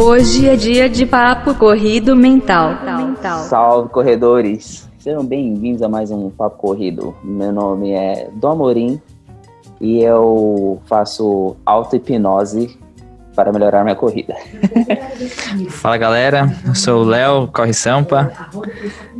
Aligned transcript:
Hoje 0.00 0.48
é 0.48 0.54
dia 0.54 0.88
de 0.88 1.04
papo 1.04 1.56
corrido 1.56 2.14
mental. 2.14 2.70
Salve 3.48 3.88
corredores! 3.88 4.88
Sejam 4.96 5.24
bem-vindos 5.24 5.82
a 5.82 5.88
mais 5.88 6.12
um 6.12 6.30
Papo 6.30 6.56
Corrido. 6.56 7.16
Meu 7.24 7.50
nome 7.50 7.90
é 7.90 8.28
Dom 8.34 8.52
Amorim 8.52 9.02
e 9.80 10.00
eu 10.00 10.80
faço 10.86 11.56
auto-hipnose 11.66 12.78
para 13.34 13.52
melhorar 13.52 13.82
minha 13.82 13.96
corrida. 13.96 14.36
Fala 15.68 15.96
galera, 15.96 16.56
eu 16.64 16.76
sou 16.76 17.02
o 17.02 17.04
Léo, 17.04 17.48
corre 17.48 17.72
Sampa 17.72 18.30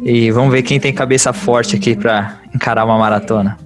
e 0.00 0.30
vamos 0.30 0.52
ver 0.52 0.62
quem 0.62 0.78
tem 0.78 0.94
cabeça 0.94 1.32
forte 1.32 1.74
aqui 1.74 1.96
para 1.96 2.38
encarar 2.54 2.84
uma 2.84 2.96
maratona. 2.96 3.58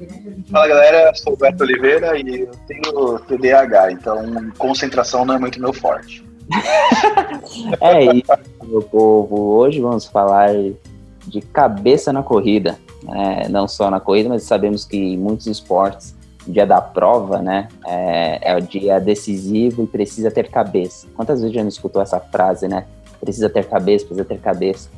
Fala 0.51 0.66
galera, 0.66 1.10
eu 1.10 1.15
sou 1.15 1.34
o 1.34 1.37
Beto 1.37 1.62
Oliveira 1.62 2.19
e 2.19 2.41
eu 2.41 2.51
tenho 2.66 3.19
TDAH, 3.19 3.92
então 3.92 4.51
concentração 4.56 5.27
não 5.27 5.34
é 5.34 5.38
muito 5.38 5.60
meu 5.60 5.74
forte. 5.74 6.31
é 7.80 8.05
isso, 8.05 8.33
meu 8.65 8.83
povo. 8.83 9.37
Hoje 9.56 9.80
vamos 9.80 10.06
falar 10.06 10.51
de 11.27 11.41
cabeça 11.41 12.12
na 12.12 12.23
corrida. 12.23 12.78
É, 13.09 13.48
não 13.48 13.66
só 13.66 13.91
na 13.91 14.01
corrida, 14.01 14.28
mas 14.28 14.45
sabemos 14.45 14.84
que 14.84 15.16
muitos 15.16 15.47
esportes, 15.47 16.15
o 16.47 16.52
dia 16.52 16.66
da 16.66 16.80
prova, 16.80 17.41
né, 17.41 17.69
é, 17.84 18.52
é, 18.52 18.56
o 18.56 18.61
dia 18.61 19.01
decisivo 19.01 19.84
e 19.84 19.87
precisa 19.87 20.30
ter 20.30 20.48
cabeça. 20.48 21.06
Quantas 21.16 21.41
vezes 21.41 21.55
já 21.55 21.62
não 21.62 21.69
escutou 21.69 22.01
essa 22.01 22.20
frase, 22.20 22.69
né? 22.69 22.87
Precisa 23.20 23.48
ter 23.48 23.64
cabeça, 23.66 24.05
precisa 24.05 24.25
ter 24.25 24.41
cabeça. 24.41 24.89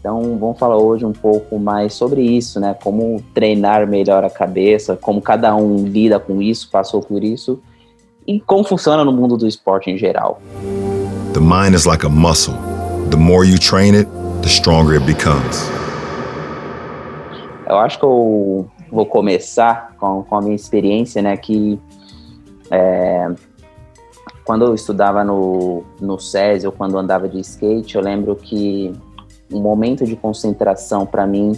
Então, 0.00 0.36
vamos 0.38 0.58
falar 0.58 0.76
hoje 0.76 1.04
um 1.04 1.12
pouco 1.12 1.58
mais 1.58 1.94
sobre 1.94 2.22
isso, 2.22 2.60
né? 2.60 2.76
Como 2.82 3.20
treinar 3.34 3.86
melhor 3.86 4.24
a 4.24 4.30
cabeça, 4.30 4.96
como 4.96 5.20
cada 5.20 5.54
um 5.56 5.84
lida 5.84 6.20
com 6.20 6.40
isso, 6.40 6.70
passou 6.70 7.00
por 7.00 7.24
isso 7.24 7.60
e 8.28 8.38
como 8.38 8.62
funciona 8.62 9.02
no 9.04 9.12
mundo 9.12 9.38
do 9.38 9.46
esporte 9.46 9.90
em 9.90 9.96
geral. 9.96 10.40
The 11.34 11.40
mind 11.40 11.74
is 11.74 11.86
like 11.86 12.04
a 12.04 12.08
muscle. 12.08 12.54
The 13.10 13.18
more 13.18 13.44
you 13.44 13.58
train 13.58 13.94
it, 13.94 14.08
the 14.42 14.48
stronger 14.48 14.94
it 14.94 15.04
becomes. 15.04 15.70
Eu 17.68 17.76
acho 17.76 17.98
que 17.98 18.04
eu 18.04 18.66
vou 18.90 19.04
começar 19.04 19.94
com, 19.98 20.22
com 20.22 20.36
a 20.36 20.40
minha 20.40 20.56
experiência, 20.56 21.20
né? 21.20 21.36
Que 21.36 21.78
é, 22.70 23.28
quando 24.42 24.64
eu 24.64 24.74
estudava 24.74 25.22
no, 25.22 25.84
no 26.00 26.18
SESI 26.18 26.66
ou 26.66 26.72
quando 26.72 26.96
andava 26.96 27.28
de 27.28 27.38
skate, 27.40 27.96
eu 27.96 28.02
lembro 28.02 28.34
que 28.34 28.90
um 29.52 29.60
momento 29.60 30.06
de 30.06 30.16
concentração 30.16 31.04
para 31.04 31.26
mim 31.26 31.52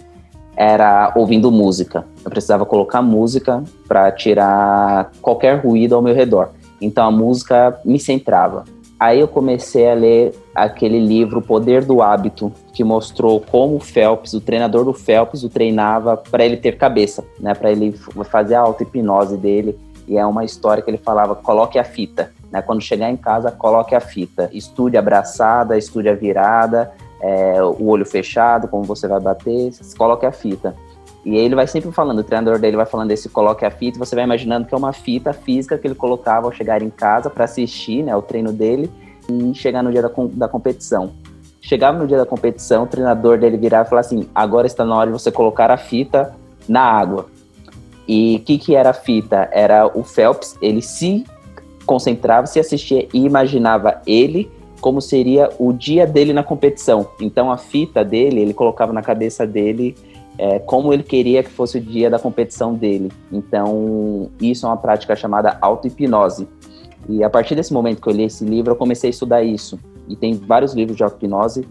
era 0.56 1.12
ouvindo 1.14 1.52
música. 1.52 2.04
Eu 2.24 2.30
precisava 2.30 2.66
colocar 2.66 3.00
música 3.02 3.62
para 3.86 4.10
tirar 4.10 5.12
qualquer 5.22 5.64
ruído 5.64 5.94
ao 5.94 6.02
meu 6.02 6.14
redor. 6.14 6.48
Então 6.80 7.06
a 7.06 7.10
música 7.12 7.80
me 7.84 8.00
centrava. 8.00 8.64
Aí 9.00 9.18
eu 9.18 9.26
comecei 9.26 9.90
a 9.90 9.94
ler 9.94 10.34
aquele 10.54 11.00
livro 11.00 11.38
O 11.38 11.42
Poder 11.42 11.82
do 11.82 12.02
Hábito, 12.02 12.52
que 12.74 12.84
mostrou 12.84 13.40
como 13.40 13.76
o 13.76 13.80
Phelps, 13.80 14.34
o 14.34 14.42
treinador 14.42 14.84
do 14.84 14.92
Phelps, 14.92 15.42
o 15.42 15.48
treinava 15.48 16.18
para 16.18 16.44
ele 16.44 16.58
ter 16.58 16.76
cabeça, 16.76 17.24
né, 17.40 17.54
para 17.54 17.72
ele 17.72 17.94
fazer 18.30 18.56
a 18.56 18.60
auto-hipnose 18.60 19.38
dele. 19.38 19.78
E 20.06 20.18
é 20.18 20.26
uma 20.26 20.44
história 20.44 20.82
que 20.82 20.90
ele 20.90 20.98
falava: 20.98 21.34
coloque 21.34 21.78
a 21.78 21.84
fita. 21.84 22.30
Né, 22.52 22.60
quando 22.60 22.82
chegar 22.82 23.10
em 23.10 23.16
casa, 23.16 23.50
coloque 23.50 23.94
a 23.94 24.00
fita. 24.00 24.50
Estude 24.52 24.98
abraçada, 24.98 25.78
estude 25.78 26.08
a 26.10 26.14
virada, 26.14 26.92
é, 27.22 27.62
o 27.62 27.86
olho 27.86 28.04
fechado, 28.04 28.68
como 28.68 28.82
você 28.82 29.08
vai 29.08 29.20
bater, 29.20 29.70
coloque 29.96 30.26
a 30.26 30.32
fita. 30.32 30.76
E 31.24 31.36
ele 31.36 31.54
vai 31.54 31.66
sempre 31.66 31.92
falando, 31.92 32.20
o 32.20 32.24
treinador 32.24 32.58
dele 32.58 32.76
vai 32.76 32.86
falando 32.86 33.10
esse 33.10 33.28
coloque 33.28 33.64
a 33.64 33.70
fita, 33.70 33.98
você 33.98 34.14
vai 34.14 34.24
imaginando 34.24 34.66
que 34.66 34.74
é 34.74 34.78
uma 34.78 34.92
fita 34.92 35.32
física 35.32 35.76
que 35.76 35.86
ele 35.86 35.94
colocava 35.94 36.46
ao 36.46 36.52
chegar 36.52 36.82
em 36.82 36.88
casa 36.88 37.28
para 37.28 37.44
assistir, 37.44 38.02
né, 38.02 38.16
o 38.16 38.22
treino 38.22 38.52
dele 38.52 38.90
e 39.28 39.54
chegar 39.54 39.82
no 39.82 39.92
dia 39.92 40.00
da, 40.00 40.10
da 40.32 40.48
competição. 40.48 41.12
Chegava 41.60 41.98
no 41.98 42.06
dia 42.06 42.16
da 42.16 42.24
competição, 42.24 42.84
o 42.84 42.86
treinador 42.86 43.38
dele 43.38 43.58
virava 43.58 43.86
e 43.86 43.90
falava 43.90 44.06
assim: 44.06 44.26
agora 44.34 44.66
está 44.66 44.84
na 44.84 44.96
hora 44.96 45.10
de 45.10 45.12
você 45.12 45.30
colocar 45.30 45.70
a 45.70 45.76
fita 45.76 46.34
na 46.66 46.80
água. 46.80 47.26
E 48.08 48.36
o 48.36 48.40
que, 48.40 48.58
que 48.58 48.74
era 48.74 48.90
a 48.90 48.94
fita? 48.94 49.48
Era 49.52 49.86
o 49.86 50.02
Phelps, 50.02 50.56
ele 50.62 50.80
se 50.80 51.24
concentrava, 51.84 52.46
se 52.46 52.58
assistia 52.58 53.06
e 53.12 53.24
imaginava 53.24 54.00
ele 54.06 54.50
como 54.80 55.00
seria 55.00 55.50
o 55.58 55.72
dia 55.72 56.06
dele 56.06 56.32
na 56.32 56.42
competição. 56.42 57.08
Então 57.20 57.52
a 57.52 57.58
fita 57.58 58.02
dele, 58.02 58.40
ele 58.40 58.54
colocava 58.54 58.92
na 58.92 59.02
cabeça 59.02 59.46
dele 59.46 59.94
é, 60.38 60.58
como 60.58 60.92
ele 60.92 61.02
queria 61.02 61.42
que 61.42 61.50
fosse 61.50 61.78
o 61.78 61.80
dia 61.80 62.08
da 62.08 62.18
competição 62.18 62.74
dele. 62.74 63.10
Então, 63.30 64.30
isso 64.40 64.66
é 64.66 64.68
uma 64.68 64.76
prática 64.76 65.14
chamada 65.14 65.58
auto-hipnose. 65.60 66.48
E 67.08 67.22
a 67.24 67.30
partir 67.30 67.54
desse 67.54 67.72
momento 67.72 68.00
que 68.00 68.08
eu 68.08 68.12
li 68.12 68.24
esse 68.24 68.44
livro, 68.44 68.72
eu 68.72 68.76
comecei 68.76 69.08
a 69.08 69.10
estudar 69.10 69.42
isso. 69.42 69.78
E 70.08 70.16
tem 70.16 70.34
vários 70.34 70.74
livros 70.74 70.96
de 70.96 71.02
auto-hipnose 71.02 71.66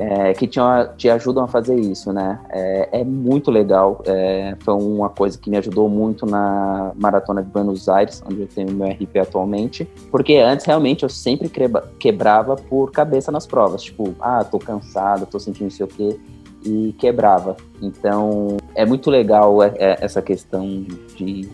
é, 0.00 0.32
que 0.32 0.46
te, 0.46 0.58
te, 0.96 1.10
ajudam 1.10 1.44
a 1.44 1.48
fazer 1.48 1.78
isso, 1.78 2.10
né? 2.10 2.40
É, 2.50 3.00
é 3.00 3.04
muito 3.04 3.50
legal. 3.50 4.02
É, 4.06 4.56
foi 4.60 4.74
uma 4.74 5.10
coisa 5.10 5.38
que 5.38 5.50
me 5.50 5.58
ajudou 5.58 5.90
muito 5.90 6.24
na 6.24 6.92
maratona 6.96 7.42
de 7.42 7.50
Buenos 7.50 7.86
Aires, 7.86 8.22
onde 8.26 8.40
eu 8.40 8.46
tenho 8.46 8.72
meu 8.72 8.88
RP 8.88 9.18
atualmente. 9.20 9.86
Porque 10.10 10.36
antes, 10.36 10.64
realmente, 10.64 11.02
eu 11.02 11.08
sempre 11.10 11.50
quebrava 11.98 12.56
por 12.56 12.90
cabeça 12.90 13.30
nas 13.30 13.46
provas. 13.46 13.82
Tipo, 13.82 14.14
ah, 14.20 14.42
tô 14.42 14.58
cansado, 14.58 15.26
tô 15.26 15.38
sentindo 15.38 15.64
não 15.64 15.70
sei 15.70 15.84
o 15.84 15.88
quê 15.88 16.18
e 16.64 16.94
quebrava. 16.98 17.56
Então 17.80 18.56
é 18.74 18.84
muito 18.84 19.10
legal 19.10 19.62
é, 19.62 19.72
é, 19.76 19.98
essa 20.00 20.20
questão 20.20 20.84
de 21.16 21.48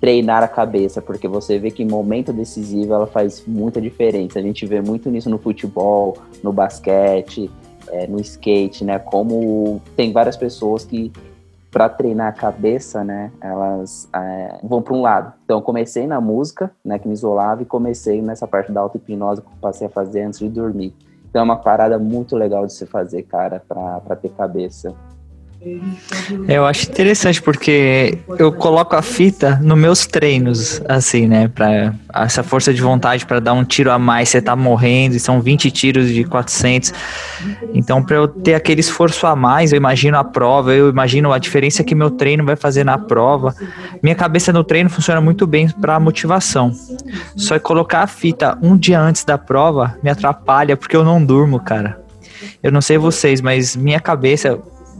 treinar 0.00 0.42
a 0.42 0.48
cabeça, 0.48 1.00
porque 1.00 1.26
você 1.26 1.58
vê 1.58 1.70
que 1.70 1.82
em 1.82 1.86
momento 1.88 2.32
decisivo 2.32 2.92
ela 2.92 3.06
faz 3.06 3.44
muita 3.46 3.80
diferença. 3.80 4.38
A 4.38 4.42
gente 4.42 4.66
vê 4.66 4.80
muito 4.80 5.10
nisso 5.10 5.30
no 5.30 5.38
futebol, 5.38 6.18
no 6.42 6.52
basquete, 6.52 7.50
é, 7.88 8.06
no 8.06 8.20
skate, 8.20 8.84
né? 8.84 8.98
Como 8.98 9.80
tem 9.96 10.12
várias 10.12 10.36
pessoas 10.36 10.84
que 10.84 11.10
para 11.74 11.88
treinar 11.88 12.28
a 12.28 12.32
cabeça, 12.32 13.02
né, 13.02 13.32
elas 13.40 14.08
é, 14.14 14.60
vão 14.62 14.80
para 14.80 14.94
um 14.94 15.00
lado. 15.00 15.32
Então, 15.44 15.60
comecei 15.60 16.06
na 16.06 16.20
música, 16.20 16.70
né, 16.84 17.00
que 17.00 17.08
me 17.08 17.14
isolava, 17.14 17.62
e 17.62 17.66
comecei 17.66 18.22
nessa 18.22 18.46
parte 18.46 18.70
da 18.70 18.80
auto-hipnose 18.80 19.40
que 19.40 19.48
eu 19.48 19.52
passei 19.60 19.88
a 19.88 19.90
fazer 19.90 20.22
antes 20.22 20.38
de 20.38 20.48
dormir. 20.48 20.94
Então 21.34 21.42
é 21.42 21.44
uma 21.46 21.56
parada 21.56 21.98
muito 21.98 22.36
legal 22.36 22.64
de 22.64 22.72
se 22.72 22.86
fazer, 22.86 23.24
cara, 23.24 23.58
para 23.58 24.14
ter 24.14 24.28
cabeça. 24.28 24.94
Eu 26.48 26.66
acho 26.66 26.90
interessante 26.90 27.40
porque 27.40 28.18
eu 28.38 28.52
coloco 28.52 28.94
a 28.96 29.02
fita 29.02 29.58
nos 29.62 29.78
meus 29.78 30.06
treinos, 30.06 30.80
assim, 30.88 31.26
né? 31.26 31.48
Pra 31.48 31.94
essa 32.12 32.42
força 32.42 32.72
de 32.72 32.80
vontade 32.80 33.26
para 33.26 33.40
dar 33.40 33.52
um 33.52 33.64
tiro 33.64 33.90
a 33.90 33.98
mais, 33.98 34.28
você 34.28 34.40
tá 34.40 34.54
morrendo, 34.54 35.16
e 35.16 35.20
são 35.20 35.40
20 35.40 35.70
tiros 35.70 36.08
de 36.08 36.24
400. 36.24 36.92
Então, 37.72 38.02
para 38.02 38.16
eu 38.16 38.28
ter 38.28 38.54
aquele 38.54 38.80
esforço 38.80 39.26
a 39.26 39.34
mais, 39.34 39.72
eu 39.72 39.76
imagino 39.76 40.16
a 40.16 40.24
prova, 40.24 40.74
eu 40.74 40.88
imagino 40.88 41.32
a 41.32 41.38
diferença 41.38 41.82
que 41.82 41.94
meu 41.94 42.10
treino 42.10 42.44
vai 42.44 42.56
fazer 42.56 42.84
na 42.84 42.98
prova. 42.98 43.54
Minha 44.02 44.14
cabeça 44.14 44.52
no 44.52 44.64
treino 44.64 44.90
funciona 44.90 45.20
muito 45.20 45.46
bem 45.46 45.68
para 45.68 45.98
motivação. 45.98 46.72
Só 47.36 47.58
que 47.58 47.64
colocar 47.64 48.02
a 48.02 48.06
fita 48.06 48.58
um 48.62 48.76
dia 48.76 49.00
antes 49.00 49.24
da 49.24 49.38
prova 49.38 49.96
me 50.02 50.10
atrapalha 50.10 50.76
porque 50.76 50.96
eu 50.96 51.04
não 51.04 51.24
durmo, 51.24 51.58
cara. 51.60 52.04
Eu 52.62 52.72
não 52.72 52.80
sei 52.80 52.98
vocês, 52.98 53.40
mas 53.40 53.76
minha 53.76 54.00
cabeça, 54.00 54.58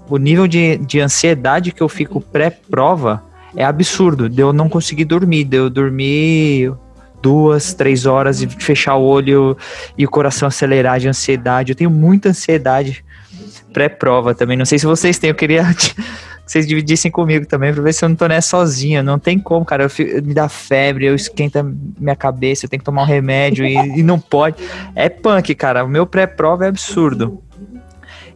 o 0.09 0.17
nível 0.17 0.47
de, 0.47 0.77
de 0.79 1.01
ansiedade 1.01 1.73
que 1.73 1.83
eu 1.83 1.89
fico 1.89 2.21
pré-prova 2.21 3.23
é 3.57 3.65
absurdo. 3.65 4.29
De 4.29 4.41
eu 4.41 4.53
não 4.53 4.69
conseguir 4.69 5.05
dormir, 5.05 5.45
de 5.45 5.57
eu 5.57 5.71
dormir 5.71 6.73
duas, 7.23 7.73
três 7.73 8.05
horas 8.05 8.43
e 8.43 8.47
fechar 8.47 8.97
o 8.97 9.03
olho 9.03 9.57
e 9.97 10.05
o 10.05 10.11
coração 10.11 10.47
acelerar 10.47 11.01
de 11.01 11.09
ansiedade. 11.09 11.73
Eu 11.73 11.77
tenho 11.77 11.91
muita 11.91 12.29
ansiedade 12.29 13.05
pré-prova 13.73 14.35
também. 14.35 14.57
Não 14.57 14.67
sei 14.67 14.79
se 14.79 14.87
vocês 14.87 15.19
têm, 15.19 15.31
eu 15.31 15.35
queria 15.35 15.65
que 15.75 15.95
vocês 16.47 16.67
dividissem 16.67 17.11
comigo 17.11 17.47
também 17.47 17.73
para 17.73 17.83
ver 17.83 17.95
se 17.95 18.05
eu 18.05 18.09
não 18.11 18.17
tô 18.17 18.27
nessa 18.27 18.51
sozinha. 18.51 19.03
Não 19.03 19.19
tem 19.19 19.39
como, 19.39 19.65
cara. 19.65 19.85
Eu 19.85 19.91
fico, 19.91 20.23
me 20.23 20.35
dá 20.35 20.49
febre, 20.49 21.07
eu 21.07 21.15
esquenta 21.15 21.67
minha 21.99 22.15
cabeça, 22.15 22.67
eu 22.67 22.69
tenho 22.69 22.81
que 22.81 22.85
tomar 22.85 23.03
um 23.03 23.07
remédio 23.07 23.65
e, 23.65 23.75
e 23.75 24.03
não 24.03 24.21
pode. 24.21 24.57
É 24.95 25.09
punk, 25.09 25.55
cara. 25.55 25.83
O 25.85 25.89
meu 25.89 26.07
pré-prova 26.07 26.67
é 26.67 26.69
absurdo. 26.69 27.43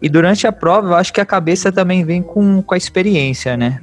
E 0.00 0.08
durante 0.08 0.46
a 0.46 0.52
prova, 0.52 0.88
eu 0.88 0.94
acho 0.94 1.12
que 1.12 1.20
a 1.20 1.26
cabeça 1.26 1.72
também 1.72 2.04
vem 2.04 2.22
com, 2.22 2.62
com 2.62 2.74
a 2.74 2.76
experiência, 2.76 3.56
né? 3.56 3.80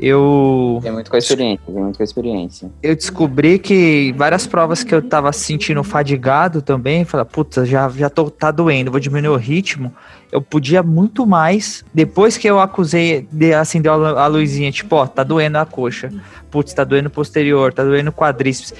Eu. 0.00 0.78
Tem 0.80 0.92
muito 0.92 1.10
com 1.10 1.16
a 1.16 1.18
experiência, 1.18 1.60
tem 1.66 1.74
muito 1.74 1.96
com 1.96 2.02
a 2.02 2.04
experiência. 2.04 2.70
Eu 2.80 2.94
descobri 2.94 3.58
que 3.58 4.14
várias 4.16 4.46
provas 4.46 4.84
que 4.84 4.94
eu 4.94 5.02
tava 5.02 5.32
sentindo 5.32 5.82
fadigado 5.82 6.62
também, 6.62 7.04
falei, 7.04 7.26
puta, 7.26 7.66
já, 7.66 7.88
já 7.88 8.08
tô, 8.08 8.30
tá 8.30 8.52
doendo, 8.52 8.92
vou 8.92 9.00
diminuir 9.00 9.34
o 9.34 9.36
ritmo. 9.36 9.92
Eu 10.30 10.40
podia 10.40 10.84
muito 10.84 11.26
mais. 11.26 11.84
Depois 11.92 12.36
que 12.36 12.48
eu 12.48 12.60
acusei 12.60 13.26
de 13.32 13.52
acender 13.52 13.90
a 13.90 14.26
luzinha, 14.28 14.70
tipo, 14.70 14.94
ó, 14.94 15.06
tá 15.06 15.24
doendo 15.24 15.58
a 15.58 15.66
coxa. 15.66 16.12
Putz, 16.48 16.72
tá 16.72 16.84
doendo 16.84 17.08
o 17.08 17.10
posterior, 17.10 17.72
tá 17.72 17.82
doendo 17.82 18.10
o 18.10 18.12
quadríceps 18.12 18.72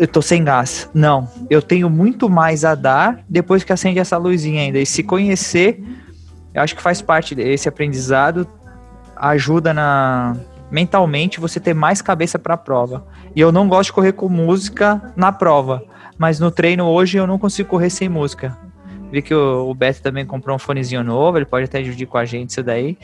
eu 0.00 0.08
tô 0.08 0.22
sem 0.22 0.42
gás. 0.42 0.88
Não, 0.94 1.28
eu 1.50 1.60
tenho 1.60 1.90
muito 1.90 2.30
mais 2.30 2.64
a 2.64 2.74
dar 2.74 3.22
depois 3.28 3.62
que 3.62 3.70
acende 3.70 3.98
essa 3.98 4.16
luzinha 4.16 4.62
ainda. 4.62 4.78
E 4.78 4.86
se 4.86 5.02
conhecer, 5.02 5.84
eu 6.54 6.62
acho 6.62 6.74
que 6.74 6.80
faz 6.80 7.02
parte 7.02 7.34
desse 7.34 7.68
aprendizado, 7.68 8.48
ajuda 9.14 9.74
na 9.74 10.34
mentalmente 10.70 11.38
você 11.38 11.60
ter 11.60 11.74
mais 11.74 12.00
cabeça 12.00 12.38
para 12.38 12.54
a 12.54 12.56
prova. 12.56 13.04
E 13.36 13.40
eu 13.42 13.52
não 13.52 13.68
gosto 13.68 13.88
de 13.88 13.92
correr 13.92 14.12
com 14.12 14.28
música 14.28 15.12
na 15.14 15.30
prova. 15.30 15.84
mas 16.16 16.40
no 16.40 16.50
treino 16.50 16.86
hoje 16.86 17.18
eu 17.18 17.26
não 17.26 17.38
consigo 17.38 17.68
correr 17.68 17.90
sem 17.90 18.08
música. 18.08 18.56
Vi 19.12 19.20
que 19.20 19.34
o, 19.34 19.68
o 19.68 19.74
Beto 19.74 20.00
também 20.00 20.24
comprou 20.24 20.56
um 20.56 20.58
fonezinho 20.58 21.04
novo, 21.04 21.36
ele 21.36 21.44
pode 21.44 21.64
até 21.64 21.82
dividir 21.82 22.06
com 22.06 22.16
a 22.16 22.24
gente 22.24 22.50
isso 22.50 22.62
daí. 22.62 22.96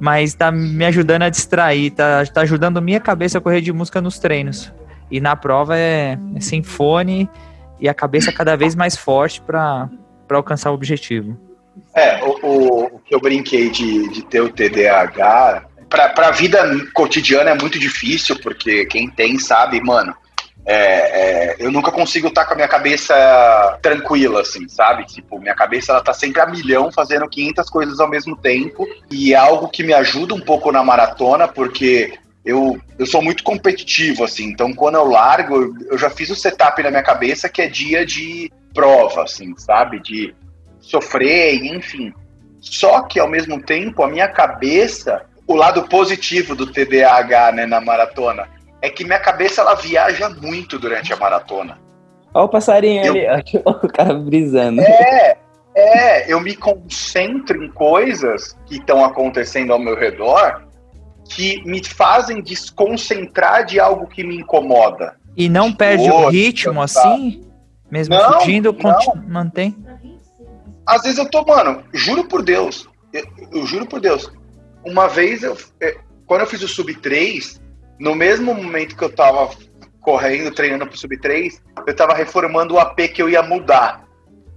Mas 0.00 0.34
tá 0.34 0.50
me 0.50 0.84
ajudando 0.86 1.22
a 1.22 1.28
distrair, 1.28 1.90
tá, 1.92 2.24
tá 2.26 2.40
ajudando 2.40 2.82
minha 2.82 2.98
cabeça 2.98 3.38
a 3.38 3.40
correr 3.40 3.60
de 3.60 3.72
música 3.72 4.00
nos 4.00 4.18
treinos. 4.18 4.72
E 5.12 5.20
na 5.20 5.36
prova 5.36 5.76
é, 5.76 6.18
é 6.34 6.40
sem 6.40 6.62
fone 6.62 7.28
e 7.78 7.86
a 7.86 7.92
cabeça 7.92 8.32
cada 8.32 8.56
vez 8.56 8.74
mais 8.74 8.96
forte 8.96 9.42
para 9.42 9.90
alcançar 10.30 10.70
o 10.70 10.74
objetivo. 10.74 11.38
É, 11.94 12.24
o, 12.24 12.38
o, 12.42 12.84
o, 12.96 12.98
que 13.00 13.14
eu 13.14 13.20
brinquei 13.20 13.70
de, 13.70 14.08
de 14.08 14.24
ter 14.24 14.40
o 14.40 14.48
TDAH, 14.48 15.66
para 15.88 16.28
a 16.28 16.30
vida 16.30 16.58
cotidiana 16.94 17.50
é 17.50 17.54
muito 17.54 17.78
difícil, 17.78 18.40
porque 18.40 18.86
quem 18.86 19.10
tem 19.10 19.38
sabe, 19.38 19.78
mano, 19.82 20.14
é, 20.64 20.74
é, 20.74 21.56
eu 21.58 21.70
nunca 21.70 21.90
consigo 21.90 22.28
estar 22.28 22.42
tá 22.42 22.46
com 22.46 22.54
a 22.54 22.56
minha 22.56 22.68
cabeça 22.68 23.78
tranquila, 23.82 24.40
assim, 24.40 24.66
sabe? 24.68 25.04
Tipo, 25.04 25.38
minha 25.38 25.54
cabeça 25.54 25.92
ela 25.92 26.00
tá 26.00 26.14
sempre 26.14 26.40
a 26.40 26.46
milhão, 26.46 26.90
fazendo 26.90 27.28
500 27.28 27.68
coisas 27.68 28.00
ao 28.00 28.08
mesmo 28.08 28.36
tempo, 28.36 28.88
e 29.10 29.34
é 29.34 29.36
algo 29.36 29.68
que 29.68 29.82
me 29.82 29.92
ajuda 29.92 30.34
um 30.34 30.40
pouco 30.40 30.72
na 30.72 30.82
maratona, 30.82 31.46
porque 31.48 32.14
eu, 32.44 32.78
eu 32.98 33.06
sou 33.06 33.22
muito 33.22 33.44
competitivo, 33.44 34.24
assim, 34.24 34.46
então 34.46 34.72
quando 34.72 34.96
eu 34.96 35.04
largo, 35.04 35.74
eu 35.88 35.96
já 35.96 36.10
fiz 36.10 36.28
o 36.30 36.34
setup 36.34 36.82
na 36.82 36.90
minha 36.90 37.02
cabeça 37.02 37.48
que 37.48 37.62
é 37.62 37.68
dia 37.68 38.04
de 38.04 38.50
prova, 38.74 39.22
assim, 39.22 39.54
sabe? 39.56 40.00
De 40.00 40.34
sofrer, 40.80 41.64
enfim. 41.64 42.12
Só 42.60 43.02
que 43.02 43.20
ao 43.20 43.28
mesmo 43.28 43.62
tempo, 43.62 44.02
a 44.02 44.08
minha 44.08 44.28
cabeça, 44.28 45.22
o 45.46 45.54
lado 45.54 45.88
positivo 45.88 46.56
do 46.56 46.66
TDAH, 46.66 47.52
né, 47.52 47.66
na 47.66 47.80
maratona, 47.80 48.48
é 48.80 48.90
que 48.90 49.04
minha 49.04 49.20
cabeça 49.20 49.60
ela 49.60 49.74
viaja 49.74 50.28
muito 50.28 50.78
durante 50.78 51.12
a 51.12 51.16
maratona. 51.16 51.78
Olha 52.34 52.44
o 52.44 52.48
passarinho 52.48 53.04
eu... 53.04 53.32
ali, 53.32 53.44
o 53.64 53.88
cara 53.88 54.14
brisando. 54.14 54.80
É, 54.80 55.36
é, 55.76 56.32
eu 56.32 56.40
me 56.40 56.56
concentro 56.56 57.62
em 57.62 57.70
coisas 57.70 58.58
que 58.66 58.76
estão 58.76 59.04
acontecendo 59.04 59.72
ao 59.72 59.78
meu 59.78 59.96
redor 59.96 60.71
que 61.28 61.62
me 61.64 61.82
fazem 61.84 62.42
desconcentrar 62.42 63.64
de 63.64 63.80
algo 63.80 64.06
que 64.06 64.22
me 64.24 64.36
incomoda. 64.36 65.16
E 65.36 65.48
não 65.48 65.72
perde 65.72 66.10
o 66.10 66.28
ritmo 66.28 66.74
tá. 66.74 66.84
assim? 66.84 67.42
Mesmo 67.90 68.14
não, 68.14 68.40
fugindo, 68.40 68.74
mantém? 69.28 69.76
Às 70.86 71.02
vezes 71.02 71.18
eu 71.18 71.28
tô, 71.28 71.44
mano, 71.44 71.84
juro 71.92 72.24
por 72.24 72.42
Deus, 72.42 72.88
eu, 73.12 73.24
eu 73.52 73.66
juro 73.66 73.86
por 73.86 74.00
Deus. 74.00 74.32
Uma 74.84 75.08
vez, 75.08 75.42
eu, 75.42 75.56
é, 75.80 75.96
quando 76.26 76.40
eu 76.40 76.46
fiz 76.46 76.62
o 76.62 76.68
Sub 76.68 76.92
3, 76.94 77.60
no 78.00 78.14
mesmo 78.14 78.54
momento 78.54 78.96
que 78.96 79.04
eu 79.04 79.14
tava 79.14 79.50
correndo, 80.00 80.52
treinando 80.52 80.86
pro 80.86 80.98
Sub 80.98 81.16
3, 81.16 81.62
eu 81.86 81.94
tava 81.94 82.14
reformando 82.14 82.74
o 82.74 82.78
AP 82.78 82.98
que 83.14 83.22
eu 83.22 83.28
ia 83.28 83.42
mudar. 83.42 84.04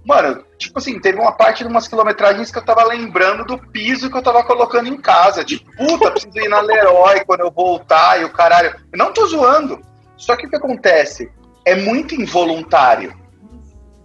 Mano, 0.06 0.44
tipo 0.56 0.78
assim, 0.78 1.00
teve 1.00 1.18
uma 1.18 1.32
parte 1.32 1.64
de 1.64 1.68
umas 1.68 1.88
quilometragens 1.88 2.52
que 2.52 2.58
eu 2.58 2.64
tava 2.64 2.84
lembrando 2.84 3.44
do 3.44 3.58
piso 3.58 4.08
que 4.08 4.16
eu 4.16 4.22
tava 4.22 4.44
colocando 4.44 4.88
em 4.88 4.96
casa. 4.96 5.44
Tipo, 5.44 5.68
puta, 5.76 6.12
preciso 6.12 6.38
ir 6.38 6.48
na 6.48 6.60
Leroy 6.60 7.24
quando 7.26 7.40
eu 7.40 7.50
voltar 7.50 8.20
e 8.20 8.24
o 8.24 8.32
caralho. 8.32 8.72
Eu 8.92 8.98
não 8.98 9.12
tô 9.12 9.26
zoando. 9.26 9.80
Só 10.16 10.36
que 10.36 10.46
o 10.46 10.48
que 10.48 10.54
acontece? 10.54 11.28
É 11.64 11.74
muito 11.74 12.14
involuntário. 12.14 13.12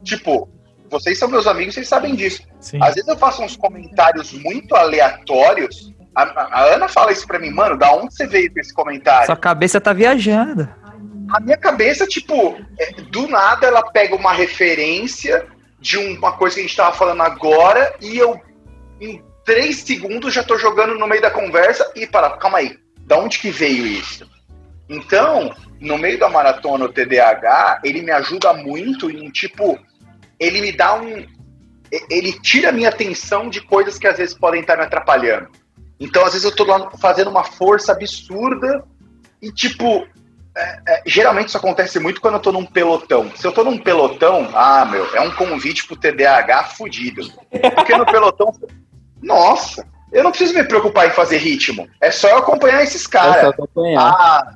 Tipo, 0.03 0.49
vocês 0.89 1.19
são 1.19 1.29
meus 1.29 1.45
amigos, 1.45 1.75
vocês 1.75 1.87
sabem 1.87 2.15
disso. 2.15 2.41
Sim. 2.59 2.79
Às 2.81 2.95
vezes 2.95 3.07
eu 3.07 3.17
faço 3.17 3.43
uns 3.43 3.55
comentários 3.55 4.33
muito 4.33 4.75
aleatórios. 4.75 5.93
A, 6.15 6.23
a, 6.23 6.63
Ana 6.73 6.87
fala 6.87 7.11
isso 7.11 7.27
pra 7.27 7.37
mim, 7.37 7.51
mano, 7.51 7.77
da 7.77 7.93
onde 7.93 8.15
você 8.15 8.25
veio 8.25 8.51
com 8.51 8.59
esse 8.59 8.73
comentário? 8.73 9.27
Sua 9.27 9.37
cabeça 9.37 9.79
tá 9.79 9.93
viajando. 9.93 10.67
A 11.31 11.39
minha 11.39 11.57
cabeça, 11.57 12.07
tipo, 12.07 12.57
é, 12.79 12.91
do 13.03 13.27
nada 13.27 13.67
ela 13.67 13.83
pega 13.83 14.15
uma 14.15 14.33
referência 14.33 15.47
de 15.81 15.97
uma 15.97 16.33
coisa 16.33 16.55
que 16.55 16.59
a 16.59 16.63
gente 16.63 16.71
estava 16.71 16.95
falando 16.95 17.21
agora 17.21 17.93
e 17.99 18.17
eu, 18.17 18.39
em 19.01 19.21
três 19.43 19.77
segundos, 19.77 20.33
já 20.33 20.41
estou 20.41 20.57
jogando 20.57 20.97
no 20.97 21.07
meio 21.07 21.21
da 21.21 21.31
conversa 21.31 21.91
e 21.95 22.05
para, 22.05 22.29
calma 22.37 22.59
aí, 22.59 22.77
da 22.99 23.17
onde 23.17 23.39
que 23.39 23.49
veio 23.49 23.85
isso? 23.85 24.29
Então, 24.87 25.53
no 25.79 25.97
meio 25.97 26.19
da 26.19 26.29
maratona, 26.29 26.85
o 26.85 26.89
TDAH, 26.93 27.81
ele 27.83 28.03
me 28.03 28.11
ajuda 28.11 28.53
muito 28.53 29.09
em, 29.09 29.29
tipo, 29.31 29.79
ele 30.39 30.61
me 30.61 30.71
dá 30.71 30.93
um. 30.95 31.25
Ele 32.09 32.33
tira 32.39 32.69
a 32.69 32.71
minha 32.71 32.89
atenção 32.89 33.49
de 33.49 33.61
coisas 33.61 33.97
que 33.97 34.07
às 34.07 34.17
vezes 34.17 34.35
podem 34.35 34.61
estar 34.61 34.77
me 34.77 34.83
atrapalhando. 34.83 35.49
Então, 35.99 36.23
às 36.23 36.33
vezes, 36.33 36.45
eu 36.45 36.51
estou 36.51 36.65
lá 36.65 36.89
fazendo 36.97 37.29
uma 37.29 37.43
força 37.43 37.91
absurda 37.91 38.83
e, 39.41 39.51
tipo, 39.51 40.07
é, 40.55 40.79
é, 40.87 41.03
geralmente 41.05 41.47
isso 41.47 41.57
acontece 41.57 41.99
muito 41.99 42.19
quando 42.19 42.35
eu 42.35 42.39
tô 42.39 42.51
num 42.51 42.65
pelotão. 42.65 43.31
Se 43.35 43.47
eu 43.47 43.51
tô 43.51 43.63
num 43.63 43.77
pelotão, 43.77 44.49
ah, 44.53 44.85
meu, 44.85 45.05
é 45.15 45.21
um 45.21 45.31
convite 45.31 45.85
pro 45.85 45.95
TDAH 45.95 46.63
fudido. 46.75 47.31
Porque 47.75 47.95
no 47.95 48.05
pelotão, 48.05 48.53
nossa, 49.21 49.85
eu 50.11 50.23
não 50.23 50.31
preciso 50.31 50.53
me 50.53 50.63
preocupar 50.63 51.07
em 51.07 51.11
fazer 51.11 51.37
ritmo. 51.37 51.87
É 52.01 52.11
só 52.11 52.27
eu 52.27 52.37
acompanhar 52.37 52.83
esses 52.83 53.07
caras. 53.07 53.43
É 53.43 53.47
acompanhar. 53.47 54.01
Ah, 54.01 54.53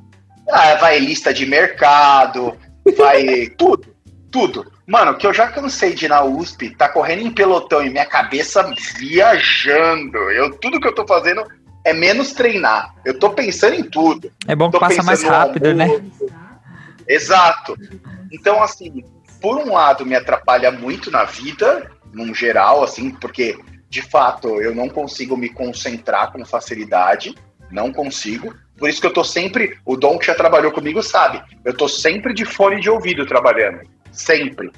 ah, 0.49 0.75
vai 0.75 0.99
lista 0.99 1.33
de 1.33 1.45
mercado, 1.45 2.57
vai 2.97 3.47
tudo, 3.57 3.87
tudo. 4.29 4.71
Mano, 4.85 5.15
que 5.15 5.25
eu 5.25 5.33
já 5.33 5.47
cansei 5.47 5.93
de 5.93 6.05
ir 6.05 6.09
na 6.09 6.23
USP, 6.23 6.69
tá 6.69 6.87
correndo 6.87 7.21
em 7.21 7.33
pelotão 7.33 7.83
e 7.83 7.89
minha 7.89 8.05
cabeça 8.05 8.69
viajando. 8.99 10.17
Eu, 10.31 10.51
tudo 10.59 10.79
que 10.79 10.87
eu 10.87 10.93
tô 10.93 11.07
fazendo 11.07 11.43
é 11.85 11.93
menos 11.93 12.33
treinar. 12.33 12.95
Eu 13.05 13.17
tô 13.17 13.29
pensando 13.29 13.75
em 13.75 13.83
tudo. 13.83 14.31
É 14.47 14.55
bom 14.55 14.71
que 14.71 14.79
passa 14.79 15.03
mais 15.03 15.21
rápido, 15.21 15.73
né? 15.73 15.87
Exato. 17.07 17.77
Então, 18.31 18.61
assim, 18.61 19.05
por 19.39 19.57
um 19.57 19.73
lado 19.73 20.03
me 20.03 20.15
atrapalha 20.15 20.71
muito 20.71 21.11
na 21.11 21.23
vida, 21.23 21.91
num 22.11 22.33
geral, 22.33 22.83
assim, 22.83 23.11
porque 23.11 23.55
de 23.87 24.01
fato 24.01 24.59
eu 24.61 24.73
não 24.73 24.89
consigo 24.89 25.37
me 25.37 25.47
concentrar 25.47 26.31
com 26.31 26.43
facilidade, 26.43 27.35
não 27.71 27.93
consigo. 27.93 28.53
Por 28.77 28.89
isso 28.89 28.99
que 28.99 29.07
eu 29.07 29.13
tô 29.13 29.23
sempre, 29.23 29.77
o 29.85 29.95
Dom 29.95 30.17
que 30.17 30.25
já 30.25 30.33
trabalhou 30.33 30.71
comigo 30.71 31.01
sabe, 31.03 31.41
eu 31.63 31.73
tô 31.73 31.87
sempre 31.87 32.33
de 32.33 32.43
fone 32.43 32.81
de 32.81 32.89
ouvido 32.89 33.25
trabalhando, 33.25 33.81
sempre. 34.11 34.71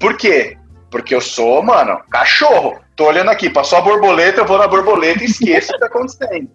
Por 0.00 0.16
quê? 0.16 0.56
Porque 0.94 1.12
eu 1.12 1.20
sou, 1.20 1.60
mano, 1.60 2.00
cachorro. 2.08 2.78
Tô 2.94 3.08
olhando 3.08 3.28
aqui, 3.28 3.50
passou 3.50 3.78
a 3.78 3.80
borboleta, 3.80 4.42
eu 4.42 4.46
vou 4.46 4.56
na 4.56 4.68
borboleta 4.68 5.24
e 5.24 5.26
esqueço 5.26 5.70
o 5.70 5.74
que 5.74 5.80
tá 5.80 5.86
acontecendo. 5.86 6.48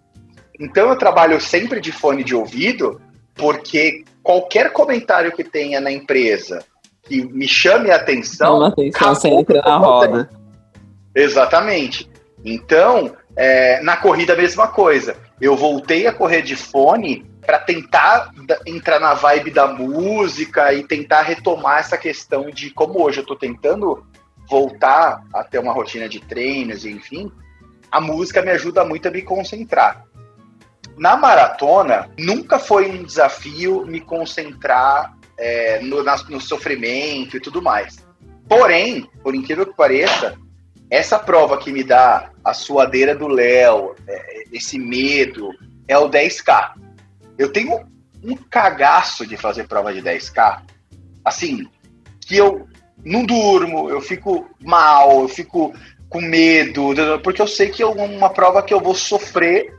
Então 0.57 0.87
eu 0.87 0.95
trabalho 0.95 1.41
sempre 1.41 1.81
de 1.81 1.91
fone 1.91 2.23
de 2.23 2.33
ouvido, 2.33 3.01
porque 3.35 4.05
qualquer 4.23 4.71
comentário 4.71 5.33
que 5.33 5.43
tenha 5.43 5.81
na 5.81 5.91
empresa 5.91 6.63
que 7.03 7.21
me 7.21 7.49
chame 7.49 7.91
a 7.91 7.97
atenção. 7.97 8.59
Uma 8.59 8.69
atenção, 8.69 9.13
você 9.13 9.27
entra 9.27 9.61
na 9.61 9.75
roda. 9.75 10.29
Exatamente. 11.13 12.09
Então, 12.45 13.11
é, 13.35 13.81
na 13.81 13.97
corrida 13.97 14.31
a 14.31 14.37
mesma 14.37 14.69
coisa. 14.69 15.17
Eu 15.41 15.57
voltei 15.57 16.07
a 16.07 16.13
correr 16.13 16.43
de 16.43 16.55
fone 16.55 17.25
para 17.45 17.59
tentar 17.59 18.31
entrar 18.65 19.01
na 19.01 19.13
vibe 19.13 19.51
da 19.51 19.67
música 19.67 20.73
e 20.73 20.81
tentar 20.81 21.23
retomar 21.23 21.79
essa 21.79 21.97
questão 21.97 22.49
de 22.49 22.69
como 22.69 23.03
hoje 23.03 23.17
eu 23.17 23.23
estou 23.23 23.35
tentando 23.35 24.07
voltar 24.49 25.23
a 25.33 25.43
ter 25.43 25.59
uma 25.59 25.71
rotina 25.71 26.09
de 26.09 26.19
treinos, 26.19 26.83
enfim, 26.83 27.31
a 27.91 28.01
música 28.01 28.41
me 28.41 28.51
ajuda 28.51 28.83
muito 28.83 29.07
a 29.07 29.11
me 29.11 29.21
concentrar. 29.21 30.05
Na 30.97 31.15
maratona, 31.15 32.09
nunca 32.17 32.59
foi 32.59 32.89
um 32.89 33.03
desafio 33.03 33.85
me 33.85 34.01
concentrar 34.01 35.15
é, 35.37 35.79
no, 35.81 36.03
no 36.03 36.41
sofrimento 36.41 37.37
e 37.37 37.39
tudo 37.39 37.61
mais. 37.61 38.05
Porém, 38.47 39.07
por 39.23 39.35
incrível 39.35 39.65
que 39.65 39.75
pareça, 39.75 40.35
essa 40.89 41.19
prova 41.19 41.57
que 41.57 41.71
me 41.71 41.83
dá 41.83 42.31
a 42.43 42.53
suadeira 42.53 43.15
do 43.15 43.27
Léo, 43.27 43.95
é, 44.07 44.43
esse 44.51 44.79
medo, 44.79 45.51
é 45.87 45.97
o 45.97 46.09
10K. 46.09 46.73
Eu 47.37 47.51
tenho 47.51 47.87
um 48.23 48.35
cagaço 48.35 49.25
de 49.25 49.37
fazer 49.37 49.67
prova 49.67 49.93
de 49.93 50.01
10K. 50.01 50.63
Assim, 51.23 51.67
que 52.19 52.35
eu 52.35 52.67
não 53.03 53.25
durmo, 53.25 53.89
eu 53.89 54.01
fico 54.01 54.49
mal, 54.61 55.21
eu 55.21 55.27
fico 55.27 55.73
com 56.09 56.21
medo, 56.21 56.93
porque 57.23 57.41
eu 57.41 57.47
sei 57.47 57.69
que 57.69 57.83
é 57.83 57.85
uma 57.85 58.29
prova 58.29 58.63
que 58.63 58.73
eu 58.73 58.79
vou 58.79 58.95
sofrer 58.95 59.73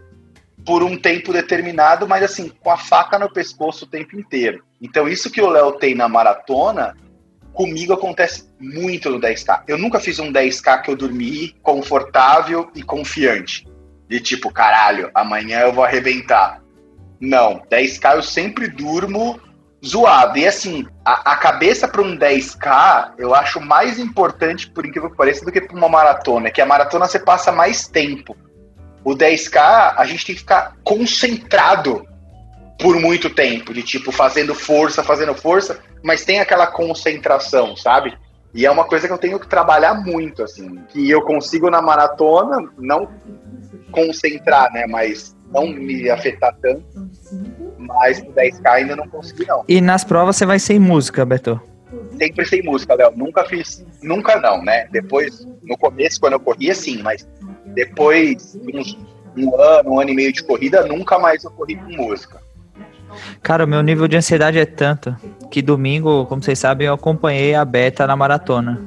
por 0.65 0.83
um 0.83 0.97
tempo 0.97 1.33
determinado, 1.33 2.07
mas 2.07 2.23
assim, 2.23 2.49
com 2.61 2.71
a 2.71 2.77
faca 2.77 3.19
no 3.19 3.33
pescoço 3.33 3.85
o 3.85 3.89
tempo 3.89 4.19
inteiro. 4.19 4.63
Então, 4.81 5.09
isso 5.09 5.31
que 5.31 5.41
o 5.41 5.49
Léo 5.49 5.73
tem 5.73 5.95
na 5.95 6.09
maratona, 6.09 6.97
comigo 7.53 7.93
acontece 7.93 8.49
muito 8.61 9.11
no 9.11 9.21
10K. 9.21 9.65
Eu 9.67 9.77
nunca 9.77 9.99
fiz 9.99 10.19
um 10.19 10.33
10K 10.33 10.83
que 10.83 10.91
eu 10.91 10.97
dormi 10.97 11.55
confortável 11.63 12.71
e 12.75 12.83
confiante. 12.83 13.67
De 14.09 14.21
tipo, 14.21 14.53
caralho, 14.53 15.11
amanhã 15.15 15.61
eu 15.61 15.73
vou 15.73 15.85
arrebentar. 15.85 16.63
Não, 17.21 17.61
10K 17.71 18.17
eu 18.17 18.23
sempre 18.23 18.69
durmo 18.69 19.41
zoado. 19.85 20.39
E 20.39 20.47
assim, 20.47 20.87
a, 21.05 21.33
a 21.33 21.37
cabeça 21.37 21.89
para 21.89 22.03
um 22.03 22.17
10K 22.17 23.13
eu 23.19 23.35
acho 23.35 23.61
mais 23.61 23.99
importante, 23.99 24.71
por 24.71 24.85
incrível 24.85 25.11
que 25.11 25.17
pareça, 25.17 25.45
do 25.45 25.53
que 25.53 25.61
para 25.61 25.77
uma 25.77 25.89
maratona. 25.89 26.51
Que 26.51 26.61
a 26.61 26.67
maratona 26.67 27.07
você 27.07 27.19
passa 27.19 27.51
mais 27.51 27.87
tempo. 27.87 28.37
O 29.05 29.13
10K 29.13 29.95
a 29.97 30.05
gente 30.05 30.27
tem 30.27 30.35
que 30.35 30.41
ficar 30.41 30.77
concentrado 30.85 32.07
por 32.79 32.99
muito 32.99 33.29
tempo, 33.29 33.75
de 33.75 33.83
tipo, 33.83 34.11
fazendo 34.11 34.55
força, 34.55 35.03
fazendo 35.03 35.35
força, 35.35 35.81
mas 36.03 36.25
tem 36.25 36.41
aquela 36.41 36.67
concentração, 36.67 37.77
sabe? 37.77 38.17
E 38.55 38.67
é 38.67 38.71
uma 38.71 38.85
coisa 38.85 39.07
que 39.07 39.13
eu 39.13 39.19
tenho 39.19 39.39
que 39.39 39.47
trabalhar 39.47 39.95
muito, 39.95 40.43
assim, 40.43 40.83
que 40.89 41.09
eu 41.09 41.23
consigo 41.23 41.71
na 41.71 41.81
maratona 41.81 42.59
não 42.79 43.09
concentrar, 43.93 44.73
né, 44.73 44.87
mas 44.89 45.37
não 45.53 45.69
me 45.69 46.09
afetar 46.11 46.57
tanto, 46.61 47.11
mas 47.81 48.23
no 48.23 48.33
10K 48.33 48.67
ainda 48.67 48.97
não 48.97 49.09
consegui, 49.09 49.47
não. 49.47 49.65
E 49.69 49.81
nas 49.81 50.05
provas 50.05 50.37
você 50.37 50.47
vai 50.47 50.59
sem 50.59 50.79
música, 50.79 51.25
Beto? 51.25 51.61
Sempre 52.17 52.45
sem 52.45 52.63
música, 52.63 52.95
Léo. 52.95 53.13
Nunca 53.17 53.45
fiz, 53.45 53.85
nunca 54.03 54.39
não, 54.41 54.63
né? 54.63 54.87
Depois, 54.93 55.47
no 55.63 55.77
começo, 55.77 56.21
quando 56.21 56.35
eu 56.35 56.41
corria, 56.41 56.75
sim, 56.75 57.03
mas 57.03 57.27
depois 57.67 58.53
de 58.53 58.77
uns 58.77 58.97
um 59.37 59.61
ano, 59.61 59.91
um 59.93 60.01
ano 60.01 60.11
e 60.11 60.15
meio 60.15 60.33
de 60.33 60.43
corrida, 60.43 60.85
nunca 60.87 61.19
mais 61.19 61.45
eu 61.45 61.51
corri 61.51 61.77
com 61.77 61.91
música. 61.93 62.41
Cara, 63.43 63.65
o 63.65 63.69
meu 63.69 63.83
nível 63.83 64.07
de 64.07 64.17
ansiedade 64.17 64.59
é 64.59 64.67
tanto 64.67 65.17
que 65.51 65.61
domingo, 65.61 66.27
como 66.27 66.43
vocês 66.43 66.59
sabem, 66.59 66.87
eu 66.87 66.95
acompanhei 66.95 67.55
a 67.55 67.65
Beta 67.65 68.07
na 68.07 68.17
maratona. 68.17 68.81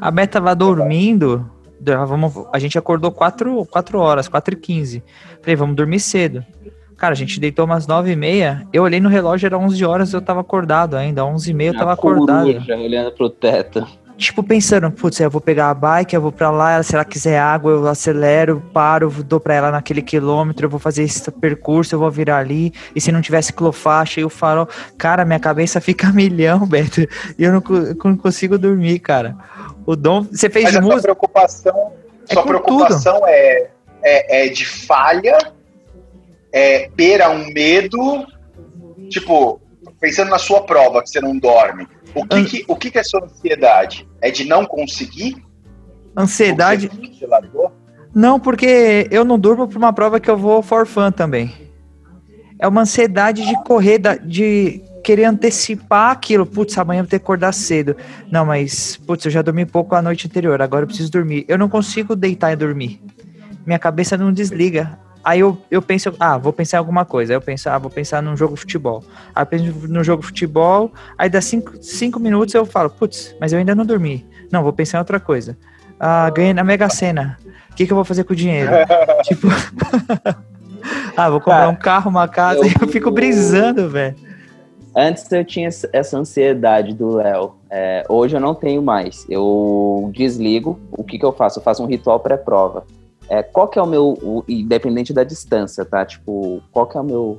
A 0.00 0.10
Beta 0.10 0.40
tava 0.40 0.54
dormindo, 0.54 1.50
vamos, 1.80 2.46
a 2.52 2.58
gente 2.58 2.78
acordou 2.78 3.10
4, 3.10 3.66
4 3.66 3.98
horas, 3.98 4.28
4 4.28 4.54
e 4.54 4.56
15. 4.56 5.04
Falei, 5.42 5.56
vamos 5.56 5.76
dormir 5.76 6.00
cedo. 6.00 6.44
Cara, 6.96 7.12
a 7.12 7.16
gente 7.16 7.38
deitou 7.38 7.64
umas 7.64 7.86
9 7.86 8.10
e 8.10 8.16
meia. 8.16 8.66
Eu 8.72 8.82
olhei 8.82 9.00
no 9.00 9.08
relógio, 9.08 9.46
era 9.46 9.58
11 9.58 9.84
horas, 9.84 10.12
eu 10.12 10.20
tava 10.22 10.40
acordado 10.40 10.96
ainda. 10.96 11.24
11 11.24 11.50
e 11.50 11.54
meia 11.54 11.70
eu 11.70 11.76
tava 11.76 11.92
acordado. 11.92 12.60
Já 12.60 12.76
olhando 12.76 13.12
pro 13.12 13.28
teto. 13.28 13.86
Tipo, 14.16 14.42
pensando, 14.42 14.90
putz, 14.90 15.20
eu 15.20 15.30
vou 15.30 15.42
pegar 15.42 15.68
a 15.68 15.74
bike, 15.74 16.16
eu 16.16 16.22
vou 16.22 16.32
pra 16.32 16.50
lá, 16.50 16.82
se 16.82 16.94
ela 16.94 17.04
quiser 17.04 17.38
água, 17.38 17.70
eu 17.70 17.86
acelero, 17.86 18.62
paro, 18.72 19.10
dou 19.22 19.38
pra 19.38 19.52
ela 19.52 19.70
naquele 19.70 20.00
quilômetro, 20.00 20.64
eu 20.64 20.70
vou 20.70 20.80
fazer 20.80 21.02
esse 21.02 21.30
percurso, 21.30 21.94
eu 21.94 21.98
vou 21.98 22.10
virar 22.10 22.38
ali, 22.38 22.72
e 22.94 23.00
se 23.00 23.12
não 23.12 23.20
tiver 23.20 23.42
ciclofaixa 23.42 24.22
e 24.22 24.24
o 24.24 24.30
farol, 24.30 24.66
cara, 24.96 25.22
minha 25.26 25.38
cabeça 25.38 25.80
fica 25.82 26.10
milhão, 26.12 26.66
Beto, 26.66 27.02
e 27.38 27.44
eu 27.44 27.52
não, 27.52 27.62
eu 27.76 27.96
não 28.02 28.16
consigo 28.16 28.56
dormir, 28.56 29.00
cara. 29.00 29.36
O 29.84 29.94
Dom, 29.94 30.22
você 30.22 30.48
fez 30.48 30.64
Mas 30.64 30.76
música... 30.76 30.92
Sua 30.92 31.02
preocupação, 31.02 31.92
É 32.26 32.32
sua 32.32 32.42
preocupação 32.42 33.20
é, 33.26 33.68
é, 34.02 34.46
é 34.46 34.48
de 34.48 34.64
falha, 34.64 35.36
é 36.56 36.88
beira 36.96 37.28
um 37.28 37.52
medo, 37.52 38.26
tipo, 39.10 39.60
pensando 40.00 40.30
na 40.30 40.38
sua 40.38 40.62
prova, 40.62 41.02
que 41.02 41.10
você 41.10 41.20
não 41.20 41.38
dorme. 41.38 41.86
O 42.14 42.26
que, 42.26 42.34
An- 42.34 42.44
que, 42.46 42.64
o 42.66 42.74
que, 42.74 42.90
que 42.90 42.98
é 42.98 43.02
sua 43.02 43.24
ansiedade? 43.24 44.08
É 44.22 44.30
de 44.30 44.46
não 44.46 44.64
conseguir? 44.64 45.36
Ansiedade... 46.16 46.90
Largou? 47.28 47.70
Não, 48.14 48.40
porque 48.40 49.06
eu 49.10 49.22
não 49.22 49.38
durmo 49.38 49.68
pra 49.68 49.76
uma 49.76 49.92
prova 49.92 50.18
que 50.18 50.30
eu 50.30 50.36
vou 50.38 50.62
for 50.62 50.86
fun 50.86 51.12
também. 51.12 51.52
É 52.58 52.66
uma 52.66 52.80
ansiedade 52.80 53.44
de 53.44 53.62
correr, 53.64 54.00
de 54.24 54.82
querer 55.04 55.24
antecipar 55.24 56.12
aquilo. 56.12 56.46
Putz, 56.46 56.78
amanhã 56.78 57.00
eu 57.00 57.04
vou 57.04 57.10
ter 57.10 57.18
que 57.18 57.24
acordar 57.24 57.52
cedo. 57.52 57.94
Não, 58.32 58.46
mas, 58.46 58.96
putz, 58.96 59.26
eu 59.26 59.30
já 59.30 59.42
dormi 59.42 59.66
pouco 59.66 59.94
a 59.94 60.00
noite 60.00 60.26
anterior, 60.26 60.62
agora 60.62 60.84
eu 60.84 60.86
preciso 60.86 61.10
dormir. 61.10 61.44
Eu 61.46 61.58
não 61.58 61.68
consigo 61.68 62.16
deitar 62.16 62.50
e 62.52 62.56
dormir. 62.56 63.02
Minha 63.66 63.78
cabeça 63.78 64.16
não 64.16 64.32
desliga. 64.32 64.98
Aí 65.26 65.40
eu, 65.40 65.58
eu 65.72 65.82
penso, 65.82 66.14
ah, 66.20 66.38
vou 66.38 66.52
pensar 66.52 66.76
em 66.76 66.78
alguma 66.78 67.04
coisa. 67.04 67.32
Aí 67.32 67.36
eu 67.36 67.40
penso, 67.40 67.68
ah, 67.68 67.76
vou 67.78 67.90
pensar 67.90 68.22
num 68.22 68.36
jogo 68.36 68.54
de 68.54 68.60
futebol. 68.60 69.02
Aí 69.34 69.42
eu 69.42 69.46
penso 69.46 69.64
no 69.88 70.04
jogo 70.04 70.20
de 70.20 70.28
futebol, 70.28 70.92
aí 71.18 71.28
dá 71.28 71.40
cinco, 71.40 71.72
cinco 71.82 72.20
minutos 72.20 72.54
eu 72.54 72.64
falo, 72.64 72.88
putz, 72.88 73.34
mas 73.40 73.52
eu 73.52 73.58
ainda 73.58 73.74
não 73.74 73.84
dormi. 73.84 74.24
Não, 74.52 74.62
vou 74.62 74.72
pensar 74.72 74.98
em 74.98 75.00
outra 75.00 75.18
coisa. 75.18 75.58
Ah, 75.98 76.30
ganhei 76.30 76.54
na 76.54 76.62
Mega 76.62 76.88
Sena. 76.88 77.36
O 77.72 77.74
que, 77.74 77.86
que 77.86 77.92
eu 77.92 77.96
vou 77.96 78.04
fazer 78.04 78.22
com 78.22 78.34
o 78.34 78.36
dinheiro? 78.36 78.70
tipo, 79.26 79.48
ah, 81.16 81.28
vou 81.28 81.40
comprar 81.40 81.56
Cara, 81.58 81.68
um 81.70 81.74
carro, 81.76 82.08
uma 82.08 82.28
casa, 82.28 82.60
eu- 82.60 82.66
e 82.68 82.74
eu 82.80 82.86
fico 82.86 83.10
brisando, 83.10 83.88
velho. 83.90 84.14
Antes 84.94 85.30
eu 85.32 85.44
tinha 85.44 85.66
essa- 85.66 85.90
essa 85.92 86.16
ansiedade 86.16 86.94
do 86.94 87.16
Léo. 87.16 87.56
É, 87.68 88.04
hoje 88.08 88.36
eu 88.36 88.40
não 88.40 88.54
tenho 88.54 88.80
mais. 88.80 89.26
Eu 89.28 90.08
desligo. 90.14 90.78
O 90.92 91.02
que, 91.02 91.18
que 91.18 91.24
eu 91.24 91.32
faço? 91.32 91.58
Eu 91.58 91.64
faço 91.64 91.82
um 91.82 91.86
ritual 91.86 92.20
pré-prova. 92.20 92.84
É, 93.28 93.42
qual 93.42 93.68
que 93.68 93.78
é 93.78 93.82
o 93.82 93.86
meu. 93.86 94.16
o- 94.22 94.44
independente 94.48 95.12
da 95.12 95.24
distância, 95.24 95.84
tá? 95.84 96.04
Tipo, 96.04 96.62
qual 96.72 96.86
que 96.86 96.96
é 96.96 97.00
o 97.00 97.04
meu 97.04 97.38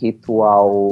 ritual. 0.00 0.88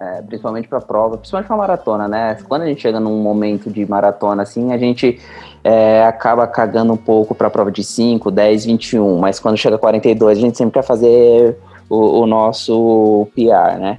é, 0.00 0.20
principalmente 0.22 0.66
pra 0.66 0.80
prova, 0.80 1.16
principalmente 1.16 1.46
pra 1.46 1.56
maratona, 1.56 2.08
né? 2.08 2.36
Quando 2.48 2.62
a 2.62 2.66
gente 2.66 2.82
chega 2.82 2.98
num 2.98 3.22
momento 3.22 3.70
de 3.70 3.88
maratona 3.88 4.42
assim, 4.42 4.72
a 4.72 4.78
gente 4.78 5.20
é, 5.62 6.02
acaba 6.04 6.44
cagando 6.46 6.92
um 6.92 6.96
pouco 6.96 7.36
pra 7.36 7.48
prova 7.48 7.70
de 7.70 7.84
5, 7.84 8.28
10, 8.28 8.64
21. 8.64 9.18
Mas 9.18 9.38
quando 9.38 9.56
chega 9.56 9.78
42, 9.78 10.38
a 10.38 10.40
gente 10.40 10.58
sempre 10.58 10.74
quer 10.74 10.82
fazer 10.82 11.56
o, 11.88 12.20
o 12.22 12.26
nosso 12.26 13.28
PR, 13.36 13.78
né? 13.78 13.98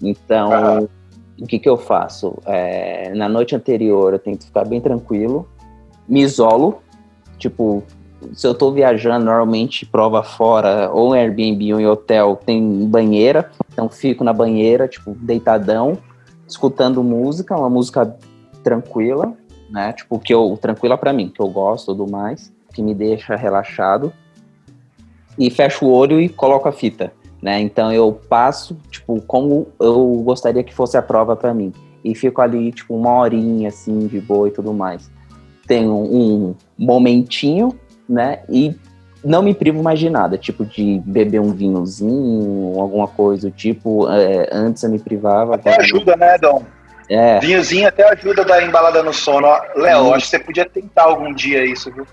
Então, 0.00 0.52
Aham. 0.52 0.88
o 1.40 1.46
que, 1.46 1.58
que 1.58 1.68
eu 1.68 1.76
faço? 1.76 2.38
É, 2.46 3.12
na 3.14 3.28
noite 3.28 3.56
anterior, 3.56 4.12
eu 4.12 4.20
tento 4.20 4.44
ficar 4.46 4.64
bem 4.64 4.80
tranquilo, 4.80 5.48
me 6.08 6.20
isolo. 6.22 6.80
Tipo, 7.38 7.82
se 8.32 8.46
eu 8.46 8.54
tô 8.54 8.70
viajando, 8.70 9.24
normalmente 9.24 9.86
prova 9.86 10.22
fora, 10.22 10.90
ou 10.92 11.14
em 11.14 11.20
Airbnb 11.20 11.74
ou 11.74 11.80
em 11.80 11.86
hotel, 11.86 12.40
tem 12.44 12.86
banheira. 12.86 13.50
Então, 13.72 13.88
fico 13.88 14.24
na 14.24 14.32
banheira, 14.32 14.86
tipo, 14.86 15.12
deitadão, 15.12 15.98
escutando 16.46 17.02
música, 17.02 17.56
uma 17.56 17.70
música 17.70 18.16
tranquila, 18.62 19.32
né? 19.70 19.92
Tipo, 19.92 20.18
que 20.18 20.34
eu, 20.34 20.58
tranquila 20.60 20.98
pra 20.98 21.12
mim, 21.12 21.28
que 21.28 21.40
eu 21.40 21.48
gosto 21.48 21.94
tudo 21.94 22.10
mais, 22.10 22.52
que 22.72 22.82
me 22.82 22.94
deixa 22.94 23.36
relaxado. 23.36 24.12
E 25.38 25.50
fecho 25.50 25.86
o 25.86 25.92
olho 25.92 26.20
e 26.20 26.28
coloco 26.28 26.68
a 26.68 26.72
fita 26.72 27.12
né? 27.42 27.60
Então 27.60 27.92
eu 27.92 28.12
passo, 28.12 28.76
tipo, 28.90 29.20
como 29.22 29.68
eu 29.78 30.22
gostaria 30.24 30.62
que 30.62 30.74
fosse 30.74 30.96
a 30.96 31.02
prova 31.02 31.34
para 31.34 31.54
mim. 31.54 31.72
E 32.04 32.14
fico 32.14 32.40
ali, 32.40 32.72
tipo, 32.72 32.94
uma 32.94 33.12
horinha, 33.18 33.68
assim, 33.68 34.06
de 34.06 34.20
boa 34.20 34.48
e 34.48 34.50
tudo 34.50 34.72
mais. 34.72 35.10
Tenho 35.66 35.94
um 35.94 36.54
momentinho, 36.78 37.74
né? 38.10 38.40
E 38.48 38.74
não 39.24 39.42
me 39.42 39.54
privo 39.54 39.82
mais 39.82 39.98
de 39.98 40.10
nada, 40.10 40.36
tipo, 40.36 40.64
de 40.64 41.00
beber 41.04 41.40
um 41.40 41.52
vinhozinho, 41.52 42.80
alguma 42.80 43.06
coisa 43.06 43.48
do 43.48 43.54
tipo. 43.54 44.10
É, 44.10 44.48
antes 44.52 44.82
eu 44.82 44.90
me 44.90 44.98
privava. 44.98 45.54
Até 45.54 45.70
agora 45.70 45.84
ajuda, 45.84 46.16
né, 46.16 46.38
Dom? 46.38 46.62
É, 47.08 47.40
Vinhozinho 47.40 47.88
até 47.88 48.08
ajuda 48.08 48.42
a 48.42 48.44
dar 48.44 48.62
embalada 48.62 49.02
no 49.02 49.12
sono. 49.12 49.48
Léo, 49.74 50.14
acho 50.14 50.26
que 50.26 50.30
você 50.30 50.38
podia 50.38 50.64
tentar 50.64 51.04
algum 51.04 51.34
dia 51.34 51.64
isso, 51.64 51.90
viu? 51.90 52.06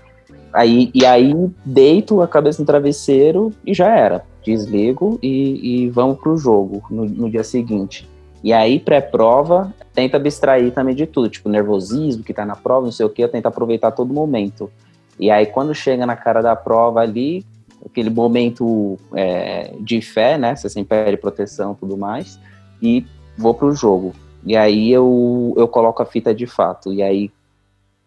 aí, 0.52 0.90
e 0.94 1.04
aí 1.04 1.32
deito 1.64 2.20
a 2.20 2.28
cabeça 2.28 2.60
no 2.60 2.66
travesseiro 2.66 3.52
e 3.64 3.74
já 3.74 3.94
era. 3.94 4.24
Desligo 4.44 5.18
e, 5.22 5.84
e 5.84 5.90
vamos 5.90 6.18
pro 6.18 6.36
jogo 6.36 6.82
no, 6.90 7.04
no 7.04 7.30
dia 7.30 7.44
seguinte. 7.44 8.08
E 8.42 8.52
aí, 8.52 8.78
pré-prova, 8.78 9.74
tenta 9.92 10.16
abstrair 10.16 10.72
também 10.72 10.94
de 10.94 11.06
tudo, 11.06 11.28
tipo, 11.28 11.48
nervosismo 11.48 12.22
que 12.22 12.32
tá 12.32 12.46
na 12.46 12.54
prova, 12.54 12.86
não 12.86 12.92
sei 12.92 13.04
o 13.04 13.10
que, 13.10 13.22
eu 13.22 13.28
tento 13.28 13.46
aproveitar 13.46 13.90
todo 13.90 14.14
momento. 14.14 14.70
E 15.18 15.30
aí, 15.30 15.46
quando 15.46 15.74
chega 15.74 16.06
na 16.06 16.16
cara 16.16 16.40
da 16.40 16.54
prova 16.54 17.00
ali, 17.00 17.44
aquele 17.84 18.10
momento 18.10 18.98
é, 19.14 19.74
de 19.80 20.00
fé, 20.00 20.38
né? 20.38 20.54
Você 20.54 20.68
sempre 20.68 21.04
pede 21.04 21.16
proteção 21.16 21.74
tudo 21.74 21.96
mais, 21.96 22.38
e 22.82 23.04
vou 23.36 23.54
pro 23.54 23.74
jogo. 23.74 24.12
E 24.44 24.56
aí 24.56 24.90
eu, 24.90 25.54
eu 25.56 25.66
coloco 25.68 26.02
a 26.02 26.06
fita 26.06 26.34
de 26.34 26.46
fato. 26.46 26.92
E 26.92 27.02
aí, 27.02 27.30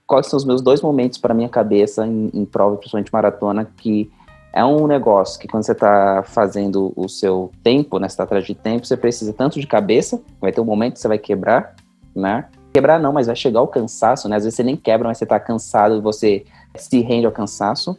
quais 0.08 0.28
são 0.28 0.38
os 0.38 0.46
meus 0.46 0.62
dois 0.62 0.82
momentos 0.82 1.18
para 1.18 1.34
minha 1.34 1.50
cabeça 1.50 2.06
em, 2.06 2.30
em 2.34 2.46
prova, 2.46 2.78
principalmente 2.78 3.12
maratona, 3.12 3.68
que 3.78 4.12
é 4.54 4.64
um 4.66 4.86
negócio 4.86 5.40
que 5.40 5.48
quando 5.48 5.64
você 5.64 5.72
está 5.72 6.24
fazendo 6.24 6.92
o 6.96 7.08
seu 7.08 7.52
tempo, 7.64 7.98
né, 8.00 8.10
você 8.10 8.18
tá 8.18 8.24
atrás 8.24 8.46
de 8.46 8.54
tempo, 8.54 8.86
você 8.86 8.98
precisa 8.98 9.32
tanto 9.32 9.60
de 9.60 9.66
cabeça, 9.66 10.22
vai 10.42 10.52
ter 10.52 10.60
um 10.60 10.66
momento 10.66 10.94
que 10.94 11.00
você 11.00 11.08
vai 11.08 11.18
quebrar, 11.18 11.76
né? 12.14 12.46
Quebrar 12.74 13.00
não, 13.00 13.14
mas 13.14 13.28
vai 13.28 13.36
chegar 13.36 13.60
ao 13.62 13.68
cansaço, 13.68 14.28
né? 14.28 14.36
Às 14.36 14.44
vezes 14.44 14.56
você 14.56 14.64
nem 14.64 14.76
quebra, 14.76 15.08
mas 15.08 15.18
você 15.18 15.26
tá 15.26 15.40
cansado 15.40 16.02
você 16.02 16.46
se 16.76 17.02
rende 17.02 17.26
ao 17.26 17.32
cansaço. 17.32 17.98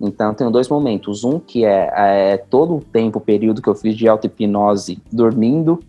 Então, 0.00 0.34
tenho 0.34 0.50
dois 0.50 0.68
momentos. 0.68 1.24
Um 1.24 1.38
que 1.38 1.64
é, 1.64 1.92
é 1.94 2.36
todo 2.36 2.76
o 2.76 2.80
tempo, 2.80 3.18
o 3.18 3.22
período 3.22 3.62
que 3.62 3.68
eu 3.68 3.74
fiz 3.74 3.96
de 3.96 4.08
auto-hipnose 4.08 4.98
dormindo. 5.12 5.80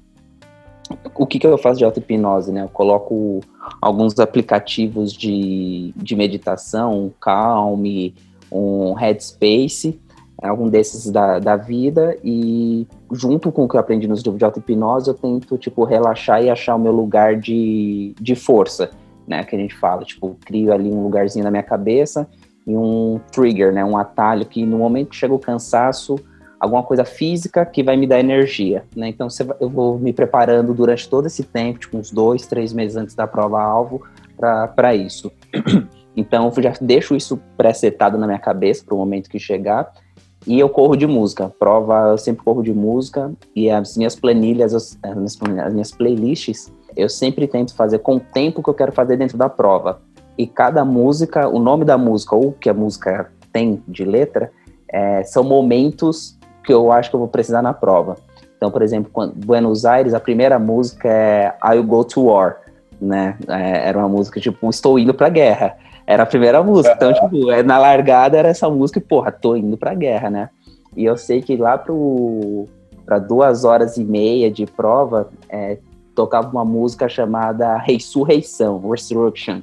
O 1.15 1.25
que, 1.25 1.39
que 1.39 1.47
eu 1.47 1.57
faço 1.57 1.79
de 1.79 1.85
auto-hipnose, 1.85 2.51
né? 2.51 2.63
Eu 2.63 2.69
coloco 2.69 3.41
alguns 3.81 4.19
aplicativos 4.19 5.11
de, 5.11 5.91
de 5.95 6.15
meditação, 6.15 7.05
um 7.05 7.11
Calm, 7.19 7.83
um 8.51 8.93
Headspace, 8.93 9.99
algum 10.41 10.69
desses 10.69 11.09
da, 11.11 11.39
da 11.39 11.55
vida, 11.55 12.17
e 12.23 12.85
junto 13.11 13.51
com 13.51 13.63
o 13.63 13.67
que 13.67 13.75
eu 13.75 13.79
aprendi 13.79 14.07
nos 14.07 14.21
livros 14.21 14.37
de 14.37 14.45
auto-hipnose, 14.45 15.07
eu 15.07 15.13
tento, 15.13 15.57
tipo, 15.57 15.83
relaxar 15.83 16.43
e 16.43 16.49
achar 16.49 16.75
o 16.75 16.79
meu 16.79 16.91
lugar 16.91 17.35
de, 17.35 18.13
de 18.19 18.35
força, 18.35 18.91
né? 19.27 19.43
Que 19.43 19.55
a 19.55 19.59
gente 19.59 19.75
fala, 19.75 20.03
tipo, 20.03 20.37
crio 20.45 20.73
ali 20.73 20.89
um 20.89 21.03
lugarzinho 21.03 21.43
na 21.43 21.51
minha 21.51 21.63
cabeça 21.63 22.27
e 22.65 22.75
um 22.75 23.19
trigger, 23.31 23.73
né? 23.73 23.83
Um 23.83 23.97
atalho 23.97 24.45
que 24.45 24.65
no 24.65 24.77
momento 24.77 25.09
que 25.09 25.15
chega 25.15 25.33
o 25.33 25.39
cansaço, 25.39 26.15
alguma 26.59 26.83
coisa 26.83 27.05
física 27.05 27.65
que 27.65 27.83
vai 27.83 27.95
me 27.95 28.07
dar 28.07 28.19
energia, 28.19 28.83
né? 28.95 29.09
Então 29.09 29.27
eu 29.59 29.69
vou 29.69 29.99
me 29.99 30.11
preparando 30.13 30.73
durante 30.73 31.09
todo 31.09 31.27
esse 31.27 31.43
tempo, 31.43 31.79
tipo 31.79 31.97
uns 31.97 32.11
dois, 32.11 32.47
três 32.47 32.73
meses 32.73 32.97
antes 32.97 33.15
da 33.15 33.27
prova-alvo, 33.27 34.03
para 34.37 34.95
isso. 34.95 35.31
Então 36.17 36.49
eu 36.55 36.63
já 36.63 36.73
deixo 36.79 37.13
isso 37.13 37.37
pré-setado 37.57 38.17
na 38.17 38.25
minha 38.25 38.39
cabeça 38.39 38.85
para 38.85 38.95
o 38.95 38.97
momento 38.97 39.29
que 39.29 39.37
chegar. 39.37 39.91
E 40.47 40.59
eu 40.59 40.69
corro 40.69 40.95
de 40.95 41.07
música. 41.07 41.51
Prova, 41.59 42.11
eu 42.11 42.17
sempre 42.17 42.43
corro 42.43 42.61
de 42.63 42.73
música. 42.73 43.33
E 43.55 43.69
as 43.69 43.97
minhas 43.97 44.15
planilhas, 44.15 44.73
as 44.73 44.97
minhas, 45.03 45.37
as 45.65 45.73
minhas 45.73 45.91
playlists, 45.91 46.71
eu 46.95 47.09
sempre 47.09 47.47
tento 47.47 47.75
fazer 47.75 47.99
com 47.99 48.15
o 48.15 48.19
tempo 48.19 48.63
que 48.63 48.69
eu 48.69 48.73
quero 48.73 48.91
fazer 48.91 49.17
dentro 49.17 49.37
da 49.37 49.49
prova. 49.49 50.01
E 50.37 50.45
cada 50.45 50.83
música, 50.83 51.47
o 51.47 51.59
nome 51.59 51.85
da 51.85 51.97
música 51.97 52.35
ou 52.35 52.47
o 52.47 52.51
que 52.51 52.69
a 52.69 52.73
música 52.73 53.31
tem 53.51 53.81
de 53.87 54.03
letra, 54.03 54.51
é, 54.89 55.23
são 55.23 55.43
momentos 55.43 56.37
que 56.63 56.73
eu 56.73 56.91
acho 56.91 57.09
que 57.09 57.15
eu 57.15 57.19
vou 57.19 57.29
precisar 57.29 57.61
na 57.61 57.73
prova. 57.73 58.17
Então, 58.57 58.71
por 58.71 58.81
exemplo, 58.81 59.09
quando, 59.11 59.33
Buenos 59.33 59.85
Aires, 59.85 60.13
a 60.13 60.19
primeira 60.19 60.57
música 60.57 61.07
é 61.07 61.53
I'll 61.63 61.83
Go 61.83 62.03
to 62.03 62.25
War, 62.25 62.57
né? 62.99 63.37
É, 63.47 63.89
era 63.89 63.97
uma 63.97 64.09
música 64.09 64.39
tipo, 64.39 64.69
estou 64.69 64.97
indo 64.97 65.13
pra 65.13 65.29
guerra. 65.29 65.77
Era 66.07 66.23
a 66.23 66.25
primeira 66.25 66.63
música. 66.63 66.93
Então, 66.95 67.13
tipo, 67.13 67.51
é, 67.51 67.63
na 67.63 67.77
largada 67.77 68.37
era 68.37 68.49
essa 68.49 68.69
música 68.69 68.99
e, 68.99 69.01
porra, 69.01 69.31
tô 69.31 69.55
indo 69.55 69.77
pra 69.77 69.93
guerra, 69.93 70.29
né? 70.29 70.49
E 70.95 71.03
eu 71.03 71.17
sei 71.17 71.41
que 71.41 71.57
lá 71.57 71.77
pro, 71.77 72.65
pra 73.05 73.19
duas 73.19 73.65
horas 73.65 73.97
e 73.97 74.03
meia 74.03 74.49
de 74.49 74.65
prova, 74.65 75.29
é, 75.49 75.77
tocava 76.15 76.49
uma 76.49 76.65
música 76.65 77.09
chamada 77.09 77.77
Ressurreição, 77.77 78.79
Resurrection, 78.89 79.61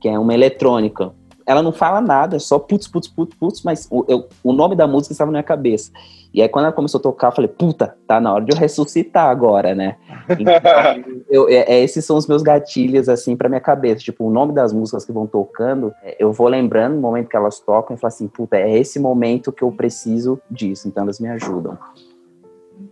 que 0.00 0.08
é 0.08 0.18
uma 0.18 0.34
eletrônica. 0.34 1.12
Ela 1.46 1.62
não 1.62 1.72
fala 1.72 2.00
nada, 2.00 2.38
só 2.38 2.58
putz, 2.58 2.86
putz, 2.86 3.08
putz, 3.08 3.36
putz, 3.36 3.62
mas 3.62 3.88
o, 3.90 4.04
eu, 4.08 4.28
o 4.42 4.52
nome 4.52 4.76
da 4.76 4.86
música 4.86 5.12
estava 5.12 5.30
na 5.30 5.38
minha 5.38 5.42
cabeça. 5.42 5.90
E 6.34 6.42
aí, 6.42 6.48
quando 6.48 6.64
ela 6.64 6.74
começou 6.74 6.98
a 6.98 7.02
tocar, 7.02 7.28
eu 7.28 7.32
falei, 7.32 7.48
puta, 7.48 7.96
tá 8.08 8.20
na 8.20 8.32
hora 8.34 8.44
de 8.44 8.52
eu 8.52 8.58
ressuscitar 8.58 9.30
agora, 9.30 9.72
né? 9.72 9.96
Então, 10.30 11.22
eu, 11.30 11.48
é, 11.48 11.74
é, 11.74 11.84
esses 11.84 12.04
são 12.04 12.16
os 12.16 12.26
meus 12.26 12.42
gatilhos, 12.42 13.08
assim, 13.08 13.36
pra 13.36 13.48
minha 13.48 13.60
cabeça. 13.60 14.02
Tipo, 14.02 14.26
o 14.26 14.30
nome 14.30 14.52
das 14.52 14.72
músicas 14.72 15.04
que 15.04 15.12
vão 15.12 15.28
tocando, 15.28 15.92
é, 16.02 16.16
eu 16.18 16.32
vou 16.32 16.48
lembrando 16.48 16.96
no 16.96 17.00
momento 17.00 17.28
que 17.28 17.36
elas 17.36 17.60
tocam 17.60 17.94
e 17.94 18.00
falo 18.00 18.08
assim, 18.08 18.26
puta, 18.26 18.56
é 18.56 18.76
esse 18.76 18.98
momento 18.98 19.52
que 19.52 19.62
eu 19.62 19.70
preciso 19.70 20.40
disso. 20.50 20.88
Então, 20.88 21.04
elas 21.04 21.20
me 21.20 21.28
ajudam. 21.28 21.78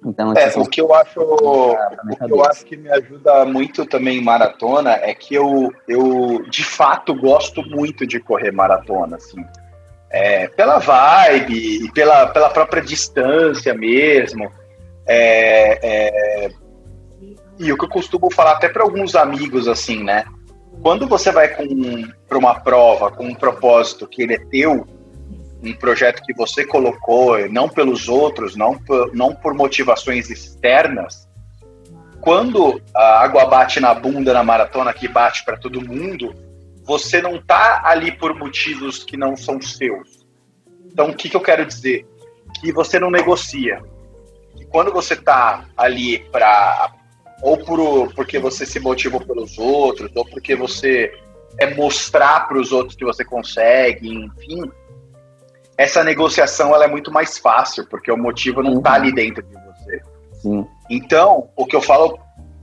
Então, 0.05 0.33
é, 0.35 0.49
o 0.57 0.67
que 0.67 0.81
eu 0.81 0.93
acho, 0.95 1.21
o 1.21 1.77
que 2.17 2.33
eu 2.33 2.45
acho 2.45 2.65
que 2.65 2.77
me 2.77 2.91
ajuda 2.91 3.45
muito 3.45 3.87
também 3.87 4.19
em 4.19 4.25
maratona 4.25 4.93
é 4.95 5.15
que 5.15 5.35
eu, 5.35 5.73
eu 5.89 6.43
de 6.49 6.65
fato 6.65 7.15
gosto 7.15 7.63
muito 7.63 8.07
de 8.07 8.19
correr 8.19 8.51
maratona, 8.53 9.17
assim 9.17 9.45
é, 10.13 10.47
pela 10.49 10.79
vibe 10.79 11.85
e 11.85 11.91
pela, 11.91 12.27
pela 12.27 12.51
própria 12.51 12.83
distância 12.83 13.73
mesmo. 13.73 14.53
É, 15.07 15.79
é, 15.83 16.51
e 17.59 17.73
o 17.73 17.79
que 17.79 17.85
eu 17.85 17.89
costumo 17.89 18.31
falar 18.31 18.53
até 18.53 18.69
para 18.69 18.83
alguns 18.83 19.17
amigos 19.17 19.67
assim, 19.67 20.05
né? 20.05 20.25
Quando 20.83 21.09
você 21.09 21.33
vai 21.33 21.49
para 21.49 22.39
uma 22.39 22.61
prova 22.61 23.11
com 23.11 23.25
um 23.25 23.35
propósito 23.35 24.07
que 24.07 24.23
ele 24.23 24.35
é 24.35 24.39
teu, 24.39 24.87
um 25.63 25.73
projeto 25.73 26.23
que 26.23 26.35
você 26.35 26.65
colocou, 26.67 27.49
não 27.49 27.69
pelos 27.69 28.09
outros, 28.09 28.57
não 28.57 28.77
por, 28.77 29.15
não 29.15 29.35
por 29.35 29.55
motivações 29.55 30.29
externas, 30.29 31.29
quando 32.21 32.81
a 32.95 33.21
água 33.21 33.47
bate 33.47 33.81
na 33.81 33.93
bunda 33.93 34.33
na 34.33 34.45
maratona, 34.45 34.93
que 34.93 35.09
bate 35.09 35.45
para 35.45 35.57
todo 35.57 35.81
mundo, 35.81 36.35
você 36.85 37.21
não 37.21 37.37
está 37.37 37.83
ali 37.85 38.13
por 38.13 38.35
motivos 38.35 39.03
que 39.03 39.17
não 39.17 39.37
são 39.37 39.61
seus. 39.61 40.25
Então, 40.87 41.11
o 41.11 41.15
que, 41.15 41.29
que 41.29 41.37
eu 41.37 41.41
quero 41.41 41.67
dizer? 41.67 42.07
Que 42.61 42.73
você 42.73 42.99
não 42.99 43.11
negocia. 43.11 43.83
Que 44.57 44.65
quando 44.67 44.93
você 44.93 45.15
está 45.15 45.65
ali 45.77 46.21
para 46.31 46.93
ou 47.43 47.59
por, 47.59 48.15
porque 48.15 48.39
você 48.39 48.65
se 48.65 48.79
motivou 48.79 49.21
pelos 49.21 49.59
outros, 49.59 50.09
ou 50.15 50.25
porque 50.25 50.55
você 50.55 51.13
é 51.59 51.75
mostrar 51.75 52.47
para 52.47 52.59
os 52.59 52.71
outros 52.71 52.97
que 52.97 53.05
você 53.05 53.25
consegue, 53.25 54.09
enfim, 54.09 54.63
essa 55.83 56.05
negociação 56.05 56.73
ela 56.75 56.85
é 56.85 56.89
muito 56.89 57.11
mais 57.11 57.39
fácil, 57.39 57.85
porque 57.87 58.11
o 58.11 58.17
motivo 58.17 58.63
não 58.63 58.79
está 58.79 58.93
ali 58.93 59.13
dentro 59.13 59.43
de 59.43 59.55
você. 59.55 60.01
Sim. 60.35 60.67
Então, 60.89 61.49
o 61.57 61.67
que 61.67 61.75
eu 61.75 61.81
falo 61.81 62.21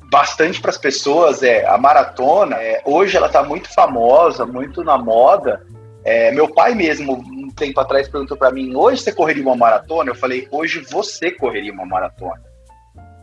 bastante 0.09 0.61
para 0.61 0.71
as 0.71 0.77
pessoas 0.77 1.43
é 1.43 1.67
a 1.67 1.77
maratona. 1.77 2.55
É, 2.55 2.81
hoje 2.85 3.17
ela 3.17 3.27
está 3.27 3.43
muito 3.43 3.73
famosa, 3.73 4.45
muito 4.45 4.85
na 4.85 4.97
moda. 4.97 5.65
É, 6.05 6.31
meu 6.31 6.47
pai 6.53 6.73
mesmo, 6.73 7.13
um 7.13 7.49
tempo 7.49 7.79
atrás, 7.81 8.07
perguntou 8.07 8.37
para 8.37 8.51
mim: 8.51 8.73
hoje 8.73 9.01
você 9.01 9.11
correria 9.11 9.43
uma 9.43 9.55
maratona? 9.55 10.11
Eu 10.11 10.15
falei: 10.15 10.47
hoje 10.49 10.79
você 10.89 11.29
correria 11.29 11.73
uma 11.73 11.85
maratona. 11.85 12.41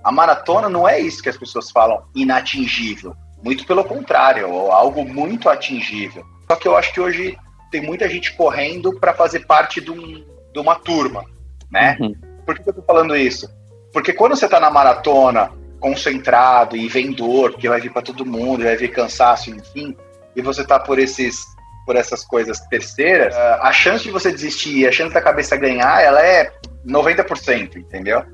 A 0.05 0.13
maratona 0.13 0.69
não 0.69 0.87
é 0.87 1.01
isso 1.01 1.23
que 1.23 1.31
as 1.31 1.39
pessoas 1.39 1.71
falam 1.71 2.03
inatingível. 2.15 3.17
Muito 3.43 3.67
pelo 3.67 3.83
contrário, 3.83 4.47
é 4.47 4.71
algo 4.71 5.05
muito 5.05 5.49
atingível. 5.49 6.23
Só 6.49 6.57
que 6.57 6.69
eu 6.69 6.77
acho 6.77 6.93
que 6.93 7.01
hoje 7.01 7.37
tem 7.77 7.83
muita 7.83 8.09
gente 8.09 8.33
correndo 8.33 8.99
para 8.99 9.13
fazer 9.13 9.41
parte 9.41 9.83
de, 9.83 9.91
um, 9.91 10.25
de, 10.51 10.59
uma 10.59 10.77
turma, 10.77 11.27
né? 11.71 11.99
Uhum. 12.01 12.15
Por 12.47 12.59
que 12.59 12.67
eu 12.67 12.73
tô 12.73 12.81
falando 12.81 13.15
isso? 13.15 13.51
Porque 13.93 14.15
quando 14.15 14.35
você 14.35 14.47
está 14.47 14.59
na 14.59 14.71
maratona 14.71 15.53
concentrado 15.79 16.75
e 16.75 16.89
vem 16.89 17.13
dor, 17.13 17.53
porque 17.53 17.69
vai 17.69 17.79
vir 17.79 17.93
para 17.93 18.01
todo 18.01 18.25
mundo, 18.25 18.65
vai 18.65 18.77
vir 18.77 18.93
cansaço, 18.93 19.51
enfim, 19.51 19.95
e 20.35 20.41
você 20.41 20.65
tá 20.65 20.81
por 20.81 20.99
esses 20.99 21.45
por 21.85 21.95
essas 21.95 22.25
coisas 22.25 22.59
terceiras, 22.63 23.33
a 23.37 23.71
chance 23.73 24.03
de 24.03 24.11
você 24.11 24.33
desistir, 24.33 24.89
a 24.89 24.91
chance 24.91 25.15
da 25.15 25.23
cabeça 25.23 25.57
ganhar, 25.57 26.03
ela 26.03 26.21
é 26.21 26.53
90%, 26.85 27.77
entendeu? 27.77 28.25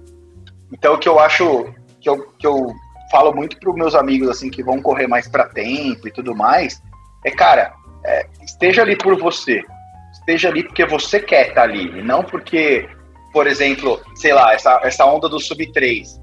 Então 0.73 0.95
o 0.95 0.99
que 0.99 1.07
eu 1.07 1.21
acho 1.21 1.67
que 2.01 2.09
eu, 2.09 2.33
que 2.39 2.47
eu 2.47 2.73
falo 3.11 3.35
muito 3.35 3.59
para 3.59 3.69
os 3.69 3.77
meus 3.77 3.95
amigos 3.95 4.31
assim 4.31 4.49
que 4.49 4.63
vão 4.63 4.81
correr 4.81 5.07
mais 5.07 5.29
para 5.29 5.49
tempo 5.49 6.09
e 6.09 6.11
tudo 6.11 6.35
mais, 6.35 6.81
é 7.27 7.31
cara, 7.31 7.75
é, 8.05 8.27
esteja 8.63 8.83
ali 8.83 8.97
por 8.97 9.19
você. 9.19 9.65
Esteja 10.13 10.49
ali 10.49 10.63
porque 10.63 10.87
você 10.87 11.19
quer 11.19 11.49
estar 11.49 11.55
tá 11.55 11.63
ali, 11.63 11.99
e 11.99 12.03
não 12.03 12.23
porque, 12.23 12.89
por 13.33 13.49
exemplo, 13.49 14.01
sei 14.15 14.33
lá, 14.33 14.55
essa, 14.55 14.81
essa 14.85 15.05
onda 15.05 15.29
do 15.29 15.41
sub 15.41 15.67
3. 15.73 16.21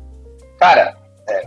Cara, 0.57 0.95
é, 1.27 1.43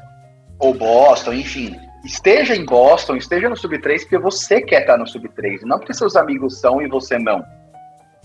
ou 0.58 0.74
Boston, 0.74 1.32
enfim, 1.32 1.74
esteja 2.04 2.54
em 2.54 2.66
Boston, 2.66 3.16
esteja 3.16 3.48
no 3.48 3.56
sub 3.56 3.78
3 3.78 4.02
porque 4.02 4.18
você 4.18 4.60
quer 4.60 4.82
estar 4.82 4.98
no 4.98 5.06
sub 5.06 5.26
3, 5.30 5.62
não 5.62 5.78
porque 5.78 5.94
seus 5.94 6.14
amigos 6.14 6.60
são 6.60 6.82
e 6.82 6.88
você 6.88 7.18
não. 7.18 7.42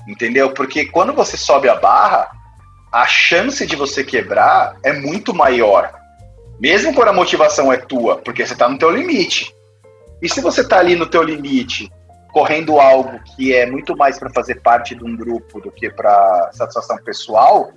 Entendeu? 0.06 0.54
Porque 0.54 0.86
quando 0.88 1.14
você 1.14 1.38
sobe 1.38 1.70
a 1.70 1.76
barra, 1.76 2.30
a 2.92 3.06
chance 3.06 3.66
de 3.66 3.76
você 3.76 4.04
quebrar 4.04 4.76
é 4.84 4.92
muito 4.92 5.34
maior. 5.34 5.94
Mesmo 6.60 6.94
quando 6.94 7.10
a 7.10 7.14
motivação 7.14 7.72
é 7.72 7.78
tua, 7.78 8.18
porque 8.18 8.46
você 8.46 8.54
está 8.54 8.68
no 8.68 8.78
teu 8.78 8.90
limite. 8.90 9.54
E 10.22 10.28
se 10.28 10.42
você 10.42 10.62
está 10.62 10.80
ali 10.80 10.96
no 10.96 11.06
teu 11.06 11.22
limite, 11.22 11.92
correndo 12.38 12.80
algo 12.80 13.20
que 13.36 13.52
é 13.52 13.66
muito 13.66 13.98
mais 13.98 14.20
para 14.20 14.30
fazer 14.30 14.62
parte 14.62 14.94
de 14.94 15.04
um 15.04 15.16
grupo 15.16 15.60
do 15.60 15.72
que 15.72 15.90
para 15.90 16.52
satisfação 16.54 16.96
pessoal, 16.98 17.72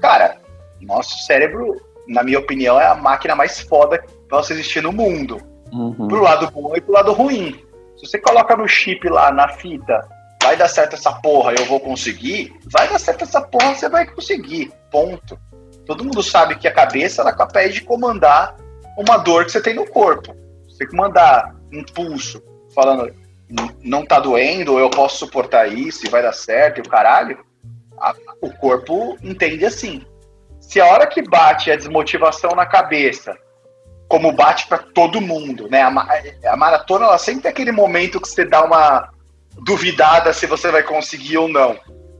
cara, 0.00 0.38
nosso 0.80 1.18
cérebro 1.24 1.76
na 2.08 2.22
minha 2.22 2.38
opinião, 2.38 2.80
é 2.80 2.86
a 2.86 2.94
máquina 2.94 3.34
mais 3.34 3.60
foda 3.60 3.98
que 3.98 4.12
possa 4.28 4.52
existir 4.52 4.82
no 4.82 4.92
mundo. 4.92 5.40
Uhum. 5.72 6.08
Pro 6.08 6.22
lado 6.22 6.50
bom 6.50 6.74
e 6.74 6.80
pro 6.80 6.94
lado 6.94 7.12
ruim. 7.12 7.60
Se 7.96 8.06
você 8.06 8.18
coloca 8.18 8.56
no 8.56 8.66
chip 8.66 9.06
lá, 9.08 9.30
na 9.30 9.48
fita, 9.48 10.08
vai 10.42 10.56
dar 10.56 10.68
certo 10.68 10.94
essa 10.94 11.12
porra, 11.12 11.52
eu 11.58 11.66
vou 11.66 11.78
conseguir, 11.80 12.56
vai 12.72 12.88
dar 12.88 12.98
certo 12.98 13.24
essa 13.24 13.42
porra, 13.42 13.74
você 13.74 13.88
vai 13.88 14.06
conseguir. 14.06 14.72
Ponto. 14.90 15.38
Todo 15.84 16.04
mundo 16.04 16.22
sabe 16.22 16.56
que 16.56 16.66
a 16.66 16.72
cabeça 16.72 17.20
ela 17.20 17.30
é 17.30 17.36
capaz 17.36 17.74
de 17.74 17.82
comandar 17.82 18.56
uma 18.96 19.18
dor 19.18 19.44
que 19.44 19.52
você 19.52 19.60
tem 19.60 19.74
no 19.74 19.86
corpo. 19.86 20.34
Você 20.68 20.86
comandar 20.86 21.54
um 21.72 21.84
pulso, 21.84 22.42
falando 22.74 23.12
não 23.82 24.04
tá 24.04 24.20
doendo, 24.20 24.78
eu 24.78 24.90
posso 24.90 25.18
suportar 25.18 25.66
isso 25.72 26.06
e 26.06 26.10
vai 26.10 26.22
dar 26.22 26.32
certo, 26.32 26.78
e 26.78 26.80
o 26.80 26.88
caralho, 26.88 27.44
a, 27.98 28.14
o 28.42 28.50
corpo 28.50 29.16
entende 29.22 29.64
assim 29.64 30.04
se 30.68 30.80
a 30.80 30.86
hora 30.86 31.06
que 31.06 31.22
bate 31.22 31.70
a 31.70 31.76
desmotivação 31.76 32.50
na 32.50 32.66
cabeça, 32.66 33.34
como 34.06 34.32
bate 34.32 34.66
para 34.66 34.76
todo 34.76 35.18
mundo, 35.18 35.66
né? 35.70 35.80
A, 35.80 36.52
a, 36.52 36.56
maratona 36.56 37.06
ela 37.06 37.16
sempre 37.16 37.42
tem 37.42 37.50
aquele 37.50 37.72
momento 37.72 38.20
que 38.20 38.28
você 38.28 38.44
dá 38.44 38.62
uma 38.62 39.10
duvidada 39.64 40.30
se 40.32 40.46
você 40.46 40.70
vai 40.70 40.82
conseguir 40.82 41.38
ou 41.38 41.48
não, 41.48 41.74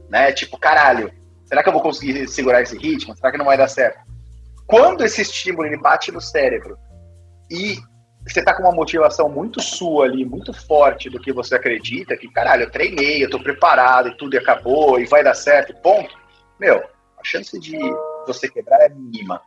né? 0.09 0.31
Tipo, 0.31 0.57
caralho, 0.57 1.11
será 1.45 1.61
que 1.61 1.69
eu 1.69 1.73
vou 1.73 1.81
conseguir 1.81 2.27
segurar 2.27 2.63
esse 2.63 2.75
ritmo? 2.75 3.15
Será 3.15 3.31
que 3.31 3.37
não 3.37 3.45
vai 3.45 3.55
dar 3.55 3.67
certo? 3.67 3.99
Quando 4.65 5.05
esse 5.05 5.21
estímulo 5.21 5.67
ele 5.67 5.77
bate 5.77 6.11
no 6.11 6.19
cérebro 6.19 6.75
e 7.51 7.77
você 8.33 8.43
tá 8.43 8.53
com 8.53 8.63
uma 8.63 8.71
motivação 8.71 9.29
muito 9.29 9.61
sua 9.61 10.05
ali, 10.05 10.25
muito 10.25 10.53
forte 10.53 11.09
do 11.09 11.19
que 11.19 11.31
você 11.31 11.55
acredita, 11.55 12.17
que 12.17 12.29
caralho, 12.31 12.63
eu 12.63 12.71
treinei, 12.71 13.23
eu 13.23 13.29
tô 13.29 13.39
preparado 13.39 14.09
e 14.09 14.17
tudo 14.17 14.35
e 14.35 14.37
acabou 14.37 14.99
e 14.99 15.05
vai 15.05 15.23
dar 15.23 15.33
certo, 15.33 15.73
ponto. 15.81 16.17
Meu, 16.59 16.77
a 17.17 17.23
chance 17.23 17.59
de 17.59 17.77
você 18.27 18.49
quebrar 18.49 18.81
é 18.81 18.89
mínima. 18.89 19.41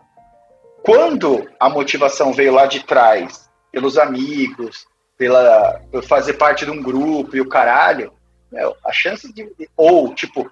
Quando 0.85 1.49
a 1.61 1.69
motivação 1.69 2.33
veio 2.33 2.53
lá 2.53 2.67
de 2.67 2.85
trás, 2.85 3.49
pelos 3.71 3.97
amigos, 3.97 4.87
pela 5.17 5.81
por 5.91 6.03
fazer 6.03 6.35
parte 6.35 6.65
de 6.65 6.71
um 6.71 6.83
grupo 6.83 7.37
e 7.37 7.41
o 7.41 7.49
caralho, 7.49 8.13
meu, 8.51 8.77
a 8.85 8.93
chance 8.93 9.33
de. 9.33 9.49
Ou, 9.77 10.15
tipo, 10.15 10.51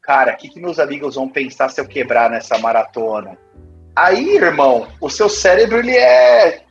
cara, 0.00 0.32
o 0.32 0.36
que, 0.36 0.48
que 0.48 0.60
meus 0.60 0.78
amigos 0.78 1.16
vão 1.16 1.28
pensar 1.28 1.68
se 1.68 1.80
eu 1.80 1.86
quebrar 1.86 2.30
nessa 2.30 2.56
maratona? 2.58 3.36
Aí, 3.94 4.36
irmão, 4.36 4.88
o 5.00 5.10
seu 5.10 5.28
cérebro 5.28 5.78
ele 5.78 5.96
é. 5.96 6.65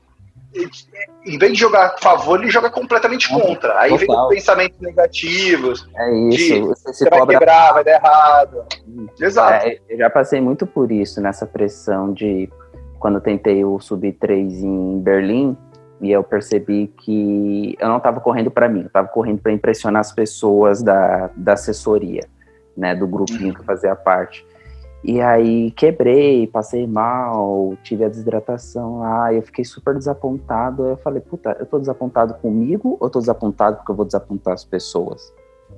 Em 1.25 1.37
vez 1.37 1.53
de 1.53 1.59
jogar 1.59 1.87
a 1.87 1.97
favor, 1.97 2.39
ele 2.39 2.49
joga 2.49 2.69
completamente 2.69 3.29
contra. 3.29 3.79
Aí 3.79 3.95
vem 3.97 4.09
os 4.09 4.27
pensamentos 4.29 4.79
negativos. 4.79 5.87
É 5.95 6.29
isso. 6.29 6.37
de, 6.37 6.61
você 6.61 6.93
se 6.93 6.99
Você 6.99 7.09
vai 7.09 7.19
cobra 7.19 7.39
quebrar, 7.39 7.73
vai 7.73 7.83
dar 7.83 7.91
errado. 7.91 8.65
Exato. 9.19 9.67
É, 9.67 9.79
eu 9.89 9.97
já 9.97 10.09
passei 10.09 10.39
muito 10.39 10.65
por 10.65 10.91
isso, 10.91 11.19
nessa 11.21 11.45
pressão 11.45 12.13
de 12.13 12.49
quando 12.99 13.15
eu 13.15 13.21
tentei 13.21 13.63
o 13.65 13.79
Sub-3 13.79 14.63
em 14.63 14.99
Berlim, 14.99 15.57
e 16.01 16.11
eu 16.11 16.23
percebi 16.23 16.87
que 16.87 17.75
eu 17.79 17.87
não 17.87 17.97
estava 17.97 18.19
correndo 18.19 18.51
para 18.51 18.67
mim, 18.67 18.81
eu 18.81 18.87
estava 18.87 19.07
correndo 19.07 19.41
para 19.41 19.51
impressionar 19.51 20.01
as 20.01 20.11
pessoas 20.11 20.83
da, 20.83 21.29
da 21.35 21.53
assessoria, 21.53 22.27
né, 22.75 22.93
do 22.95 23.07
grupinho 23.07 23.53
que 23.53 23.63
fazia 23.63 23.95
parte. 23.95 24.45
E 25.07 25.21
aí 25.21 25.69
quebrei, 25.69 26.47
passei 26.47 26.87
mal, 26.87 27.77
tive 27.83 28.03
a 28.03 28.09
desidratação 28.09 28.99
lá, 29.01 29.31
eu 29.31 29.43
fiquei 29.43 29.63
super 29.63 29.93
desapontado. 29.93 30.83
Aí 30.83 30.89
eu 30.89 30.97
falei, 30.97 31.21
puta, 31.21 31.55
eu 31.59 31.65
tô 31.67 31.77
desapontado 31.77 32.33
comigo 32.35 32.97
ou 32.99 33.07
tô 33.07 33.19
desapontado 33.19 33.77
porque 33.77 33.91
eu 33.91 33.95
vou 33.95 34.03
desapontar 34.03 34.55
as 34.55 34.65
pessoas, 34.65 35.31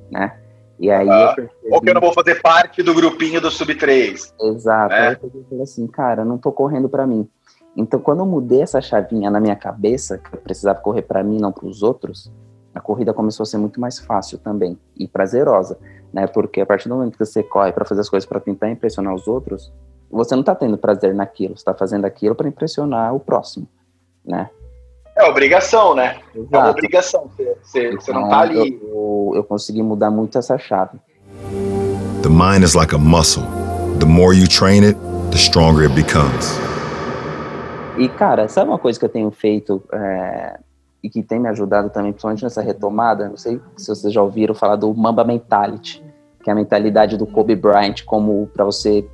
né? 0.10 0.40
E 0.80 0.90
aí 0.90 1.10
Ah, 1.10 1.32
eu 1.32 1.36
percebi... 1.36 1.74
Ou 1.74 1.82
que 1.82 1.90
eu 1.90 1.94
não 1.94 2.00
vou 2.00 2.14
fazer 2.14 2.42
parte 2.42 2.82
do 2.82 2.94
grupinho 2.94 3.42
do 3.42 3.52
Sub-3. 3.52 4.34
Exato. 4.40 4.94
né? 4.94 5.08
Aí 5.10 5.18
eu 5.22 5.46
falei 5.50 5.64
assim, 5.64 5.86
cara, 5.88 6.24
não 6.24 6.38
tô 6.38 6.50
correndo 6.54 6.88
pra 6.88 7.06
mim. 7.06 7.28
Então, 7.76 8.00
quando 8.00 8.20
eu 8.20 8.26
mudei 8.26 8.62
essa 8.62 8.80
chavinha 8.80 9.30
na 9.30 9.42
minha 9.42 9.58
cabeça, 9.58 10.18
que 10.18 10.34
eu 10.34 10.40
precisava 10.40 10.80
correr 10.80 11.02
pra 11.02 11.22
mim, 11.22 11.38
não 11.38 11.52
pros 11.52 11.84
outros, 11.84 12.32
a 12.74 12.80
corrida 12.80 13.14
começou 13.14 13.44
a 13.44 13.46
ser 13.46 13.58
muito 13.58 13.82
mais 13.82 14.00
fácil 14.00 14.38
também 14.38 14.80
e 14.96 15.06
prazerosa, 15.06 15.78
né? 16.14 16.28
Porque 16.28 16.62
a 16.62 16.66
partir 16.66 16.90
do 16.90 16.96
momento 16.96 17.18
que 17.18 17.26
você 17.26 17.44
corre 17.44 17.72
pra 17.72 17.86
fazer 17.86 18.02
as 18.02 18.10
coisas 18.10 18.28
pra 18.28 18.40
tentar 18.40 18.70
impressionar 18.70 19.14
os 19.14 19.28
outros, 19.28 19.72
você 20.10 20.36
não 20.36 20.44
tá 20.44 20.56
tendo 20.56 20.78
prazer 20.78 21.14
naquilo, 21.14 21.58
você 21.58 21.64
tá 21.66 21.74
fazendo 21.74 22.06
aquilo 22.06 22.36
pra 22.36 22.48
impressionar 22.48 23.14
o 23.14 23.20
próximo, 23.20 23.68
né? 24.26 24.50
É 25.16 25.24
obrigação, 25.28 25.96
né? 25.96 26.18
É 26.36 26.40
uma 26.40 26.46
Exato. 26.48 26.70
obrigação. 26.70 27.32
Você, 27.36 27.98
você, 28.00 28.12
não 28.14 28.20
Então, 28.22 28.30
tá 28.30 28.40
ali. 28.40 28.80
Eu, 28.82 28.88
eu, 28.90 29.32
eu 29.38 29.44
consegui 29.44 29.82
mudar 29.82 30.12
muito 30.12 30.38
essa 30.38 30.58
chave. 30.60 31.00
The 32.22 32.30
mind 32.30 32.64
is 32.64 32.76
like 32.76 32.94
a 32.94 33.00
muscle. 33.00 33.44
The 34.00 34.06
more 34.06 34.38
you 34.38 34.48
train 34.48 34.84
it, 34.84 34.98
the 35.32 35.38
stronger 35.38 35.86
it 35.86 35.96
becomes. 35.96 36.60
E, 37.98 38.08
cara, 38.08 38.48
sabe 38.48 38.70
uma 38.70 38.78
coisa 38.78 39.00
que 39.00 39.06
eu 39.06 39.10
tenho 39.10 39.32
feito 39.32 39.84
é, 39.92 40.60
e 41.04 41.10
que 41.10 41.22
tem 41.24 41.40
me 41.40 41.48
ajudado 41.50 41.90
também, 41.90 42.12
principalmente 42.12 42.44
nessa 42.44 42.62
retomada? 42.62 43.30
Não 43.30 43.38
sei 43.38 43.62
se 43.76 43.88
vocês 43.88 44.12
já 44.12 44.22
ouviram 44.22 44.54
falar 44.56 44.76
do 44.76 44.94
Mamba 44.94 45.24
Mentality, 45.24 46.04
que 46.44 46.50
é 46.50 46.54
a 46.54 46.56
mentalidade 46.56 47.18
do 47.18 47.26
Kobe 47.26 47.56
Bryant 47.56 48.04
como 48.06 48.48
para 48.48 48.66
você 48.66 49.08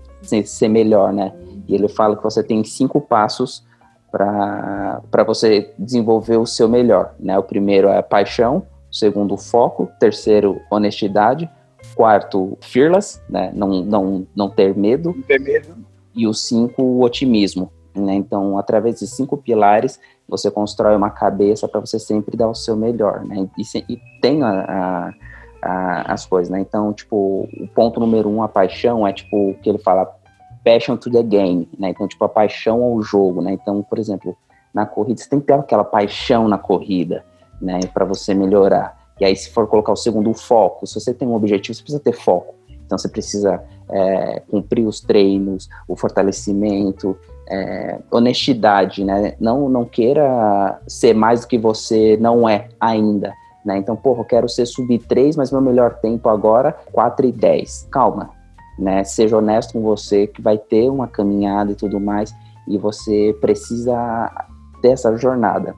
ser, 0.45 0.69
melhor, 0.69 1.11
né? 1.11 1.33
E 1.67 1.75
ele 1.75 1.87
fala 1.87 2.15
que 2.15 2.23
você 2.23 2.41
tem 2.43 2.63
cinco 2.63 3.01
passos 3.01 3.65
para 4.11 5.23
você 5.25 5.73
desenvolver 5.77 6.37
o 6.37 6.45
seu 6.45 6.69
melhor, 6.69 7.13
né? 7.19 7.37
O 7.37 7.43
primeiro 7.43 7.87
é 7.87 7.97
a 7.97 8.03
paixão, 8.03 8.65
o 8.91 8.95
segundo, 8.95 9.35
foco, 9.37 9.89
terceiro, 9.99 10.61
honestidade, 10.71 11.49
quarto, 11.95 12.57
fearless, 12.61 13.19
né? 13.29 13.51
Não, 13.53 13.83
não, 13.83 14.27
não 14.35 14.49
ter 14.49 14.75
medo, 14.77 15.13
Não 15.15 15.23
tem 15.23 15.39
medo. 15.39 15.75
e 16.15 16.27
o 16.27 16.33
cinco, 16.33 16.83
o 16.83 17.01
otimismo. 17.03 17.71
Né? 17.95 18.15
Então, 18.15 18.57
através 18.57 18.99
de 18.99 19.07
cinco 19.07 19.37
pilares, 19.37 19.99
você 20.37 20.49
constrói 20.49 20.95
uma 20.95 21.09
cabeça 21.11 21.67
para 21.67 21.79
você 21.79 21.99
sempre 21.99 22.35
dar 22.35 22.49
o 22.49 22.55
seu 22.55 22.75
melhor, 22.75 23.23
né? 23.25 23.47
E, 23.57 23.63
se- 23.63 23.85
e 23.87 23.97
tem 24.21 24.41
a, 24.43 24.49
a- 24.49 25.13
a- 25.61 26.13
as 26.13 26.25
coisas, 26.25 26.49
né? 26.49 26.59
Então, 26.59 26.91
tipo, 26.93 27.47
o 27.59 27.67
ponto 27.73 27.99
número 27.99 28.27
um, 28.29 28.41
a 28.41 28.47
paixão, 28.47 29.07
é 29.07 29.13
tipo 29.13 29.51
o 29.51 29.53
que 29.55 29.69
ele 29.69 29.77
fala, 29.77 30.11
passion 30.65 30.97
to 30.97 31.11
the 31.11 31.21
game, 31.23 31.69
né? 31.77 31.89
Então, 31.89 32.07
tipo, 32.07 32.23
a 32.23 32.29
paixão 32.29 32.81
ao 32.83 33.01
jogo, 33.01 33.41
né? 33.41 33.53
Então, 33.53 33.83
por 33.83 33.99
exemplo, 33.99 34.35
na 34.73 34.85
corrida, 34.85 35.21
você 35.21 35.29
tem 35.29 35.39
que 35.39 35.45
ter 35.47 35.53
aquela 35.53 35.83
paixão 35.83 36.47
na 36.47 36.57
corrida, 36.57 37.23
né? 37.61 37.79
Para 37.93 38.05
você 38.05 38.33
melhorar. 38.33 38.97
E 39.19 39.25
aí, 39.25 39.35
se 39.35 39.49
for 39.51 39.67
colocar 39.67 39.91
o 39.91 39.95
segundo, 39.95 40.29
o 40.29 40.33
foco. 40.33 40.87
Se 40.87 40.99
você 40.99 41.13
tem 41.13 41.27
um 41.27 41.35
objetivo, 41.35 41.75
você 41.75 41.83
precisa 41.83 42.03
ter 42.03 42.13
foco. 42.13 42.55
Então, 42.85 42.97
você 42.97 43.07
precisa 43.07 43.63
é, 43.89 44.41
cumprir 44.49 44.85
os 44.87 44.99
treinos, 44.99 45.69
o 45.87 45.95
fortalecimento, 45.95 47.15
é, 47.53 47.99
honestidade, 48.09 49.03
né? 49.05 49.35
Não, 49.39 49.69
não 49.69 49.85
queira 49.85 50.79
ser 50.87 51.13
mais 51.13 51.41
do 51.41 51.47
que 51.47 51.57
você 51.57 52.17
não 52.19 52.49
é 52.49 52.67
ainda, 52.79 53.31
né? 53.63 53.77
Então, 53.77 53.95
porra, 53.95 54.21
eu 54.21 54.25
quero 54.25 54.49
ser 54.49 54.65
sub 54.65 54.97
3, 54.97 55.35
mas 55.35 55.51
meu 55.51 55.61
melhor 55.61 55.95
tempo 55.95 56.29
agora 56.29 56.75
4 56.91 57.27
e 57.27 57.31
10. 57.31 57.89
Calma, 57.91 58.31
né? 58.79 59.03
Seja 59.03 59.37
honesto 59.37 59.73
com 59.73 59.81
você, 59.81 60.25
que 60.25 60.41
vai 60.41 60.57
ter 60.57 60.89
uma 60.89 61.07
caminhada 61.07 61.71
e 61.71 61.75
tudo 61.75 61.99
mais, 61.99 62.33
e 62.67 62.75
você 62.75 63.37
precisa 63.39 64.31
ter 64.81 64.89
essa 64.89 65.15
jornada. 65.15 65.75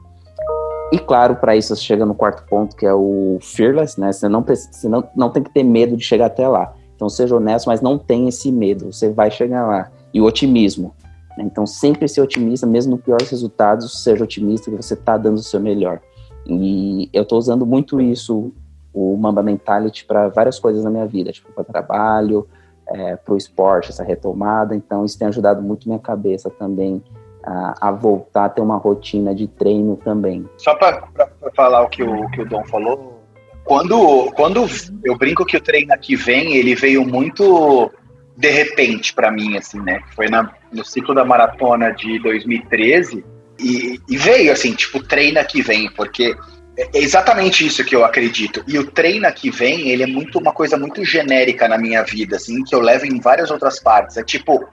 E 0.93 0.99
claro, 0.99 1.35
para 1.35 1.57
isso 1.57 1.75
você 1.75 1.81
chega 1.81 2.05
no 2.05 2.15
quarto 2.15 2.47
ponto, 2.47 2.75
que 2.75 2.85
é 2.85 2.93
o 2.93 3.37
fearless, 3.41 3.99
né? 3.99 4.13
Você 4.13 4.29
não, 4.29 4.41
você 4.41 4.87
não, 4.87 5.03
não 5.13 5.29
tem 5.29 5.43
que 5.43 5.49
ter 5.49 5.63
medo 5.63 5.97
de 5.97 6.05
chegar 6.05 6.27
até 6.27 6.47
lá. 6.47 6.73
Então 6.95 7.09
seja 7.09 7.35
honesto, 7.35 7.67
mas 7.67 7.81
não 7.81 7.97
tenha 7.97 8.29
esse 8.29 8.49
medo, 8.49 8.93
você 8.93 9.09
vai 9.09 9.29
chegar 9.29 9.67
lá. 9.67 9.91
E 10.13 10.21
o 10.21 10.23
otimismo. 10.23 10.93
Né? 11.37 11.43
Então 11.43 11.65
sempre 11.65 12.07
ser 12.07 12.21
otimista, 12.21 12.65
mesmo 12.65 12.91
no 12.91 12.97
pior 12.97 13.17
dos 13.17 13.29
resultados, 13.29 14.03
seja 14.03 14.23
otimista 14.23 14.69
que 14.71 14.77
você 14.77 14.93
está 14.93 15.17
dando 15.17 15.37
o 15.37 15.43
seu 15.43 15.59
melhor. 15.59 16.01
E 16.45 17.09
eu 17.11 17.23
estou 17.23 17.37
usando 17.37 17.65
muito 17.65 17.99
isso, 17.99 18.53
o 18.93 19.17
Mamba 19.17 19.41
Mentality, 19.41 20.05
para 20.05 20.29
várias 20.29 20.59
coisas 20.59 20.83
na 20.83 20.89
minha 20.89 21.05
vida, 21.05 21.31
tipo 21.31 21.51
para 21.51 21.63
trabalho, 21.63 22.47
é, 22.87 23.15
para 23.15 23.33
o 23.33 23.37
esporte, 23.37 23.89
essa 23.89 24.03
retomada. 24.03 24.75
Então 24.75 25.03
isso 25.03 25.17
tem 25.17 25.27
ajudado 25.27 25.61
muito 25.61 25.87
minha 25.87 25.99
cabeça 25.99 26.49
também 26.49 27.03
a, 27.43 27.89
a 27.89 27.91
voltar 27.91 28.45
a 28.45 28.49
ter 28.49 28.61
uma 28.61 28.77
rotina 28.77 29.33
de 29.33 29.47
treino 29.47 29.97
também. 29.97 30.47
Só 30.57 30.75
para 30.75 31.07
falar 31.55 31.83
o 31.83 31.89
que 31.89 32.03
o, 32.03 32.29
que 32.31 32.41
o 32.41 32.49
Dom 32.49 32.63
falou, 32.65 33.15
quando, 33.63 34.31
quando 34.35 34.65
eu 35.03 35.17
brinco 35.17 35.45
que 35.45 35.57
o 35.57 35.61
treino 35.61 35.93
aqui 35.93 36.15
vem, 36.15 36.55
ele 36.55 36.75
veio 36.75 37.03
muito 37.05 37.91
de 38.37 38.49
repente 38.49 39.13
para 39.13 39.31
mim, 39.31 39.57
assim, 39.57 39.79
né? 39.81 40.01
Foi 40.15 40.27
na, 40.27 40.53
no 40.71 40.83
ciclo 40.83 41.13
da 41.13 41.23
maratona 41.23 41.91
de 41.91 42.19
2013 42.19 43.23
e, 43.59 43.99
e 44.09 44.17
veio 44.17 44.51
assim, 44.51 44.73
tipo, 44.73 45.01
treina 45.01 45.43
que 45.43 45.61
vem, 45.61 45.89
porque 45.91 46.35
é 46.77 46.89
exatamente 46.99 47.65
isso 47.65 47.85
que 47.85 47.95
eu 47.95 48.03
acredito. 48.03 48.63
E 48.67 48.77
o 48.77 48.91
treina 48.91 49.31
que 49.31 49.49
vem, 49.49 49.89
ele 49.89 50.03
é 50.03 50.07
muito 50.07 50.37
uma 50.39 50.51
coisa 50.51 50.77
muito 50.77 51.03
genérica 51.05 51.67
na 51.67 51.77
minha 51.77 52.03
vida, 52.03 52.35
assim, 52.35 52.63
que 52.63 52.75
eu 52.75 52.81
levo 52.81 53.05
em 53.05 53.19
várias 53.19 53.49
outras 53.49 53.79
partes. 53.79 54.17
É 54.17 54.23
tipo, 54.23 54.67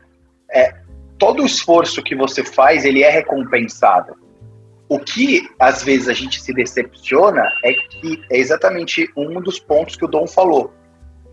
é, 0.50 0.74
todo 1.16 1.42
o 1.42 1.46
esforço 1.46 2.02
que 2.02 2.16
você 2.16 2.44
faz, 2.44 2.84
ele 2.84 3.02
é 3.02 3.10
recompensado. 3.10 4.14
O 4.88 4.98
que 4.98 5.48
às 5.58 5.82
vezes 5.82 6.08
a 6.08 6.12
gente 6.12 6.42
se 6.42 6.52
decepciona 6.52 7.44
é 7.64 7.72
que 7.72 8.22
é 8.30 8.38
exatamente 8.38 9.08
um 9.16 9.40
dos 9.40 9.58
pontos 9.60 9.96
que 9.96 10.04
o 10.04 10.08
Dom 10.08 10.26
falou, 10.26 10.74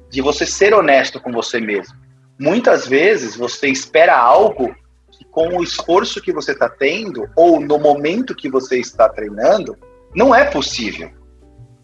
de 0.09 0.21
você 0.21 0.45
ser 0.45 0.73
honesto 0.73 1.19
com 1.19 1.31
você 1.31 1.59
mesmo. 1.59 1.95
Muitas 2.39 2.87
vezes 2.87 3.35
você 3.35 3.67
espera 3.67 4.17
algo 4.17 4.73
que 5.11 5.25
com 5.25 5.57
o 5.57 5.63
esforço 5.63 6.21
que 6.21 6.31
você 6.31 6.53
está 6.53 6.69
tendo 6.69 7.27
ou 7.35 7.59
no 7.59 7.77
momento 7.77 8.33
que 8.33 8.49
você 8.49 8.79
está 8.79 9.09
treinando, 9.09 9.77
não 10.15 10.33
é 10.33 10.45
possível. 10.45 11.11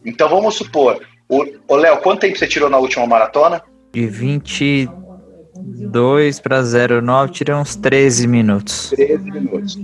Então 0.05 0.29
vamos 0.29 0.55
supor, 0.55 1.05
o, 1.27 1.75
Léo, 1.75 1.97
quanto 1.97 2.21
tempo 2.21 2.37
você 2.37 2.47
tirou 2.47 2.69
na 2.69 2.77
última 2.77 3.05
maratona? 3.05 3.61
De 3.91 4.07
22 4.07 6.39
para 6.39 6.63
09, 6.63 7.33
tirei 7.33 7.55
uns 7.55 7.75
13 7.75 8.25
minutos. 8.27 8.91
13 8.91 9.31
minutos. 9.31 9.77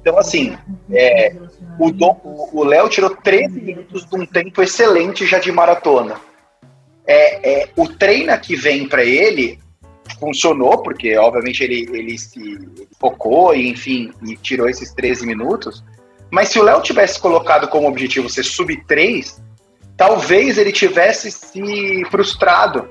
Então, 0.00 0.18
assim, 0.18 0.58
é, 0.90 1.34
o 1.78 2.64
Léo 2.64 2.90
tirou 2.90 3.08
13 3.10 3.60
minutos 3.60 4.04
de 4.04 4.16
um 4.16 4.26
tempo 4.26 4.62
excelente 4.62 5.24
já 5.24 5.38
de 5.38 5.50
maratona. 5.50 6.16
É, 7.06 7.62
é, 7.62 7.68
o 7.76 7.88
treino 7.88 8.38
que 8.40 8.56
vem 8.56 8.88
para 8.88 9.04
ele 9.04 9.62
funcionou, 10.18 10.78
porque 10.78 11.16
obviamente 11.16 11.62
ele, 11.62 11.88
ele 11.92 12.18
se 12.18 12.58
focou 13.00 13.54
e, 13.54 13.68
enfim, 13.68 14.12
e 14.26 14.36
tirou 14.36 14.68
esses 14.68 14.92
13 14.92 15.26
minutos. 15.26 15.84
Mas 16.30 16.48
se 16.48 16.58
o 16.58 16.62
Léo 16.62 16.82
tivesse 16.82 17.20
colocado 17.20 17.68
como 17.68 17.88
objetivo 17.88 18.28
ser 18.28 18.44
sub 18.44 18.76
3, 18.86 19.42
talvez 19.96 20.58
ele 20.58 20.72
tivesse 20.72 21.30
se 21.30 22.04
frustrado. 22.10 22.88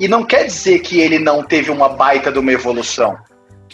E 0.00 0.08
não 0.08 0.24
quer 0.24 0.46
dizer 0.46 0.80
que 0.80 1.00
ele 1.00 1.18
não 1.18 1.42
teve 1.42 1.70
uma 1.70 1.88
baita 1.88 2.32
de 2.32 2.38
uma 2.38 2.52
evolução 2.52 3.16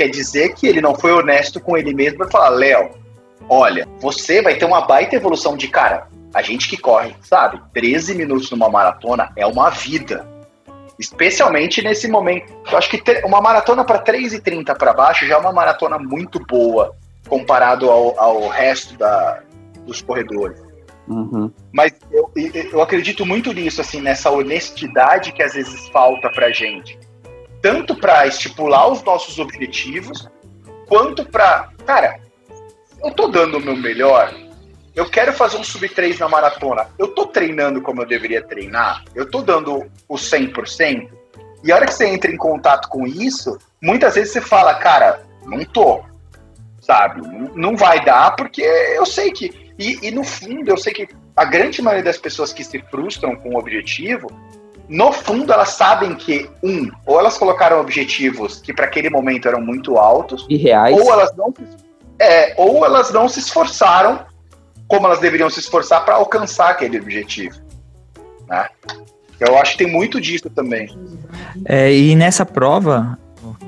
quer 0.00 0.08
dizer 0.08 0.54
que 0.54 0.66
ele 0.66 0.80
não 0.80 0.94
foi 0.94 1.12
honesto 1.12 1.60
com 1.60 1.76
ele 1.76 1.92
mesmo 1.92 2.24
e 2.24 2.30
falar, 2.30 2.48
Léo, 2.48 2.92
olha, 3.50 3.86
você 4.00 4.40
vai 4.40 4.54
ter 4.54 4.64
uma 4.64 4.80
baita 4.80 5.14
evolução 5.14 5.58
de 5.58 5.68
cara. 5.68 6.08
A 6.32 6.40
gente 6.40 6.70
que 6.70 6.78
corre, 6.78 7.14
sabe? 7.20 7.60
13 7.74 8.14
minutos 8.14 8.50
numa 8.50 8.70
maratona 8.70 9.30
é 9.36 9.46
uma 9.46 9.68
vida. 9.68 10.26
Especialmente 11.00 11.82
nesse 11.82 12.06
momento. 12.06 12.52
Eu 12.70 12.76
acho 12.76 12.90
que 12.90 13.02
uma 13.24 13.40
maratona 13.40 13.82
para 13.84 14.04
3,30 14.04 14.76
para 14.76 14.92
baixo 14.92 15.26
já 15.26 15.36
é 15.36 15.38
uma 15.38 15.50
maratona 15.50 15.98
muito 15.98 16.38
boa 16.44 16.94
comparado 17.26 17.90
ao, 17.90 18.20
ao 18.20 18.48
resto 18.48 18.98
da, 18.98 19.40
dos 19.86 20.02
corredores. 20.02 20.60
Uhum. 21.08 21.50
Mas 21.72 21.94
eu, 22.12 22.30
eu 22.70 22.82
acredito 22.82 23.24
muito 23.24 23.50
nisso, 23.52 23.80
assim, 23.80 24.02
nessa 24.02 24.30
honestidade 24.30 25.32
que 25.32 25.42
às 25.42 25.54
vezes 25.54 25.88
falta 25.88 26.28
pra 26.28 26.50
gente. 26.50 26.98
Tanto 27.62 27.96
pra 27.96 28.26
estipular 28.26 28.92
os 28.92 29.02
nossos 29.02 29.38
objetivos, 29.38 30.28
quanto 30.86 31.24
pra. 31.24 31.70
Cara, 31.86 32.20
eu 33.02 33.10
tô 33.12 33.28
dando 33.28 33.56
o 33.56 33.60
meu 33.60 33.76
melhor. 33.76 34.34
Eu 34.94 35.08
quero 35.08 35.32
fazer 35.32 35.56
um 35.56 35.64
sub 35.64 35.88
3 35.88 36.18
na 36.18 36.28
maratona. 36.28 36.88
Eu 36.98 37.08
tô 37.08 37.26
treinando 37.26 37.80
como 37.80 38.02
eu 38.02 38.06
deveria 38.06 38.42
treinar? 38.42 39.04
Eu 39.14 39.30
tô 39.30 39.42
dando 39.42 39.90
o 40.08 40.14
100%? 40.16 41.08
E 41.62 41.70
a 41.70 41.76
hora 41.76 41.86
que 41.86 41.94
você 41.94 42.06
entra 42.06 42.30
em 42.30 42.36
contato 42.36 42.88
com 42.88 43.06
isso, 43.06 43.58
muitas 43.82 44.14
vezes 44.14 44.32
você 44.32 44.40
fala, 44.40 44.74
cara, 44.74 45.22
não 45.44 45.64
tô. 45.64 46.00
Sabe? 46.80 47.20
Não 47.54 47.76
vai 47.76 48.04
dar, 48.04 48.34
porque 48.34 48.62
eu 48.62 49.04
sei 49.06 49.30
que. 49.30 49.72
E, 49.78 50.08
e 50.08 50.10
no 50.10 50.24
fundo, 50.24 50.68
eu 50.70 50.76
sei 50.76 50.92
que 50.92 51.08
a 51.36 51.44
grande 51.44 51.80
maioria 51.80 52.04
das 52.04 52.18
pessoas 52.18 52.52
que 52.52 52.64
se 52.64 52.78
frustram 52.90 53.36
com 53.36 53.50
o 53.54 53.58
objetivo, 53.58 54.28
no 54.88 55.12
fundo, 55.12 55.52
elas 55.52 55.70
sabem 55.70 56.14
que, 56.14 56.50
um, 56.62 56.90
ou 57.06 57.18
elas 57.20 57.38
colocaram 57.38 57.80
objetivos 57.80 58.60
que 58.60 58.74
para 58.74 58.86
aquele 58.86 59.08
momento 59.08 59.46
eram 59.46 59.60
muito 59.60 59.96
altos, 59.96 60.46
E 60.48 60.56
reais. 60.56 60.98
ou 60.98 61.12
elas 61.12 61.34
não 61.36 61.54
é, 62.18 62.54
ou 62.58 62.84
elas 62.84 63.10
não 63.12 63.28
se 63.28 63.38
esforçaram 63.38 64.26
como 64.90 65.06
elas 65.06 65.20
deveriam 65.20 65.48
se 65.48 65.60
esforçar 65.60 66.04
para 66.04 66.16
alcançar 66.16 66.70
aquele 66.70 66.98
objetivo. 66.98 67.56
Né? 68.48 68.66
Eu 69.38 69.56
acho 69.56 69.72
que 69.72 69.84
tem 69.84 69.92
muito 69.92 70.20
disso 70.20 70.50
também. 70.50 70.90
É, 71.64 71.94
e 71.94 72.16
nessa 72.16 72.44
prova, 72.44 73.16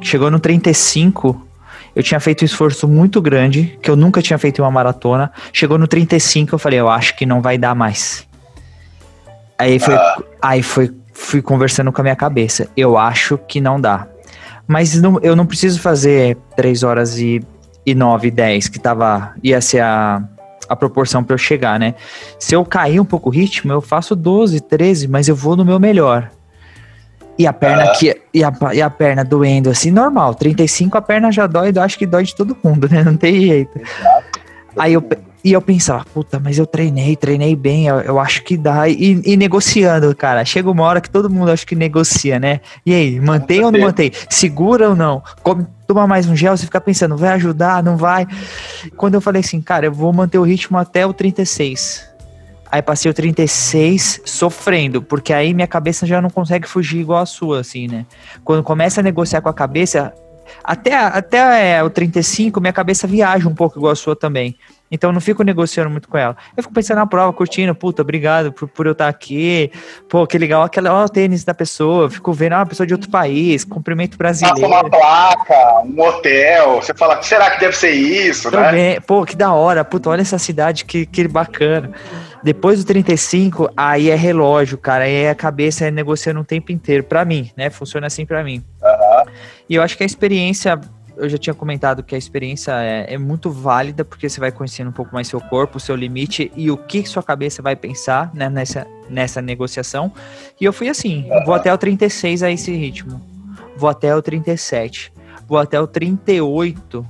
chegou 0.01 0.33
no 0.33 0.41
35, 0.41 1.47
eu 1.95 2.03
tinha 2.03 2.19
feito 2.19 2.43
um 2.43 2.45
esforço 2.45 2.89
muito 2.89 3.23
grande, 3.23 3.79
que 3.81 3.89
eu 3.89 3.95
nunca 3.95 4.21
tinha 4.21 4.37
feito 4.37 4.59
em 4.59 4.65
uma 4.65 4.71
maratona. 4.71 5.31
Chegou 5.53 5.79
no 5.79 5.87
35, 5.87 6.57
eu 6.57 6.59
falei, 6.59 6.81
eu 6.81 6.89
acho 6.89 7.17
que 7.17 7.25
não 7.25 7.41
vai 7.41 7.57
dar 7.57 7.75
mais. 7.77 8.27
Aí 9.57 9.79
foi, 9.79 9.95
aí 10.43 10.61
foi, 10.61 10.91
fui 11.15 11.41
conversando 11.41 11.93
com 11.93 12.01
a 12.01 12.05
minha 12.05 12.17
cabeça. 12.17 12.69
Eu 12.77 12.99
acho 12.99 13.39
que 13.39 13.61
não 13.61 13.81
dá. 13.81 14.09
Mas 14.67 15.01
não- 15.01 15.21
eu 15.23 15.37
não 15.37 15.47
preciso 15.47 15.81
fazer 15.81 16.37
3 16.57 16.83
horas 16.83 17.17
e, 17.17 17.41
e 17.87 17.95
9, 17.95 18.29
10, 18.29 18.67
que 18.67 18.81
tava, 18.81 19.35
ia 19.41 19.61
ser 19.61 19.81
a, 19.83 20.21
a 20.69 20.77
proporção 20.77 21.23
para 21.23 21.35
eu 21.35 21.39
chegar, 21.39 21.79
né? 21.79 21.95
Se 22.39 22.55
eu 22.55 22.65
cair 22.65 23.01
um 23.01 23.05
pouco 23.05 23.29
o 23.29 23.33
ritmo, 23.33 23.73
eu 23.73 23.81
faço 23.81 24.15
12, 24.15 24.61
13, 24.61 25.09
mas 25.09 25.29
eu 25.29 25.37
vou 25.37 25.57
no 25.57 25.65
meu 25.65 25.79
melhor. 25.79 26.31
E 27.39 27.47
a 27.47 27.53
perna 27.53 27.85
aqui, 27.85 28.15
e 28.33 28.45
a, 28.45 28.53
e 28.75 28.83
a 28.83 28.91
perna 28.91 29.25
doendo 29.25 29.71
assim, 29.71 29.91
normal. 29.91 30.35
35 30.35 30.97
a 30.99 31.03
perna 31.03 31.33
já 31.33 31.47
dói, 31.47 31.73
eu 31.75 31.83
acho 31.83 31.99
que 31.99 32.07
dói 32.07 32.25
de 32.25 32.35
todo 32.35 32.57
mundo, 32.63 32.89
né? 32.89 33.03
Não 33.03 33.17
tem 33.17 33.41
jeito. 33.41 33.81
Aí 34.77 34.93
eu, 34.93 35.03
e 35.45 35.53
eu 35.53 35.61
pensava, 35.61 36.05
puta, 36.05 36.39
mas 36.39 36.57
eu 36.57 36.67
treinei, 36.67 37.17
treinei 37.17 37.57
bem, 37.57 37.89
eu, 37.89 38.01
eu 38.01 38.21
acho 38.21 38.45
que 38.45 38.57
dá. 38.57 38.89
E, 38.89 39.21
e 39.25 39.37
negociando, 39.37 40.15
cara. 40.15 40.45
Chega 40.45 40.71
uma 40.71 40.85
hora 40.85 41.01
que 41.01 41.11
todo 41.11 41.29
mundo 41.29 41.51
acho 41.51 41.67
que 41.67 41.75
negocia, 41.75 42.39
né? 42.39 42.61
E 42.87 42.95
aí, 42.95 43.21
mantém 43.21 43.65
ou 43.65 43.73
não 43.73 43.81
mantém? 43.81 44.13
Segura 44.31 44.91
ou 44.91 44.97
não? 44.97 45.21
Come, 45.43 45.67
toma 45.87 46.07
mais 46.07 46.29
um 46.29 46.37
gel, 46.37 46.57
você 46.57 46.65
fica 46.65 46.81
pensando, 46.81 47.17
vai 47.17 47.31
ajudar, 47.31 47.83
não 47.83 47.97
vai? 47.97 48.27
Quando 48.97 49.15
eu 49.15 49.21
falei 49.21 49.41
assim, 49.41 49.61
cara, 49.61 49.87
eu 49.87 49.93
vou 49.93 50.13
manter 50.13 50.39
o 50.39 50.43
ritmo 50.43 50.79
até 50.79 51.05
o 51.05 51.13
36. 51.13 52.09
Aí 52.71 52.81
passei 52.81 53.11
o 53.11 53.15
36 53.15 54.23
sofrendo, 54.25 55.03
porque 55.03 55.33
aí 55.33 55.53
minha 55.53 55.67
cabeça 55.67 56.07
já 56.07 56.23
não 56.23 56.31
consegue 56.31 56.69
fugir 56.69 57.01
igual 57.01 57.21
a 57.21 57.27
sua, 57.27 57.61
assim, 57.61 57.89
né? 57.89 58.07
Quando 58.45 58.63
começa 58.63 59.01
a 59.01 59.05
negociar 59.05 59.43
com 59.43 59.49
a 59.49 59.55
cabeça, 59.55 60.15
até, 60.65 60.95
até 60.95 61.77
é, 61.77 61.83
o 61.83 61.91
35, 61.91 62.61
minha 62.61 62.73
cabeça 62.73 63.07
viaja 63.07 63.49
um 63.49 63.55
pouco 63.55 63.79
igual 63.79 63.93
a 63.93 63.97
sua 63.97 64.15
também. 64.15 64.57
Então 64.93 65.09
eu 65.09 65.15
não 65.15 65.21
fico 65.23 65.43
negociando 65.43 65.89
muito 65.89 66.07
com 66.07 66.19
ela. 66.19 66.37
Eu 66.55 66.63
fico 66.63 66.75
pensando 66.75 66.99
na 66.99 67.07
prova, 67.07 67.33
curtindo, 67.33 67.75
puta, 67.75 68.03
obrigado 68.03 68.53
por, 68.53 68.69
por 68.69 68.87
eu 68.87 68.93
estar 68.93 69.09
aqui. 69.09 69.73
Pô, 70.07 70.27
que 70.27 70.37
legal, 70.37 70.63
aquela, 70.63 70.93
ó, 70.93 71.05
o 71.07 71.09
tênis 71.09 71.45
da 71.45 71.55
pessoa. 71.55 72.11
Fico 72.11 72.31
vendo, 72.35 72.53
ah, 72.53 72.59
uma 72.59 72.67
pessoa 72.67 72.87
de 72.87 72.93
outro 72.93 73.11
país, 73.11 73.65
cumprimento 73.65 74.19
Passa 74.19 74.45
brasileiro. 74.45 74.69
uma 74.69 74.89
placa, 74.89 75.81
um 75.87 75.99
hotel, 75.99 76.75
você 76.83 76.93
fala, 76.93 77.23
será 77.23 77.51
que 77.51 77.61
deve 77.61 77.75
ser 77.75 77.93
isso, 77.93 78.51
né? 78.51 79.01
Pô, 79.01 79.25
que 79.25 79.35
da 79.35 79.55
hora, 79.55 79.83
puta, 79.83 80.11
olha 80.11 80.21
essa 80.21 80.39
cidade, 80.39 80.85
que, 80.85 81.07
que 81.07 81.27
bacana. 81.27 81.91
Depois 82.43 82.79
do 82.79 82.85
35, 82.85 83.71
aí 83.75 84.11
é 84.11 84.15
relógio, 84.15 84.77
cara, 84.77 85.05
aí 85.05 85.25
é 85.25 85.31
a 85.31 85.35
cabeça 85.35 85.87
é 85.87 85.91
negociando 85.91 86.41
o 86.41 86.45
tempo 86.45 86.71
inteiro, 86.71 87.05
pra 87.05 87.25
mim, 87.25 87.51
né? 87.57 87.71
Funciona 87.71 88.09
assim 88.09 88.27
pra 88.27 88.45
mim. 88.45 88.63
E 89.69 89.77
eu 89.77 89.83
acho 89.83 89.97
que 89.97 90.03
a 90.03 90.07
experiência, 90.07 90.79
eu 91.17 91.29
já 91.29 91.39
tinha 91.39 91.55
comentado 91.55 92.03
que 92.03 92.15
a 92.15 92.19
experiência 92.19 92.73
é, 92.83 93.15
é 93.15 93.19
muito 93.19 93.51
válida, 93.51 94.05
porque 94.05 94.29
você 94.29 94.41
vai 94.41 94.51
conhecendo 94.51 94.89
um 94.89 94.93
pouco 94.93 95.15
mais 95.15 95.29
seu 95.29 95.41
corpo, 95.41 95.79
seu 95.79 95.95
limite 95.95 96.51
e 96.57 96.71
o 96.71 96.77
que 96.77 97.05
sua 97.07 97.23
cabeça 97.23 97.63
vai 97.63 97.77
pensar 97.77 98.31
né, 98.35 98.49
nessa, 98.49 98.87
nessa 99.09 99.43
negociação. 99.43 100.13
E 100.61 100.65
eu 100.65 100.73
fui 100.73 100.89
assim, 100.89 101.29
eu 101.31 101.45
vou 101.45 101.55
até 101.55 101.73
o 101.73 101.79
36 101.79 102.43
a 102.43 102.51
esse 102.51 102.73
ritmo, 102.75 103.21
vou 103.77 103.91
até 103.91 104.15
o 104.15 104.23
37, 104.23 105.13
vou 105.47 105.59
até 105.59 105.81
o 105.81 105.87
38. 105.87 107.07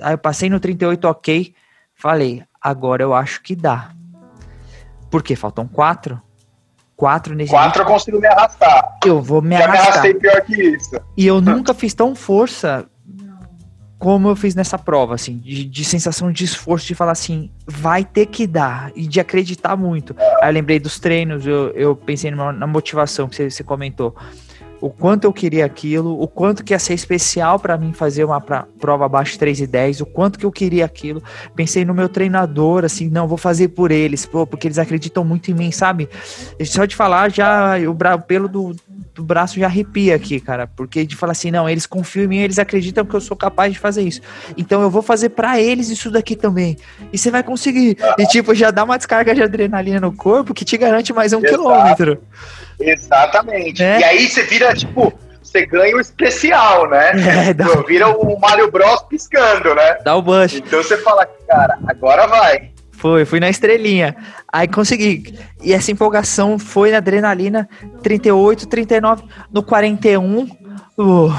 Aí 0.00 0.14
eu 0.14 0.18
passei 0.18 0.48
no 0.50 0.60
38, 0.60 1.04
ok. 1.06 1.54
Falei, 1.94 2.42
agora 2.60 3.02
eu 3.02 3.14
acho 3.14 3.42
que 3.42 3.56
dá. 3.56 3.90
Porque 5.10 5.34
faltam 5.34 5.66
quatro. 5.66 6.20
Quatro 6.94 7.32
nesse 7.32 7.52
Quatro 7.52 7.82
eu 7.82 7.86
consigo 7.86 8.18
me 8.20 8.26
arrastar. 8.26 8.98
ritmo, 9.00 9.08
eu 9.08 9.22
vou 9.22 9.40
me 9.40 9.56
Já 9.56 9.68
me 9.68 9.76
arrastar. 9.76 9.92
arrastei 9.92 10.14
pior 10.14 10.40
que 10.42 10.60
isso. 10.60 11.00
E 11.16 11.26
eu 11.26 11.40
nunca 11.40 11.72
fiz 11.72 11.94
tão 11.94 12.12
força 12.14 12.88
como 13.98 14.28
eu 14.28 14.36
fiz 14.36 14.54
nessa 14.54 14.78
prova, 14.78 15.14
assim, 15.16 15.38
de, 15.38 15.64
de 15.64 15.84
sensação 15.84 16.30
de 16.30 16.44
esforço, 16.44 16.86
de 16.86 16.94
falar 16.94 17.12
assim, 17.12 17.50
vai 17.66 18.04
ter 18.04 18.26
que 18.26 18.46
dar, 18.46 18.92
e 18.94 19.06
de 19.06 19.18
acreditar 19.18 19.76
muito. 19.76 20.14
Aí 20.40 20.48
eu 20.50 20.54
lembrei 20.54 20.78
dos 20.78 21.00
treinos, 21.00 21.44
eu, 21.46 21.70
eu 21.70 21.96
pensei 21.96 22.30
numa- 22.30 22.52
na 22.52 22.66
motivação 22.66 23.28
que 23.28 23.34
você, 23.36 23.50
você 23.50 23.64
comentou. 23.64 24.14
O 24.80 24.88
quanto 24.90 25.24
eu 25.24 25.32
queria 25.32 25.64
aquilo, 25.66 26.22
o 26.22 26.28
quanto 26.28 26.62
que 26.62 26.72
ia 26.72 26.78
ser 26.78 26.94
especial 26.94 27.58
pra 27.58 27.76
mim 27.76 27.92
fazer 27.92 28.22
uma 28.22 28.40
pra- 28.40 28.64
prova 28.78 29.06
abaixo 29.06 29.32
de 29.32 29.38
3 29.40 29.60
e 29.60 29.66
10, 29.66 30.00
o 30.00 30.06
quanto 30.06 30.38
que 30.38 30.46
eu 30.46 30.52
queria 30.52 30.84
aquilo. 30.84 31.20
Pensei 31.56 31.84
no 31.84 31.92
meu 31.92 32.08
treinador, 32.08 32.84
assim, 32.84 33.08
não, 33.08 33.26
vou 33.26 33.36
fazer 33.36 33.66
por 33.68 33.90
eles, 33.90 34.24
pô, 34.24 34.46
porque 34.46 34.68
eles 34.68 34.78
acreditam 34.78 35.24
muito 35.24 35.50
em 35.50 35.54
mim, 35.54 35.72
sabe? 35.72 36.08
Só 36.64 36.84
de 36.84 36.94
falar, 36.94 37.28
já 37.32 37.72
o 37.90 38.20
pelo 38.22 38.46
do, 38.48 38.76
do 39.18 39.24
braço 39.24 39.58
já 39.58 39.66
arrepia 39.66 40.14
aqui, 40.14 40.38
cara. 40.38 40.68
Porque 40.68 41.04
de 41.04 41.16
falar 41.16 41.32
assim, 41.32 41.50
não, 41.50 41.68
eles 41.68 41.86
confiam 41.86 42.24
em 42.24 42.28
mim, 42.28 42.38
eles 42.38 42.58
acreditam 42.58 43.04
que 43.04 43.14
eu 43.14 43.20
sou 43.20 43.36
capaz 43.36 43.72
de 43.72 43.78
fazer 43.78 44.02
isso. 44.02 44.20
Então 44.56 44.80
eu 44.80 44.88
vou 44.88 45.02
fazer 45.02 45.30
pra 45.30 45.60
eles 45.60 45.88
isso 45.88 46.08
daqui 46.08 46.36
também. 46.36 46.76
E 47.12 47.18
você 47.18 47.28
vai 47.28 47.42
conseguir. 47.42 47.98
E 48.16 48.26
tipo, 48.28 48.54
já 48.54 48.70
dá 48.70 48.84
uma 48.84 48.96
descarga 48.96 49.34
de 49.34 49.42
adrenalina 49.42 50.00
no 50.00 50.12
corpo 50.12 50.54
que 50.54 50.64
te 50.64 50.76
garante 50.78 51.12
mais 51.12 51.32
um 51.32 51.38
Exato. 51.38 51.52
quilômetro. 51.52 52.22
Exatamente. 52.78 53.82
É. 53.82 53.98
E 53.98 54.04
aí 54.04 54.28
você 54.28 54.44
vira, 54.44 54.72
tipo, 54.72 55.12
você 55.42 55.66
ganha 55.66 55.96
o 55.96 56.00
especial, 56.00 56.88
né? 56.88 57.12
É, 57.48 57.52
dá, 57.52 57.66
Pô, 57.66 57.82
Vira 57.82 58.08
o 58.08 58.38
Mario 58.38 58.70
Bros 58.70 59.02
piscando, 59.02 59.74
né? 59.74 59.98
dá 60.04 60.14
o 60.14 60.22
bush. 60.22 60.54
Então 60.54 60.80
você 60.80 60.96
fala, 60.98 61.26
cara, 61.48 61.76
agora 61.88 62.28
vai. 62.28 62.70
Foi, 62.98 63.24
fui 63.24 63.38
na 63.38 63.48
estrelinha. 63.48 64.16
Aí 64.52 64.66
consegui. 64.66 65.38
E 65.62 65.72
essa 65.72 65.92
empolgação 65.92 66.58
foi 66.58 66.90
na 66.90 66.96
adrenalina 66.96 67.68
38, 68.02 68.66
39. 68.66 69.22
No 69.52 69.62
41, 69.62 70.42
uh, 70.98 71.32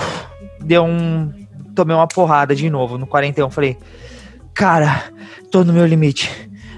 deu 0.62 0.86
um. 0.86 1.34
Tomei 1.76 1.96
uma 1.96 2.08
porrada 2.08 2.56
de 2.56 2.70
novo. 2.70 2.98
No 2.98 3.06
41, 3.06 3.50
falei, 3.50 3.78
cara, 4.54 5.04
tô 5.52 5.66
no 5.66 5.74
meu 5.74 5.86
limite. 5.86 6.32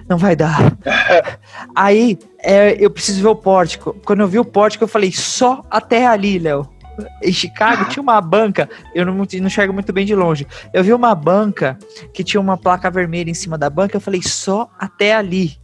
Não 0.09 0.17
vai 0.17 0.35
dar. 0.35 0.75
Aí 1.75 2.17
é, 2.39 2.75
eu 2.83 2.89
preciso 2.89 3.21
ver 3.21 3.29
o 3.29 3.35
pórtico. 3.35 3.95
Quando 4.03 4.21
eu 4.21 4.27
vi 4.27 4.39
o 4.39 4.45
pórtico, 4.45 4.83
eu 4.83 4.87
falei, 4.87 5.11
só 5.11 5.63
até 5.69 6.07
ali, 6.07 6.39
Léo. 6.39 6.67
Em 7.23 7.31
Chicago 7.31 7.85
tinha 7.85 8.01
uma 8.03 8.19
banca, 8.21 8.69
eu 8.93 9.05
não, 9.05 9.13
não 9.15 9.23
enxergo 9.23 9.73
muito 9.73 9.91
bem 9.93 10.05
de 10.05 10.15
longe. 10.15 10.45
Eu 10.73 10.83
vi 10.83 10.93
uma 10.93 11.15
banca 11.15 11.77
que 12.13 12.23
tinha 12.23 12.39
uma 12.41 12.57
placa 12.57 12.89
vermelha 12.91 13.29
em 13.29 13.33
cima 13.33 13.57
da 13.57 13.69
banca, 13.69 13.95
eu 13.97 14.01
falei, 14.01 14.21
só 14.21 14.69
até 14.79 15.13
ali. 15.15 15.57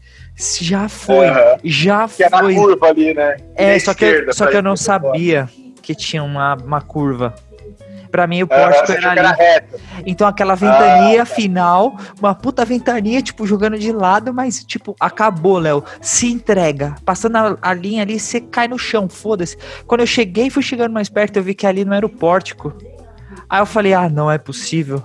Já 0.62 0.88
foi, 0.88 1.28
Aham. 1.28 1.58
já 1.64 2.08
Que 2.08 2.24
é 2.24 2.30
na 2.30 2.40
foi. 2.40 2.56
curva 2.56 2.88
ali, 2.88 3.14
né? 3.14 3.38
É, 3.56 3.80
só 3.80 3.94
que, 3.94 4.32
só 4.34 4.46
que 4.46 4.56
eu 4.56 4.62
não 4.62 4.78
sabia 4.78 5.50
que 5.82 5.96
tinha 5.96 6.24
uma, 6.24 6.56
uma 6.56 6.82
curva. 6.82 7.34
Pra 8.12 8.26
mim, 8.28 8.44
o 8.44 8.48
pórtico 8.48 8.92
era 8.92 9.12
ali. 9.12 9.20
era. 9.42 9.64
Então 10.06 10.28
aquela 10.28 10.56
ventania 10.56 11.22
Ah, 11.22 11.26
final, 11.26 11.96
uma 12.20 12.34
puta 12.34 12.64
ventania, 12.66 13.22
tipo, 13.22 13.46
jogando 13.46 13.78
de 13.78 13.92
lado, 13.92 14.34
mas, 14.34 14.64
tipo, 14.64 14.96
acabou, 15.00 15.58
Léo. 15.60 15.84
Se 16.02 16.32
entrega. 16.32 16.96
Passando 17.06 17.36
a, 17.38 17.58
a 17.62 17.74
linha 17.74 18.02
ali, 18.04 18.20
você 18.20 18.40
cai 18.42 18.68
no 18.68 18.78
chão, 18.78 19.08
foda-se. 19.10 19.58
Quando 19.86 20.02
eu 20.02 20.08
cheguei, 20.08 20.50
fui 20.50 20.64
chegando 20.64 20.92
mais 20.94 21.10
perto, 21.10 21.38
eu 21.38 21.44
vi 21.44 21.54
que 21.54 21.66
ali 21.68 21.84
não 21.86 21.94
era 21.94 22.06
o 22.06 22.10
pórtico. 22.10 22.74
Aí 23.50 23.60
eu 23.62 23.66
falei, 23.66 23.94
ah, 23.94 24.10
não 24.10 24.30
é 24.32 24.38
possível. 24.38 25.04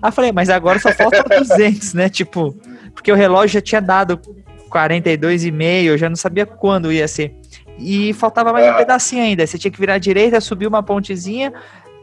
Aí 0.00 0.08
eu 0.08 0.12
falei, 0.12 0.32
mas 0.32 0.48
agora 0.48 0.78
só 0.78 0.92
falta 0.92 1.22
200, 1.28 1.94
né? 1.94 2.08
Tipo, 2.08 2.54
porque 2.94 3.10
o 3.12 3.14
relógio 3.16 3.54
já 3.54 3.60
tinha 3.60 3.80
dado 3.80 4.20
42,5, 4.70 5.84
eu 5.84 5.98
já 5.98 6.08
não 6.08 6.16
sabia 6.16 6.46
quando 6.46 6.92
ia 6.92 7.06
ser. 7.08 7.34
E 7.78 8.12
faltava 8.12 8.52
mais 8.52 8.66
um 8.66 8.70
Ah. 8.70 8.74
pedacinho 8.74 9.22
ainda. 9.22 9.46
Você 9.46 9.58
tinha 9.58 9.70
que 9.70 9.80
virar 9.80 9.94
à 9.94 9.98
direita, 9.98 10.40
subir 10.40 10.66
uma 10.66 10.82
pontezinha 10.82 11.52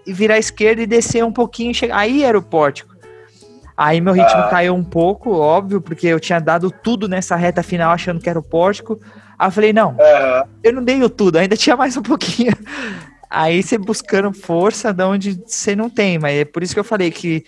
e 0.06 0.14
virar 0.14 0.36
à 0.36 0.40
esquerda 0.40 0.82
e 0.82 0.88
descer 0.88 1.24
um 1.24 1.32
pouquinho. 1.32 1.72
e 1.72 1.74
chegar- 1.74 1.98
Aí 1.98 2.24
era 2.24 2.38
o 2.38 2.42
pórtico. 2.42 2.92
Aí 3.78 4.00
meu 4.02 4.14
ritmo 4.14 4.42
Ah. 4.42 4.48
caiu 4.50 4.76
um 4.76 4.84
pouco, 4.84 5.32
óbvio, 5.32 5.82
porque 5.82 6.06
eu 6.08 6.20
tinha 6.20 6.40
dado 6.40 6.70
tudo 6.70 7.08
nessa 7.08 7.36
reta 7.36 7.64
final 7.64 7.92
achando 7.92 8.20
que 8.20 8.30
era 8.30 8.38
o 8.38 8.44
pórtico. 8.44 9.00
Aí 9.40 9.48
eu 9.48 9.52
falei, 9.52 9.74
não, 9.74 9.96
Aham. 10.00 10.44
eu 10.64 10.74
não 10.74 10.84
dei 10.84 11.02
o 11.02 11.10
tudo, 11.10 11.38
ainda 11.38 11.56
tinha 11.58 11.76
mais 11.76 11.98
um 11.98 12.02
pouquinho. 12.04 12.54
Aí 13.30 13.64
você 13.64 13.78
buscando 13.78 14.32
força 14.34 14.94
de 14.94 15.04
onde 15.04 15.42
você 15.46 15.76
não 15.76 15.90
tem, 15.90 16.20
mas 16.20 16.36
é 16.36 16.46
por 16.46 16.62
isso 16.62 16.74
que 16.74 16.80
eu 16.80 16.84
falei 16.84 17.10
que 17.10 17.44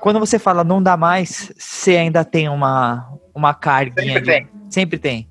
quando 0.00 0.20
você 0.20 0.38
fala 0.38 0.62
não 0.62 0.82
dá 0.82 0.96
mais, 0.96 1.52
você 1.58 1.96
ainda 1.96 2.24
tem 2.24 2.48
uma, 2.48 3.06
uma 3.34 3.52
carguinha. 3.52 4.14
Sempre 4.14 4.22
tem. 4.24 4.48
Sempre 4.70 4.98
tem. 4.98 5.28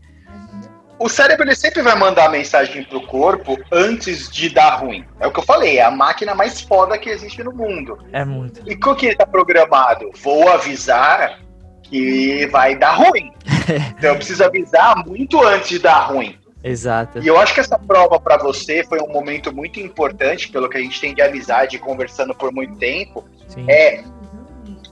O 0.97 1.09
cérebro 1.09 1.45
ele 1.45 1.55
sempre 1.55 1.81
vai 1.81 1.95
mandar 1.95 2.29
mensagem 2.29 2.83
pro 2.83 3.05
corpo 3.05 3.57
antes 3.71 4.29
de 4.29 4.49
dar 4.49 4.75
ruim. 4.77 5.05
É 5.19 5.27
o 5.27 5.31
que 5.31 5.39
eu 5.39 5.43
falei, 5.43 5.77
é 5.77 5.83
a 5.83 5.91
máquina 5.91 6.33
mais 6.33 6.61
foda 6.61 6.97
que 6.97 7.09
existe 7.09 7.43
no 7.43 7.53
mundo. 7.53 7.97
É 8.13 8.23
muito. 8.23 8.61
E 8.69 8.75
como 8.75 8.95
que 8.95 9.07
ele 9.07 9.15
tá 9.15 9.25
programado? 9.25 10.09
Vou 10.21 10.47
avisar 10.49 11.39
que 11.83 12.47
vai 12.47 12.75
dar 12.75 12.93
ruim. 12.93 13.31
Então 13.97 14.11
eu 14.11 14.15
preciso 14.17 14.43
avisar 14.43 15.03
muito 15.07 15.41
antes 15.43 15.69
de 15.69 15.79
dar 15.79 16.01
ruim. 16.01 16.37
Exato. 16.63 17.19
E 17.19 17.27
eu 17.27 17.37
acho 17.39 17.53
que 17.53 17.59
essa 17.59 17.79
prova 17.79 18.19
pra 18.19 18.37
você 18.37 18.83
foi 18.83 18.99
um 18.99 19.07
momento 19.07 19.55
muito 19.55 19.79
importante, 19.79 20.49
pelo 20.49 20.69
que 20.69 20.77
a 20.77 20.81
gente 20.81 21.01
tem 21.01 21.15
de 21.15 21.21
amizade 21.21 21.79
conversando 21.79 22.33
por 22.35 22.51
muito 22.51 22.75
tempo, 22.77 23.23
Sim. 23.47 23.65
é 23.67 24.03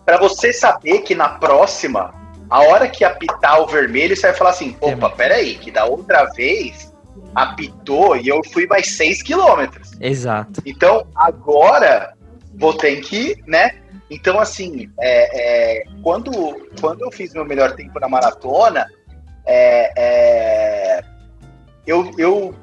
pra 0.05 0.17
você 0.17 0.51
saber 0.51 1.01
que 1.01 1.15
na 1.15 1.29
próxima, 1.29 2.13
a 2.49 2.61
hora 2.61 2.87
que 2.87 3.03
apitar 3.03 3.61
o 3.61 3.67
vermelho, 3.67 4.15
você 4.15 4.27
vai 4.27 4.35
falar 4.35 4.49
assim: 4.51 4.75
opa, 4.79 5.09
peraí, 5.09 5.55
que 5.55 5.71
da 5.71 5.85
outra 5.85 6.25
vez 6.25 6.93
apitou 7.33 8.15
e 8.15 8.27
eu 8.27 8.41
fui 8.51 8.67
mais 8.67 8.95
6 8.95 9.23
quilômetros. 9.23 9.91
Exato. 9.99 10.61
Então 10.65 11.07
agora 11.15 12.13
vou 12.55 12.73
ter 12.73 13.01
que, 13.01 13.41
né? 13.47 13.75
Então, 14.09 14.39
assim, 14.39 14.91
é, 14.99 15.79
é, 15.81 15.83
quando, 16.03 16.31
quando 16.79 17.01
eu 17.01 17.11
fiz 17.11 17.33
meu 17.33 17.45
melhor 17.45 17.71
tempo 17.71 17.99
na 17.99 18.07
maratona, 18.07 18.85
é, 19.45 19.91
é, 19.97 21.03
eu, 21.87 22.11
eu, 22.17 22.55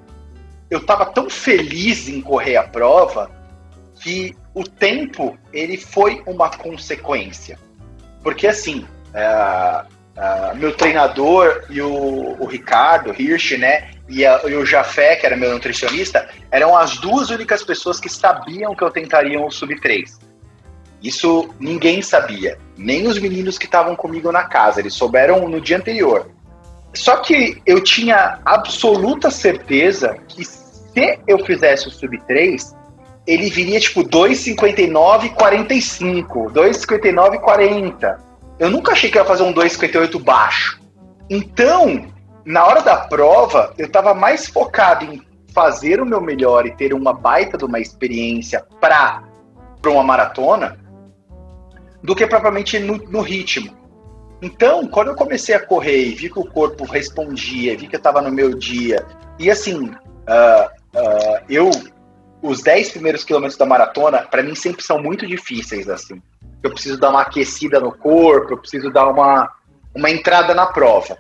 eu 0.71 0.87
tava 0.87 1.07
tão 1.07 1.29
feliz 1.29 2.09
em 2.09 2.21
correr 2.21 2.57
a 2.57 2.63
prova 2.63 3.31
que 4.01 4.37
o 4.55 4.63
tempo 4.65 5.37
ele 5.53 5.77
foi 5.77 6.23
uma 6.27 6.51
consequência. 6.51 7.59
Porque 8.23 8.47
assim, 8.47 8.87
é, 9.15 9.83
é, 10.17 10.55
meu 10.55 10.77
treinador 10.77 11.65
e 11.71 11.81
o, 11.81 12.37
o 12.39 12.47
Ricardo 12.47 13.15
Hirsch, 13.19 13.59
né? 13.59 13.91
E, 14.09 14.27
a- 14.27 14.41
e 14.45 14.55
o 14.55 14.67
Jafé, 14.67 15.17
que 15.17 15.25
era 15.27 15.37
meu 15.37 15.53
nutricionista, 15.53 16.29
eram 16.51 16.77
as 16.77 16.99
duas 16.99 17.31
únicas 17.31 17.63
pessoas 17.63 18.01
que 18.01 18.09
sabiam 18.09 18.75
que 18.75 18.83
eu 18.83 18.91
tentaria 18.91 19.41
um 19.41 19.51
sub 19.51 19.79
3. 19.81 20.19
Isso 21.03 21.49
ninguém 21.59 22.03
sabia, 22.03 22.59
nem 22.77 23.07
os 23.07 23.19
meninos 23.19 23.57
que 23.57 23.65
estavam 23.65 23.97
comigo 23.97 24.31
na 24.31 24.45
casa, 24.45 24.81
eles 24.81 24.93
souberam 24.95 25.49
no 25.49 25.61
dia 25.61 25.77
anterior. 25.79 26.29
Só 26.93 27.19
que 27.19 27.63
eu 27.65 27.81
tinha 27.83 28.41
absoluta 28.45 29.31
certeza 29.31 30.19
que 30.29 30.45
se 30.45 31.19
eu 31.27 31.39
fizesse 31.47 31.87
o 31.87 31.91
sub 31.91 32.21
3, 32.27 32.75
ele 33.27 33.49
viria 33.49 33.79
tipo 33.79 34.03
2,59 34.03 35.31
45, 35.35 36.51
2,59 36.51 37.39
40. 37.41 38.19
Eu 38.61 38.71
nunca 38.71 38.93
achei 38.93 39.11
que 39.11 39.17
ia 39.17 39.25
fazer 39.25 39.43
um 39.43 39.55
2,58 39.55 40.23
baixo. 40.23 40.79
Então, 41.31 42.13
na 42.45 42.65
hora 42.67 42.83
da 42.83 42.97
prova, 42.97 43.73
eu 43.79 43.87
estava 43.87 44.13
mais 44.13 44.47
focado 44.47 45.07
em 45.07 45.23
fazer 45.55 46.01
o 46.01 46.07
meu 46.07 46.21
melhor 46.21 46.67
e 46.67 46.71
ter 46.71 46.93
uma 46.93 47.15
baita 47.15 47.57
de 47.57 47.65
uma 47.65 47.81
experiência 47.81 48.63
para 48.79 49.23
uma 49.87 50.05
maratona 50.05 50.79
do 52.03 52.15
que 52.15 52.27
propriamente 52.27 52.79
no, 52.79 52.99
no 52.99 53.23
ritmo. 53.23 53.75
Então, 54.43 54.87
quando 54.87 55.09
eu 55.09 55.15
comecei 55.15 55.55
a 55.55 55.67
correr 55.67 56.05
e 56.05 56.15
vi 56.15 56.31
que 56.31 56.39
o 56.39 56.45
corpo 56.45 56.85
respondia, 56.85 57.77
vi 57.77 57.87
que 57.87 57.97
eu 57.97 57.99
estava 57.99 58.21
no 58.21 58.31
meu 58.31 58.55
dia, 58.55 59.07
e 59.39 59.51
assim, 59.51 59.91
ah, 60.27 60.71
ah, 60.95 61.43
eu, 61.49 61.71
os 62.43 62.63
10 62.63 62.91
primeiros 62.91 63.25
quilômetros 63.25 63.59
da 63.59 63.67
maratona, 63.67 64.19
para 64.23 64.43
mim 64.43 64.55
sempre 64.55 64.83
são 64.83 65.03
muito 65.03 65.27
difíceis, 65.27 65.89
assim. 65.89 66.21
Eu 66.63 66.71
preciso 66.71 66.99
dar 66.99 67.11
uma 67.11 67.23
aquecida 67.23 67.81
no 67.81 67.93
corpo, 67.93 68.55
eu 68.55 68.59
preciso 68.59 68.91
dar 68.91 69.09
uma, 69.09 69.51
uma 69.95 70.11
entrada 70.11 70.55
na 70.55 70.67
prova. 70.67 71.19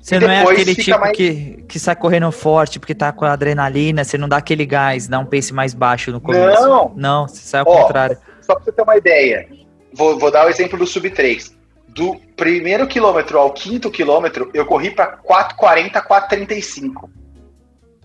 Você 0.00 0.18
não 0.18 0.30
é 0.30 0.42
aquele 0.42 0.74
tipo 0.74 0.98
mais- 0.98 1.16
que, 1.16 1.64
que 1.68 1.78
sai 1.78 1.94
correndo 1.94 2.30
forte 2.32 2.78
porque 2.80 2.94
tá 2.94 3.12
com 3.12 3.24
adrenalina, 3.24 4.02
você 4.02 4.16
não 4.16 4.28
dá 4.28 4.38
aquele 4.38 4.64
gás, 4.64 5.06
dá 5.06 5.18
um 5.18 5.26
pace 5.26 5.52
mais 5.52 5.74
baixo 5.74 6.10
no 6.10 6.20
começo. 6.20 6.62
Não. 6.62 6.92
Não, 6.96 7.28
você 7.28 7.42
sai 7.42 7.60
ao 7.60 7.68
Ó, 7.68 7.82
contrário. 7.82 8.16
Só 8.40 8.54
pra 8.54 8.64
você 8.64 8.72
ter 8.72 8.82
uma 8.82 8.96
ideia, 8.96 9.46
vou, 9.92 10.18
vou 10.18 10.30
dar 10.30 10.46
o 10.46 10.48
exemplo 10.48 10.78
do 10.78 10.86
Sub 10.86 11.08
3. 11.10 11.54
Do 11.88 12.16
primeiro 12.36 12.86
quilômetro 12.86 13.38
ao 13.38 13.52
quinto 13.52 13.90
quilômetro, 13.90 14.50
eu 14.54 14.64
corri 14.64 14.90
para 14.90 15.18
4,40, 15.18 16.02
4,35. 16.02 17.10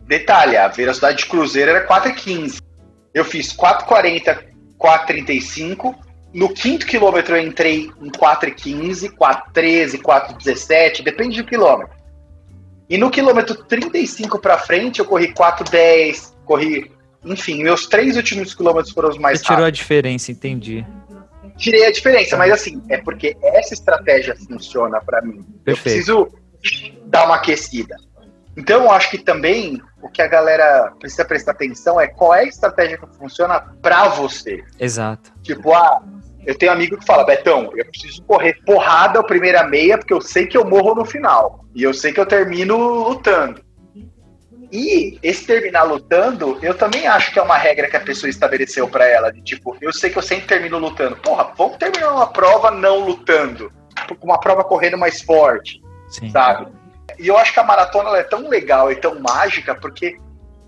Detalhe, 0.06 0.56
a 0.56 0.68
velocidade 0.68 1.18
de 1.18 1.26
cruzeiro 1.26 1.72
era 1.72 1.88
4,15. 1.88 2.62
Eu 3.14 3.26
fiz 3.26 3.56
4,40, 3.56 4.40
4,35. 4.80 5.96
No 6.34 6.50
quinto 6.54 6.86
quilômetro 6.86 7.36
eu 7.36 7.42
entrei 7.42 7.90
em 8.02 8.12
4,15, 8.12 9.12
4,13, 9.14 10.02
4,17, 10.02 11.02
depende 11.02 11.42
do 11.42 11.48
quilômetro. 11.48 11.96
E 12.90 12.98
no 12.98 13.10
quilômetro 13.10 13.56
35 13.56 14.40
para 14.40 14.58
frente 14.60 15.00
eu 15.00 15.06
corri 15.06 15.34
4,10, 15.34 16.34
corri. 16.46 16.92
Enfim, 17.24 17.64
meus 17.64 17.88
três 17.88 18.16
últimos 18.16 18.54
quilômetros 18.54 18.94
foram 18.94 19.10
os 19.10 19.18
mais 19.18 19.40
Você 19.40 19.46
tirou 19.46 19.62
rápidos 19.62 19.80
a 19.80 19.82
diferença, 19.82 20.32
entendi. 20.32 20.86
tirei 21.58 21.86
a 21.86 21.92
diferença, 21.92 22.38
mas 22.38 22.52
assim, 22.52 22.84
é 22.90 22.98
porque 22.98 23.36
essa 23.42 23.74
estratégia 23.74 24.36
funciona 24.36 25.02
pra 25.02 25.22
mim. 25.22 25.38
Eu 25.66 25.74
Perfeito. 25.74 25.82
preciso 25.82 26.32
dar 27.06 27.26
uma 27.26 27.38
aquecida. 27.38 27.96
Então, 28.58 28.84
eu 28.84 28.92
acho 28.92 29.10
que 29.10 29.18
também 29.18 29.82
o 30.06 30.10
que 30.10 30.22
a 30.22 30.28
galera 30.28 30.94
precisa 31.00 31.26
prestar 31.26 31.54
atenção 31.54 32.00
é 32.00 32.06
qual 32.06 32.36
é 32.36 32.42
a 32.42 32.48
estratégia 32.48 32.96
que 32.96 33.18
funciona 33.18 33.60
pra 33.82 34.08
você. 34.10 34.64
Exato. 34.80 35.34
Tipo, 35.42 35.74
ah, 35.74 36.00
eu 36.46 36.56
tenho 36.56 36.72
um 36.72 36.76
amigo 36.76 36.96
que 36.96 37.06
fala, 37.06 37.26
Betão, 37.26 37.72
eu 37.76 37.84
preciso 37.86 38.22
correr 38.22 38.54
porrada 38.64 39.20
a 39.20 39.24
primeira 39.24 39.64
meia, 39.64 39.98
porque 39.98 40.14
eu 40.14 40.22
sei 40.22 40.46
que 40.46 40.56
eu 40.56 40.64
morro 40.64 40.94
no 40.94 41.06
final. 41.06 41.66
E 41.74 41.82
eu 41.82 41.92
sei 41.92 42.14
que 42.14 42.20
eu 42.20 42.26
termino 42.28 42.78
lutando. 42.78 43.66
E 44.72 45.18
esse 45.24 45.48
terminar 45.48 45.84
lutando, 45.84 46.60
eu 46.62 46.76
também 46.76 47.08
acho 47.08 47.34
que 47.34 47.40
é 47.40 47.42
uma 47.42 47.58
regra 47.58 47.90
que 47.90 47.98
a 47.98 48.02
pessoa 48.02 48.30
estabeleceu 48.30 48.88
pra 48.88 49.08
ela. 49.08 49.34
De 49.34 49.42
tipo, 49.42 49.76
eu 49.82 49.92
sei 49.92 50.12
que 50.12 50.20
eu 50.20 50.22
sempre 50.22 50.46
termino 50.46 50.78
lutando. 50.78 51.16
Porra, 51.16 51.52
vamos 51.58 51.78
terminar 51.78 52.12
uma 52.12 52.28
prova 52.28 52.70
não 52.70 53.00
lutando. 53.00 53.72
Uma 54.22 54.40
prova 54.40 54.64
correndo 54.64 55.00
mais 55.00 55.24
forte 55.24 55.82
Sim. 56.10 56.30
sabe? 56.30 56.68
E 57.20 57.28
eu 57.28 57.38
acho 57.38 57.54
que 57.54 57.60
a 57.60 57.64
maratona 57.64 58.10
é 58.18 58.24
tão 58.24 58.48
legal 58.48 58.92
e 58.92 58.96
tão 58.96 59.20
mágica 59.20 59.76
porque 59.76 60.18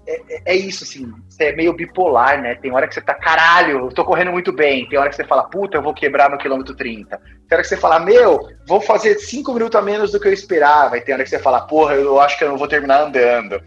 é, 0.08 0.21
é- 0.30 0.41
é 0.45 0.56
isso, 0.56 0.84
assim, 0.86 1.12
você 1.28 1.45
é 1.45 1.56
meio 1.56 1.73
bipolar, 1.73 2.41
né? 2.41 2.56
Tem 2.56 2.71
hora 2.73 2.88
que 2.88 2.93
você 2.93 3.02
tá, 3.02 3.13
caralho, 3.13 3.80
eu 3.80 3.89
tô 3.89 4.06
correndo 4.06 4.32
muito 4.32 4.54
bem. 4.54 4.88
Tem 4.88 4.97
hora 4.97 5.10
que 5.10 5.15
você 5.15 5.26
fala, 5.26 5.43
puta, 5.43 5.78
eu 5.78 5.82
vou 5.82 5.93
quebrar 5.93 6.30
no 6.30 6.38
quilômetro 6.38 6.73
30. 6.76 7.17
Tem 7.17 7.56
hora 7.56 7.62
que 7.62 7.67
você 7.67 7.76
fala, 7.78 8.00
meu, 8.00 8.47
vou 8.65 8.80
fazer 8.80 9.19
5 9.19 9.54
minutos 9.54 9.78
a 9.78 9.82
menos 9.82 10.12
do 10.12 10.19
que 10.19 10.28
eu 10.28 10.34
esperava. 10.34 10.97
E 10.97 11.02
tem 11.02 11.13
hora 11.13 11.23
que 11.23 11.30
você 11.30 11.39
fala, 11.39 11.62
porra, 11.62 11.95
eu 11.95 12.19
acho 12.21 12.38
que 12.38 12.43
eu 12.45 12.50
não 12.50 12.58
vou 12.58 12.67
terminar 12.67 13.02
andando. 13.02 13.62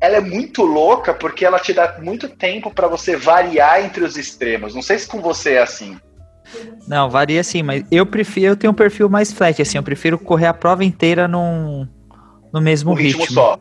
Ela 0.00 0.16
é 0.16 0.20
muito 0.20 0.62
louca 0.62 1.14
porque 1.14 1.44
ela 1.44 1.58
te 1.58 1.72
dá 1.72 1.98
muito 2.00 2.28
tempo 2.28 2.70
pra 2.70 2.86
você 2.86 3.16
variar 3.16 3.82
entre 3.82 4.04
os 4.04 4.16
extremos. 4.16 4.74
Não 4.74 4.82
sei 4.82 4.98
se 4.98 5.08
com 5.08 5.20
você 5.20 5.54
é 5.54 5.62
assim. 5.62 5.98
Não, 6.86 7.08
varia 7.08 7.42
sim, 7.44 7.62
mas 7.62 7.84
eu 7.90 8.04
prefiro, 8.04 8.52
eu 8.52 8.56
tenho 8.56 8.72
um 8.72 8.76
perfil 8.76 9.08
mais 9.08 9.32
flat, 9.32 9.60
assim, 9.62 9.78
eu 9.78 9.84
prefiro 9.84 10.18
correr 10.18 10.46
a 10.46 10.54
prova 10.54 10.84
inteira 10.84 11.28
num, 11.28 11.86
no 12.52 12.60
mesmo 12.60 12.92
ritmo, 12.94 13.20
ritmo. 13.22 13.34
só. 13.34 13.58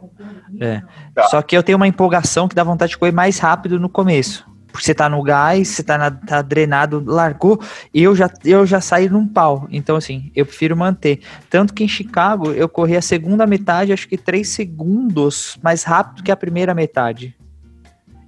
É. 0.60 0.82
Tá. 1.14 1.24
Só 1.28 1.42
que 1.42 1.56
eu 1.56 1.64
tenho 1.64 1.76
uma 1.78 1.88
empolgação 1.88 2.48
que 2.48 2.56
dá 2.56 2.64
vontade 2.64 2.92
de 2.92 2.98
correr 2.98 3.12
mais 3.12 3.38
rápido 3.40 3.80
no 3.80 3.90
começo. 3.90 4.48
Porque 4.72 4.86
você 4.86 4.94
tá 4.94 5.10
no 5.10 5.22
gás, 5.24 5.68
você 5.70 5.82
tá, 5.84 5.98
na- 5.98 6.12
tá 6.12 6.42
drenado, 6.44 7.04
largou, 7.06 7.60
e 7.92 8.04
eu 8.04 8.16
já, 8.16 8.30
eu 8.46 8.66
já 8.68 8.80
saí 8.80 9.10
num 9.10 9.28
pau. 9.28 9.68
Então, 9.72 9.96
assim, 9.96 10.32
eu 10.36 10.46
prefiro 10.46 10.78
manter. 10.78 11.22
Tanto 11.50 11.74
que 11.74 11.84
em 11.84 11.88
Chicago 11.88 12.52
eu 12.52 12.70
corri 12.70 12.96
a 12.96 13.02
segunda 13.02 13.48
metade, 13.48 13.92
acho 13.92 14.08
que 14.08 14.16
três 14.18 14.50
segundos 14.50 15.58
mais 15.64 15.84
rápido 15.84 16.24
que 16.24 16.32
a 16.32 16.36
primeira 16.38 16.74
metade. 16.76 17.36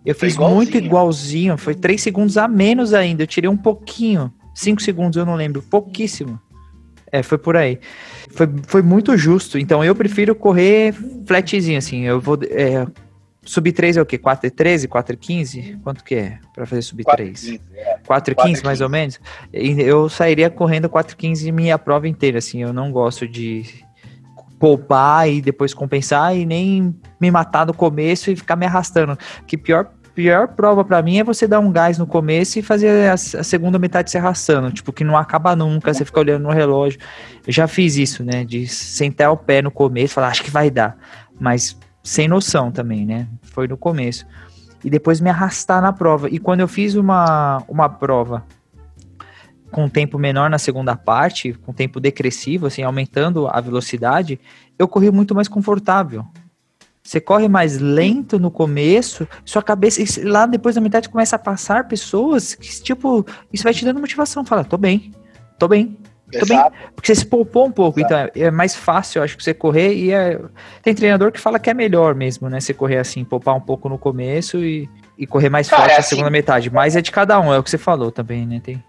Eu 0.04 0.16
Foi 0.16 0.30
fiz 0.30 0.38
muito 0.38 0.70
igualzinho. 0.78 0.86
igualzinho, 0.86 1.58
foi 1.60 1.76
três 1.76 2.02
segundos 2.02 2.36
a 2.38 2.48
menos 2.48 2.92
ainda. 2.92 3.22
Eu 3.22 3.28
tirei 3.28 3.48
um 3.50 3.56
pouquinho. 3.58 4.34
Cinco 4.56 4.82
segundos, 4.82 5.18
eu 5.18 5.26
não 5.28 5.36
lembro. 5.36 5.62
Pouquíssimo. 5.62 6.40
É, 7.12 7.22
foi 7.22 7.38
por 7.38 7.56
aí. 7.56 7.80
Foi, 8.34 8.48
foi 8.68 8.82
muito 8.82 9.16
justo. 9.18 9.58
Então 9.58 9.84
eu 9.84 9.96
prefiro 9.96 10.34
correr 10.36 10.94
flatzinho, 11.26 11.78
assim. 11.78 12.04
Eu 12.04 12.20
vou. 12.20 12.38
É, 12.50 12.86
sub 13.44 13.72
3 13.72 13.98
é 13.98 14.02
o 14.02 14.06
quê? 14.06 14.18
4,13, 14.18 14.88
4,15? 14.88 15.80
Quanto 15.84 16.04
que 16.04 16.16
é 16.16 16.40
pra 16.54 16.66
fazer 16.66 16.82
sub 16.82 17.04
3? 17.04 17.42
4,15, 17.42 17.62
é. 17.76 18.00
4,15 18.08 18.64
mais 18.64 18.80
4,15. 18.80 18.82
ou 18.84 18.90
menos? 18.90 19.20
E 19.54 19.82
Eu 19.82 20.10
sairia 20.10 20.50
correndo 20.50 20.90
4,15 20.90 21.52
minha 21.52 21.78
prova 21.78 22.08
inteira, 22.08 22.38
assim. 22.38 22.62
Eu 22.62 22.74
não 22.74 22.92
gosto 22.92 23.28
de 23.28 23.66
poupar 24.60 25.28
e 25.28 25.42
depois 25.42 25.74
compensar 25.74 26.38
e 26.38 26.46
nem 26.46 26.96
me 27.20 27.32
matar 27.32 27.66
no 27.66 27.74
começo 27.74 28.30
e 28.30 28.36
ficar 28.36 28.56
me 28.56 28.66
arrastando. 28.66 29.18
Que 29.48 29.58
pior. 29.58 29.92
Pior 30.22 30.50
prova 30.50 30.86
pra 30.86 31.02
mim 31.02 31.18
é 31.18 31.24
você 31.24 31.48
dar 31.48 31.60
um 31.60 31.72
gás 31.72 31.98
no 31.98 32.06
começo 32.06 32.60
e 32.60 32.62
fazer 32.62 33.10
a, 33.10 33.14
a 33.14 33.44
segunda 33.44 33.80
metade 33.80 34.12
se 34.12 34.20
arrastando, 34.20 34.72
tipo, 34.72 34.94
que 34.94 35.04
não 35.04 35.18
acaba 35.18 35.56
nunca, 35.56 35.92
você 35.92 36.06
fica 36.06 36.20
olhando 36.20 36.44
no 36.44 36.52
relógio. 36.52 37.00
Eu 37.48 37.52
já 37.52 37.68
fiz 37.68 37.96
isso, 37.96 38.24
né? 38.24 38.46
De 38.46 38.68
sentar 38.68 39.32
o 39.32 39.38
pé 39.38 39.64
no 39.64 39.72
começo, 39.72 40.14
falar, 40.14 40.28
acho 40.28 40.44
que 40.44 40.52
vai 40.52 40.70
dar. 40.70 40.96
Mas 41.40 41.76
sem 42.04 42.28
noção 42.28 42.72
também, 42.72 43.04
né? 43.04 43.28
Foi 43.42 43.68
no 43.68 43.76
começo. 43.76 44.28
E 44.86 44.92
depois 44.92 45.20
me 45.20 45.28
arrastar 45.32 45.82
na 45.82 45.92
prova. 45.92 46.30
E 46.30 46.38
quando 46.38 46.60
eu 46.60 46.68
fiz 46.68 46.94
uma, 46.94 47.64
uma 47.68 47.90
prova 47.90 48.46
com 49.72 49.90
tempo 49.90 50.20
menor 50.20 50.52
na 50.52 50.60
segunda 50.60 50.96
parte, 50.96 51.54
com 51.54 51.74
tempo 51.74 52.00
decressivo, 52.00 52.68
assim, 52.68 52.84
aumentando 52.84 53.48
a 53.48 53.60
velocidade, 53.60 54.40
eu 54.78 54.88
corri 54.88 55.10
muito 55.10 55.34
mais 55.34 55.48
confortável. 55.48 56.28
Você 57.04 57.20
corre 57.20 57.48
mais 57.48 57.80
lento 57.80 58.40
no 58.40 58.52
começo, 58.52 59.28
sua 59.44 59.64
cabeça, 59.64 60.02
lá 60.24 60.46
depois 60.46 60.76
da 60.76 60.82
metade 60.82 61.10
começa 61.10 61.36
a 61.36 61.40
passar 61.40 61.88
pessoas 61.88 62.54
que, 62.54 62.70
tipo, 62.82 63.26
isso 63.52 63.64
vai 63.64 63.74
te 63.74 63.84
dando 63.84 64.00
motivação. 64.00 64.46
Fala, 64.46 64.64
tô 64.64 64.78
bem, 64.78 65.12
tô 65.58 65.68
bem, 65.68 65.98
tô 66.32 66.46
bem. 66.46 66.64
Porque 66.96 67.08
você 67.08 67.22
se 67.22 67.26
poupou 67.26 67.66
um 67.66 67.72
pouco, 67.72 68.00
Exato. 68.00 68.14
então 68.14 68.44
é, 68.44 68.48
é, 68.48 68.52
mais 68.52 68.76
fácil, 68.76 69.20
eu 69.20 69.24
acho, 69.24 69.36
que 69.36 69.44
você 69.44 69.54
correr 69.54 69.96
e 69.96 70.12
é... 70.12 70.40
Tem 70.84 70.94
treinador 70.94 71.32
que 71.32 71.40
fala 71.40 71.58
que 71.58 71.72
é 71.72 71.74
melhor 71.74 72.14
mesmo, 72.14 72.48
né? 72.50 72.60
Você 72.60 72.74
correr 72.74 72.98
assim, 72.98 73.26
poupar 73.26 73.56
um 73.56 73.62
pouco 73.62 73.90
no 73.90 73.98
começo 73.98 74.60
e, 74.60 74.88
e 75.18 75.26
correr 75.26 75.50
mais 75.50 75.68
Cara, 75.68 75.82
forte 75.82 75.94
é 75.94 75.98
na 75.98 76.04
segunda 76.04 76.28
assim, 76.28 76.34
metade. 76.34 76.70
Mas 76.70 76.96
é 76.96 77.02
de 77.02 77.12
cada 77.12 77.40
um, 77.40 77.52
é 77.52 77.58
o 77.58 77.64
que 77.64 77.70
você 77.72 77.80
falou 77.80 78.12
também, 78.12 78.46
né? 78.46 78.62
Tem... 78.64 78.82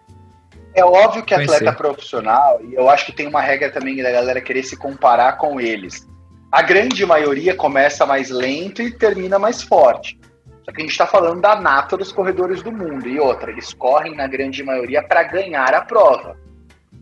É 0.74 0.84
óbvio 0.84 1.22
que 1.22 1.34
Conhecer. 1.34 1.54
atleta 1.54 1.76
profissional, 1.76 2.60
e 2.62 2.74
eu 2.74 2.90
acho 2.90 3.06
que 3.06 3.12
tem 3.12 3.26
uma 3.26 3.40
regra 3.40 3.70
também 3.70 4.02
da 4.02 4.10
galera 4.10 4.40
querer 4.40 4.62
se 4.62 4.76
comparar 4.76 5.38
com 5.38 5.58
eles 5.58 6.06
a 6.52 6.60
grande 6.60 7.06
maioria 7.06 7.56
começa 7.56 8.04
mais 8.04 8.28
lento 8.28 8.82
e 8.82 8.92
termina 8.92 9.38
mais 9.38 9.62
forte. 9.62 10.20
Só 10.62 10.70
que 10.70 10.82
a 10.82 10.84
gente 10.84 10.90
está 10.90 11.06
falando 11.06 11.40
da 11.40 11.58
nata 11.58 11.96
dos 11.96 12.12
corredores 12.12 12.62
do 12.62 12.70
mundo. 12.70 13.08
E 13.08 13.18
outra, 13.18 13.50
eles 13.50 13.72
correm 13.72 14.14
na 14.14 14.26
grande 14.26 14.62
maioria 14.62 15.02
para 15.02 15.22
ganhar 15.22 15.72
a 15.72 15.80
prova, 15.80 16.36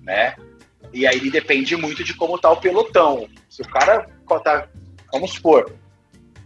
né? 0.04 0.36
E 0.92 1.04
aí 1.04 1.28
depende 1.30 1.76
muito 1.76 2.04
de 2.04 2.14
como 2.14 2.38
tá 2.38 2.48
o 2.48 2.60
pelotão. 2.60 3.28
Se 3.48 3.62
o 3.62 3.68
cara 3.68 4.08
tá, 4.44 4.68
vamos 5.12 5.32
supor, 5.32 5.72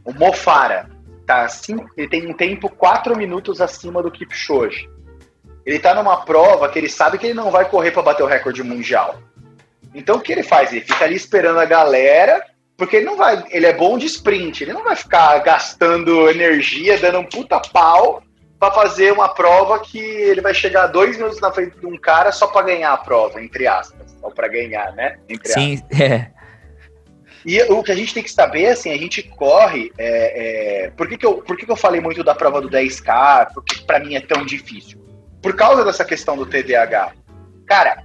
o 0.03 0.13
Mofara 0.15 0.89
tá 1.27 1.43
assim, 1.43 1.77
ele 1.99 2.09
tem 2.09 2.27
um 2.27 2.35
tempo 2.35 2.71
4 2.71 3.15
minutos 3.17 3.61
acima 3.61 4.03
do 4.03 4.11
Kipchoge. 4.11 4.89
Ele 5.67 5.79
tá 5.79 5.95
numa 5.95 6.25
prova 6.25 6.71
que 6.71 6.79
ele 6.79 6.89
sabe 6.89 7.19
que 7.19 7.27
ele 7.27 7.35
não 7.35 7.51
vai 7.51 7.69
correr 7.69 7.91
para 7.91 8.03
bater 8.03 8.23
o 8.23 8.27
recorde 8.27 8.63
mundial. 8.63 9.19
Então 9.95 10.17
o 10.17 10.21
que 10.21 10.33
ele 10.33 10.43
faz? 10.43 10.73
Ele 10.73 10.81
fica 10.81 11.05
ali 11.05 11.15
esperando 11.15 11.59
a 11.59 11.65
galera 11.67 12.54
porque 12.77 12.97
ele 12.97 13.07
não 13.07 13.17
vai, 13.17 13.45
ele 13.51 13.67
é 13.67 13.73
bom 13.73 13.97
de 13.97 14.07
sprint, 14.07 14.63
ele 14.63 14.73
não 14.73 14.83
vai 14.83 14.97
ficar 14.97 15.39
gastando 15.39 16.29
energia, 16.29 16.99
dando 16.99 17.21
um 17.21 17.25
puta 17.25 17.61
pau 17.61 18.23
para 18.59 18.73
fazer 18.73 19.13
uma 19.13 19.29
prova 19.29 19.79
que 19.79 19.99
ele 19.99 20.41
vai 20.41 20.55
chegar 20.55 20.87
dois 20.89 21.17
minutos 21.17 21.41
na 21.41 21.53
frente 21.53 21.79
de 21.79 21.87
um 21.87 21.99
cara 21.99 22.33
só 22.33 22.47
para 22.47 22.67
ganhar 22.67 22.93
a 22.93 22.97
prova, 22.97 23.43
entre 23.43 23.67
aspas. 23.67 24.17
Só 24.21 24.31
para 24.31 24.49
ganhar, 24.49 24.93
né? 24.93 25.19
Entre 25.29 25.53
Sim, 25.53 25.75
aspas. 25.75 26.01
é. 26.01 26.31
E 27.47 27.63
o 27.65 27.83
que 27.83 27.93
a 27.93 27.95
gente 27.95 28.15
tem 28.15 28.23
que 28.23 28.31
saber, 28.31 28.69
assim, 28.69 28.91
a 28.91 28.97
gente 28.97 29.23
corre. 29.23 29.93
É, 29.99 30.87
é... 30.87 30.91
Por, 30.91 31.07
que, 31.07 31.19
que, 31.19 31.27
eu, 31.27 31.43
por 31.43 31.57
que, 31.57 31.67
que 31.67 31.73
eu 31.73 31.77
falei 31.77 32.01
muito 32.01 32.25
da 32.25 32.35
prova 32.35 32.61
do 32.61 32.71
10K? 32.71 33.53
Porque 33.53 33.81
para 33.85 34.01
mim 34.01 34.15
é 34.15 34.21
tão 34.21 34.47
difícil? 34.47 34.99
Por 35.43 35.55
causa 35.55 35.85
dessa 35.85 36.05
questão 36.05 36.37
do 36.37 36.47
TDAH. 36.47 37.13
Cara, 37.67 38.03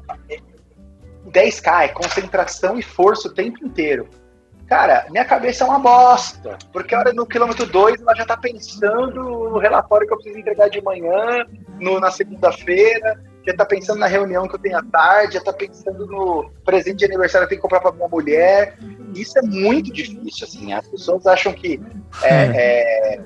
10K 1.25 1.85
é 1.85 1.87
concentração 1.87 2.77
e 2.77 2.81
força 2.81 3.29
o 3.29 3.33
tempo 3.33 3.65
inteiro. 3.65 4.09
Cara, 4.69 5.07
minha 5.09 5.25
cabeça 5.25 5.63
é 5.63 5.67
uma 5.67 5.79
bosta. 5.79 6.59
Porque 6.71 6.93
a 6.93 6.99
hora 6.99 7.11
no 7.11 7.25
quilômetro 7.25 7.65
2 7.65 8.01
ela 8.01 8.13
já 8.13 8.23
tá 8.23 8.37
pensando 8.37 9.23
no 9.23 9.57
relatório 9.57 10.05
que 10.05 10.13
eu 10.13 10.17
preciso 10.17 10.39
entregar 10.39 10.69
de 10.69 10.79
manhã, 10.79 11.43
no, 11.79 11.99
na 11.99 12.11
segunda-feira, 12.11 13.19
já 13.47 13.55
tá 13.55 13.65
pensando 13.65 13.97
na 13.97 14.05
reunião 14.05 14.47
que 14.47 14.53
eu 14.53 14.59
tenho 14.59 14.77
à 14.77 14.83
tarde, 14.83 15.33
já 15.33 15.41
tá 15.41 15.51
pensando 15.51 16.05
no 16.05 16.51
presente 16.63 16.97
de 16.97 17.05
aniversário 17.05 17.47
que 17.47 17.55
eu 17.55 17.59
tenho 17.59 17.61
que 17.61 17.67
comprar 17.67 17.79
pra 17.79 17.97
minha 17.97 18.07
mulher. 18.07 18.77
Isso 19.15 19.39
é 19.39 19.41
muito 19.41 19.91
difícil, 19.91 20.45
assim. 20.45 20.71
As 20.71 20.87
pessoas 20.87 21.25
acham 21.25 21.51
que 21.51 21.81
é, 22.21 22.45
é, 22.45 23.21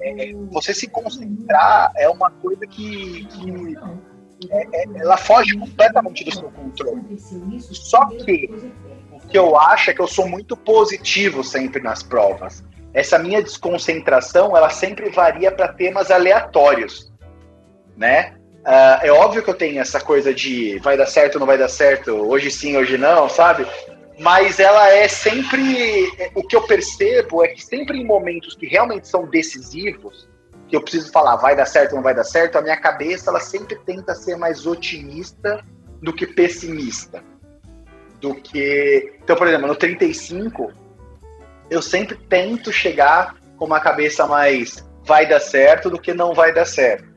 é, 0.00 0.32
você 0.50 0.72
se 0.72 0.88
concentrar 0.88 1.92
é 1.96 2.08
uma 2.08 2.30
coisa 2.30 2.66
que, 2.66 3.26
que 3.26 3.76
é, 4.50 4.66
é, 4.72 4.84
ela 5.00 5.18
foge 5.18 5.54
completamente 5.58 6.24
do 6.24 6.32
seu 6.32 6.50
controle. 6.50 7.18
Só 7.60 8.06
que 8.06 8.48
que 9.28 9.38
eu 9.38 9.56
acho 9.56 9.90
é 9.90 9.94
que 9.94 10.00
eu 10.00 10.06
sou 10.06 10.26
muito 10.26 10.56
positivo 10.56 11.44
sempre 11.44 11.82
nas 11.82 12.02
provas. 12.02 12.64
Essa 12.94 13.18
minha 13.18 13.42
desconcentração, 13.42 14.56
ela 14.56 14.70
sempre 14.70 15.10
varia 15.10 15.52
para 15.52 15.68
temas 15.68 16.10
aleatórios, 16.10 17.12
né? 17.96 18.34
Uh, 18.60 18.98
é 19.02 19.12
óbvio 19.12 19.42
que 19.42 19.50
eu 19.50 19.54
tenho 19.54 19.80
essa 19.80 20.00
coisa 20.00 20.34
de 20.34 20.78
vai 20.80 20.96
dar 20.96 21.06
certo 21.06 21.38
não 21.38 21.46
vai 21.46 21.56
dar 21.56 21.68
certo, 21.68 22.10
hoje 22.10 22.50
sim, 22.50 22.76
hoje 22.76 22.98
não, 22.98 23.28
sabe? 23.28 23.66
Mas 24.18 24.58
ela 24.58 24.88
é 24.90 25.06
sempre. 25.06 26.10
O 26.34 26.42
que 26.42 26.56
eu 26.56 26.62
percebo 26.62 27.44
é 27.44 27.48
que 27.48 27.64
sempre 27.64 27.98
em 27.98 28.04
momentos 28.04 28.56
que 28.56 28.66
realmente 28.66 29.06
são 29.06 29.26
decisivos, 29.26 30.28
que 30.66 30.74
eu 30.74 30.82
preciso 30.82 31.12
falar 31.12 31.36
vai 31.36 31.54
dar 31.54 31.66
certo 31.66 31.94
não 31.94 32.02
vai 32.02 32.14
dar 32.14 32.24
certo, 32.24 32.56
a 32.56 32.62
minha 32.62 32.76
cabeça 32.76 33.30
ela 33.30 33.40
sempre 33.40 33.76
tenta 33.86 34.14
ser 34.14 34.36
mais 34.36 34.66
otimista 34.66 35.64
do 36.02 36.12
que 36.12 36.26
pessimista 36.26 37.22
do 38.20 38.34
que. 38.34 39.14
Então, 39.22 39.36
por 39.36 39.46
exemplo, 39.46 39.66
no 39.66 39.76
35, 39.76 40.72
eu 41.70 41.82
sempre 41.82 42.16
tento 42.16 42.72
chegar 42.72 43.36
com 43.56 43.64
uma 43.64 43.80
cabeça 43.80 44.26
mais 44.26 44.86
vai 45.04 45.26
dar 45.26 45.40
certo 45.40 45.88
do 45.88 45.98
que 45.98 46.12
não 46.12 46.34
vai 46.34 46.52
dar 46.52 46.66
certo, 46.66 47.08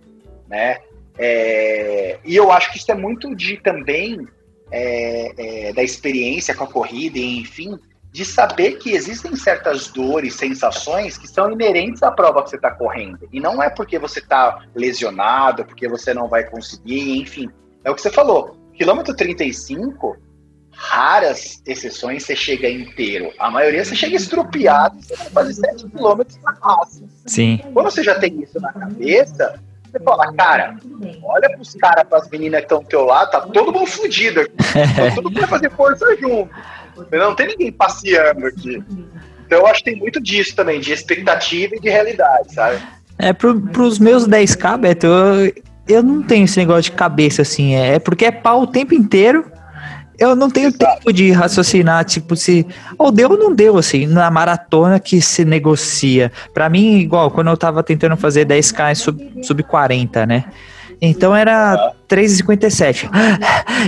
né? 0.47 0.77
É, 1.17 2.19
e 2.23 2.35
eu 2.35 2.51
acho 2.51 2.71
que 2.71 2.77
isso 2.77 2.91
é 2.91 2.95
muito 2.95 3.35
de 3.35 3.57
também 3.57 4.25
é, 4.71 5.67
é, 5.67 5.73
da 5.73 5.83
experiência 5.83 6.55
com 6.55 6.63
a 6.63 6.67
corrida, 6.67 7.19
enfim, 7.19 7.77
de 8.11 8.25
saber 8.25 8.77
que 8.77 8.91
existem 8.91 9.35
certas 9.35 9.87
dores, 9.87 10.35
sensações 10.35 11.17
que 11.17 11.27
são 11.27 11.51
inerentes 11.51 12.01
à 12.01 12.11
prova 12.11 12.43
que 12.43 12.49
você 12.49 12.55
está 12.55 12.71
correndo. 12.71 13.27
E 13.31 13.39
não 13.39 13.61
é 13.61 13.69
porque 13.69 13.99
você 13.99 14.19
está 14.19 14.65
lesionado, 14.73 15.65
porque 15.65 15.87
você 15.87 16.13
não 16.13 16.27
vai 16.27 16.43
conseguir, 16.43 17.19
enfim. 17.19 17.49
É 17.83 17.91
o 17.91 17.95
que 17.95 18.01
você 18.01 18.09
falou. 18.09 18.57
Quilômetro 18.73 19.15
35, 19.15 20.17
raras 20.73 21.61
exceções 21.65 22.23
você 22.23 22.35
chega 22.35 22.69
inteiro. 22.69 23.31
A 23.39 23.49
maioria 23.49 23.83
você 23.83 23.95
chega 23.95 24.15
estrupiado, 24.15 24.97
você 25.01 25.15
vai 25.15 25.29
fazer 25.29 25.53
7 25.53 25.85
km 25.89 26.21
na 26.43 26.51
raça. 26.61 27.03
Sim. 27.25 27.59
Quando 27.73 27.91
você 27.91 28.03
já 28.03 28.15
tem 28.19 28.41
isso 28.41 28.59
na 28.59 28.73
cabeça, 28.73 29.59
você 29.91 29.99
fala, 29.99 30.33
cara, 30.33 30.77
olha 31.23 31.49
pros 31.49 31.73
caras, 31.75 32.07
pras 32.07 32.29
meninas 32.29 32.61
que 32.61 32.65
estão 32.65 32.79
do 32.79 32.87
teu 32.87 33.05
lado, 33.05 33.31
tá 33.31 33.41
todo 33.41 33.73
mundo 33.73 33.85
fudido 33.87 34.41
aqui. 34.41 34.53
Então, 34.93 35.15
todo 35.15 35.25
mundo 35.25 35.39
vai 35.39 35.49
fazer 35.49 35.71
força 35.71 36.05
junto. 36.17 36.49
Não 37.11 37.35
tem 37.35 37.47
ninguém 37.47 37.71
passeando 37.71 38.45
aqui. 38.45 38.83
Então 39.45 39.59
eu 39.59 39.67
acho 39.67 39.83
que 39.83 39.91
tem 39.91 39.99
muito 39.99 40.21
disso 40.21 40.55
também, 40.55 40.79
de 40.79 40.93
expectativa 40.93 41.75
e 41.75 41.79
de 41.79 41.89
realidade, 41.89 42.53
sabe? 42.53 42.81
É, 43.19 43.33
pro, 43.33 43.59
pros 43.59 43.99
meus 43.99 44.25
10k, 44.25 44.77
Beto, 44.77 45.07
eu, 45.07 45.53
eu 45.87 46.03
não 46.03 46.23
tenho 46.23 46.45
esse 46.45 46.57
negócio 46.57 46.83
de 46.83 46.93
cabeça 46.93 47.41
assim. 47.41 47.75
É, 47.75 47.95
é 47.95 47.99
porque 47.99 48.25
é 48.25 48.31
pau 48.31 48.61
o 48.61 48.67
tempo 48.67 48.93
inteiro 48.93 49.45
eu 50.21 50.35
não 50.35 50.51
tenho 50.51 50.67
Exato. 50.69 50.85
tempo 50.85 51.11
de 51.11 51.31
raciocinar, 51.31 52.05
tipo, 52.05 52.35
se 52.35 52.65
ou 52.95 53.11
deu 53.11 53.31
ou 53.31 53.37
não 53.37 53.53
deu, 53.53 53.77
assim, 53.77 54.05
na 54.05 54.29
maratona 54.29 54.99
que 54.99 55.19
se 55.19 55.43
negocia. 55.43 56.31
Para 56.53 56.69
mim, 56.69 56.99
igual, 56.99 57.31
quando 57.31 57.49
eu 57.49 57.57
tava 57.57 57.81
tentando 57.81 58.15
fazer 58.15 58.45
10k 58.45 58.93
sub, 58.93 59.31
sub 59.41 59.63
40, 59.63 60.25
né? 60.27 60.45
Então 61.01 61.35
era 61.35 61.93
3,57. 62.07 63.09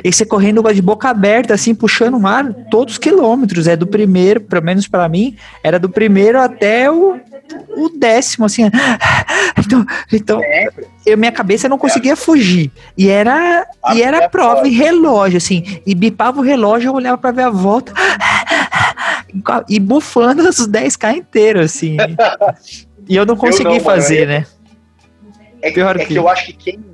E 0.04 0.12
você 0.12 0.26
correndo 0.26 0.64
de 0.74 0.82
boca 0.82 1.10
aberta, 1.10 1.54
assim, 1.54 1.76
puxando 1.76 2.18
o 2.18 2.26
ar 2.26 2.52
todos 2.72 2.96
os 2.96 2.98
quilômetros. 2.98 3.68
É 3.68 3.76
do 3.76 3.86
primeiro, 3.86 4.42
pelo 4.42 4.66
menos 4.66 4.88
para 4.88 5.08
mim, 5.08 5.36
era 5.64 5.78
do 5.78 5.88
primeiro 5.88 6.42
até 6.42 6.90
o, 6.90 7.20
o 7.70 7.89
décimo, 7.89 8.46
assim. 8.46 8.64
Então, 9.56 9.86
então 10.12 10.41
eu, 11.06 11.18
minha 11.18 11.32
cabeça 11.32 11.70
não 11.70 11.78
conseguia 11.78 12.16
fugir. 12.16 12.72
E 12.98 13.10
era, 13.10 13.66
e 13.94 14.02
era 14.02 14.28
prova 14.28 14.68
e 14.68 14.72
relógio, 14.72 15.38
assim. 15.38 15.82
E 15.86 15.96
bipava 15.96 16.39
o 16.39 16.44
relógio, 16.44 16.89
eu 16.89 16.94
olhava 16.94 17.18
para 17.18 17.32
ver 17.32 17.44
a 17.44 17.50
volta. 17.50 17.94
E 19.70 19.80
bufando 19.80 20.48
os 20.48 20.68
10k 20.68 21.18
inteiros, 21.18 21.66
assim. 21.66 21.98
E 23.08 23.16
eu 23.16 23.26
não 23.26 23.36
consegui 23.36 23.70
eu 23.70 23.74
não, 23.76 23.80
fazer, 23.80 24.28
mano, 24.28 24.39
né? 24.39 24.48
É, 25.62 25.72
Pior 25.72 25.96
é 25.96 26.00
que... 26.00 26.08
que 26.08 26.16
eu 26.16 26.28
acho 26.28 26.46
que 26.48 26.54
quem 26.54 26.94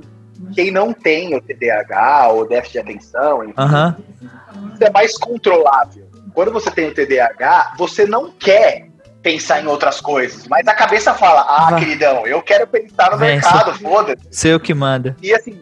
quem 0.54 0.72
não 0.72 0.94
tem 0.94 1.36
o 1.36 1.42
TDAH 1.42 2.30
ou 2.30 2.48
déficit 2.48 2.74
de 2.74 2.80
atenção, 2.80 3.44
enfim, 3.44 3.54
uhum. 3.58 4.74
isso 4.74 4.84
é 4.84 4.90
mais 4.90 5.18
controlável. 5.18 6.08
Quando 6.34 6.52
você 6.52 6.72
tem 6.72 6.88
o 6.88 6.94
TDAH, 6.94 7.76
você 7.78 8.06
não 8.06 8.32
quer 8.32 8.89
pensar 9.22 9.62
em 9.62 9.68
outras 9.68 10.00
coisas, 10.00 10.48
mas 10.48 10.68
a 10.68 10.74
cabeça 10.74 11.14
fala: 11.14 11.42
ah, 11.42 11.70
ah. 11.70 11.76
queridão, 11.76 12.26
eu 12.26 12.42
quero 12.42 12.68
pensar 12.68 13.12
no 13.12 13.18
mercado, 13.18 13.74
foda-se. 13.80 14.28
Sei 14.32 14.54
o 14.54 14.60
que 14.60 14.74
manda. 14.74 15.16
E 15.22 15.34
assim, 15.34 15.60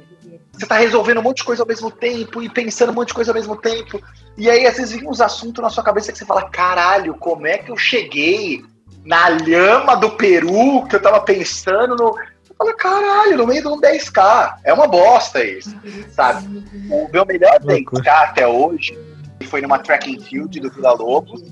você 0.51 0.65
tá 0.65 0.75
resolvendo 0.75 1.19
um 1.19 1.23
monte 1.23 1.37
de 1.37 1.43
coisa 1.43 1.63
ao 1.63 1.67
mesmo 1.67 1.91
tempo 1.91 2.41
e 2.41 2.49
pensando 2.49 2.91
um 2.91 2.95
monte 2.95 3.09
de 3.09 3.13
coisa 3.13 3.31
ao 3.31 3.35
mesmo 3.35 3.55
tempo. 3.55 4.01
E 4.37 4.49
aí, 4.49 4.65
às 4.65 4.77
vezes, 4.77 4.99
vem 4.99 5.09
uns 5.09 5.21
assuntos 5.21 5.61
na 5.61 5.69
sua 5.69 5.83
cabeça 5.83 6.11
que 6.11 6.17
você 6.17 6.25
fala: 6.25 6.49
caralho, 6.49 7.13
como 7.15 7.47
é 7.47 7.57
que 7.57 7.71
eu 7.71 7.77
cheguei 7.77 8.63
na 9.03 9.29
lhama 9.29 9.95
do 9.95 10.11
Peru 10.11 10.85
que 10.87 10.95
eu 10.95 11.01
tava 11.01 11.21
pensando 11.21 11.95
no 11.95 12.15
Fala, 12.57 12.73
caralho, 12.75 13.37
no 13.37 13.45
meio 13.45 13.61
de 13.61 13.67
um 13.67 13.79
10K. 13.79 14.55
É 14.63 14.73
uma 14.73 14.87
bosta 14.87 15.43
isso, 15.43 15.75
sabe? 16.09 16.65
O 16.89 17.07
meu 17.13 17.23
melhor 17.23 17.59
10K 17.59 18.07
até 18.07 18.47
hoje 18.47 18.97
foi 19.45 19.61
numa 19.61 19.77
track 19.77 20.15
and 20.15 20.21
field 20.21 20.59
do 20.59 20.71
Vila 20.71 20.93
Lobos. 20.93 21.43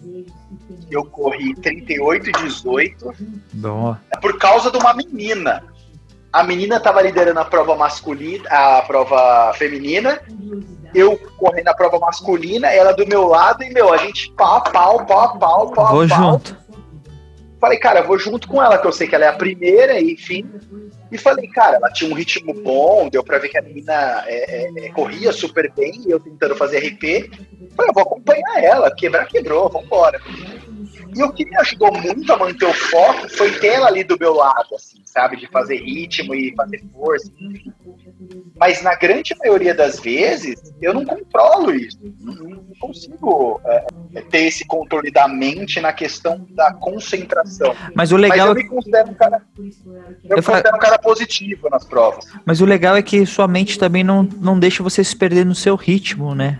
Eu 0.89 1.05
corri 1.05 1.53
38 1.55 2.29
e 2.29 2.31
18. 2.31 3.13
Boa. 3.53 4.01
É 4.11 4.17
por 4.17 4.37
causa 4.37 4.71
de 4.71 4.77
uma 4.77 4.93
menina. 4.93 5.63
a 6.31 6.43
menina 6.43 6.79
tava 6.79 7.01
liderando 7.01 7.39
a 7.39 7.45
prova 7.45 7.75
masculina, 7.75 8.49
a 8.49 8.81
prova 8.81 9.53
feminina, 9.53 10.19
eu 10.93 11.17
correndo 11.37 11.67
a 11.67 11.73
prova 11.73 11.99
masculina, 11.99 12.67
ela 12.69 12.93
do 12.93 13.05
meu 13.07 13.27
lado, 13.27 13.63
e, 13.63 13.69
meu, 13.69 13.93
a 13.93 13.97
gente 13.97 14.31
pau, 14.31 14.63
pau, 14.63 15.05
pau, 15.05 15.37
pau, 15.37 15.71
pau, 15.71 15.95
Vou 15.95 16.07
pau. 16.07 16.31
junto. 16.31 16.57
Falei, 17.59 17.79
cara, 17.79 18.01
vou 18.01 18.19
junto 18.19 18.47
com 18.47 18.61
ela, 18.61 18.77
que 18.77 18.85
eu 18.85 18.91
sei 18.91 19.07
que 19.07 19.15
ela 19.15 19.25
é 19.25 19.29
a 19.29 19.33
primeira, 19.33 19.99
enfim. 19.99 20.45
E 21.11 21.17
falei, 21.17 21.47
cara, 21.47 21.77
ela 21.77 21.91
tinha 21.91 22.11
um 22.11 22.13
ritmo 22.13 22.53
bom, 22.53 23.09
deu 23.09 23.23
pra 23.23 23.37
ver 23.37 23.49
que 23.49 23.57
a 23.57 23.61
menina 23.61 24.23
é, 24.27 24.67
é, 24.67 24.85
é, 24.85 24.89
corria 24.89 25.31
super 25.31 25.71
bem, 25.71 26.03
eu 26.07 26.19
tentando 26.19 26.55
fazer 26.55 26.79
RP. 26.79 27.29
Falei, 27.75 27.89
eu 27.89 27.93
vou 27.93 28.03
acompanhar 28.03 28.63
ela, 28.63 28.93
quebrar, 28.93 29.25
quebrou, 29.25 29.69
vambora. 29.69 30.19
E 31.15 31.23
o 31.23 31.31
que 31.31 31.45
me 31.45 31.55
ajudou 31.57 31.91
muito 31.93 32.31
a 32.33 32.37
manter 32.37 32.65
o 32.65 32.73
foco 32.73 33.29
foi 33.29 33.51
ter 33.59 33.67
ela 33.67 33.87
ali 33.87 34.03
do 34.03 34.17
meu 34.19 34.33
lado, 34.33 34.75
assim, 34.75 35.01
sabe? 35.05 35.37
De 35.37 35.47
fazer 35.47 35.77
ritmo 35.77 36.35
e 36.35 36.53
fazer 36.55 36.83
força, 36.91 37.31
enfim. 37.39 37.71
Mas 38.57 38.81
na 38.81 38.95
grande 38.95 39.33
maioria 39.39 39.73
das 39.73 39.99
vezes, 39.99 40.61
eu 40.81 40.93
não 40.93 41.05
controlo 41.05 41.73
isso. 41.73 41.97
Não, 42.19 42.65
consigo 42.79 43.61
é, 43.65 43.85
ter 44.29 44.39
esse 44.47 44.65
controle 44.65 45.09
da 45.11 45.27
mente 45.27 45.79
na 45.79 45.93
questão 45.93 46.45
da 46.51 46.73
concentração. 46.73 47.73
Mas 47.95 48.11
o 48.11 48.15
Mas 48.17 48.29
legal, 48.29 48.47
eu 48.49 48.55
me 48.55 48.67
considero 48.67 49.11
um 49.11 49.13
cara, 49.13 49.41
eu 49.57 49.65
Eu 50.31 50.35
me 50.37 50.41
fa- 50.41 50.51
considero 50.53 50.75
um 50.75 50.79
cara 50.79 50.97
positivo 50.99 51.69
nas 51.69 51.85
provas. 51.85 52.25
mas 52.45 52.59
o 52.61 52.65
legal 52.65 52.95
é 52.95 53.01
que 53.01 53.25
sua 53.25 53.47
mente 53.47 53.79
também 53.79 54.03
não, 54.03 54.23
não 54.23 54.59
deixa 54.59 54.83
você 54.83 55.03
se 55.03 55.15
perder 55.15 55.45
no 55.45 55.55
seu 55.55 55.75
ritmo, 55.75 56.35
né? 56.35 56.59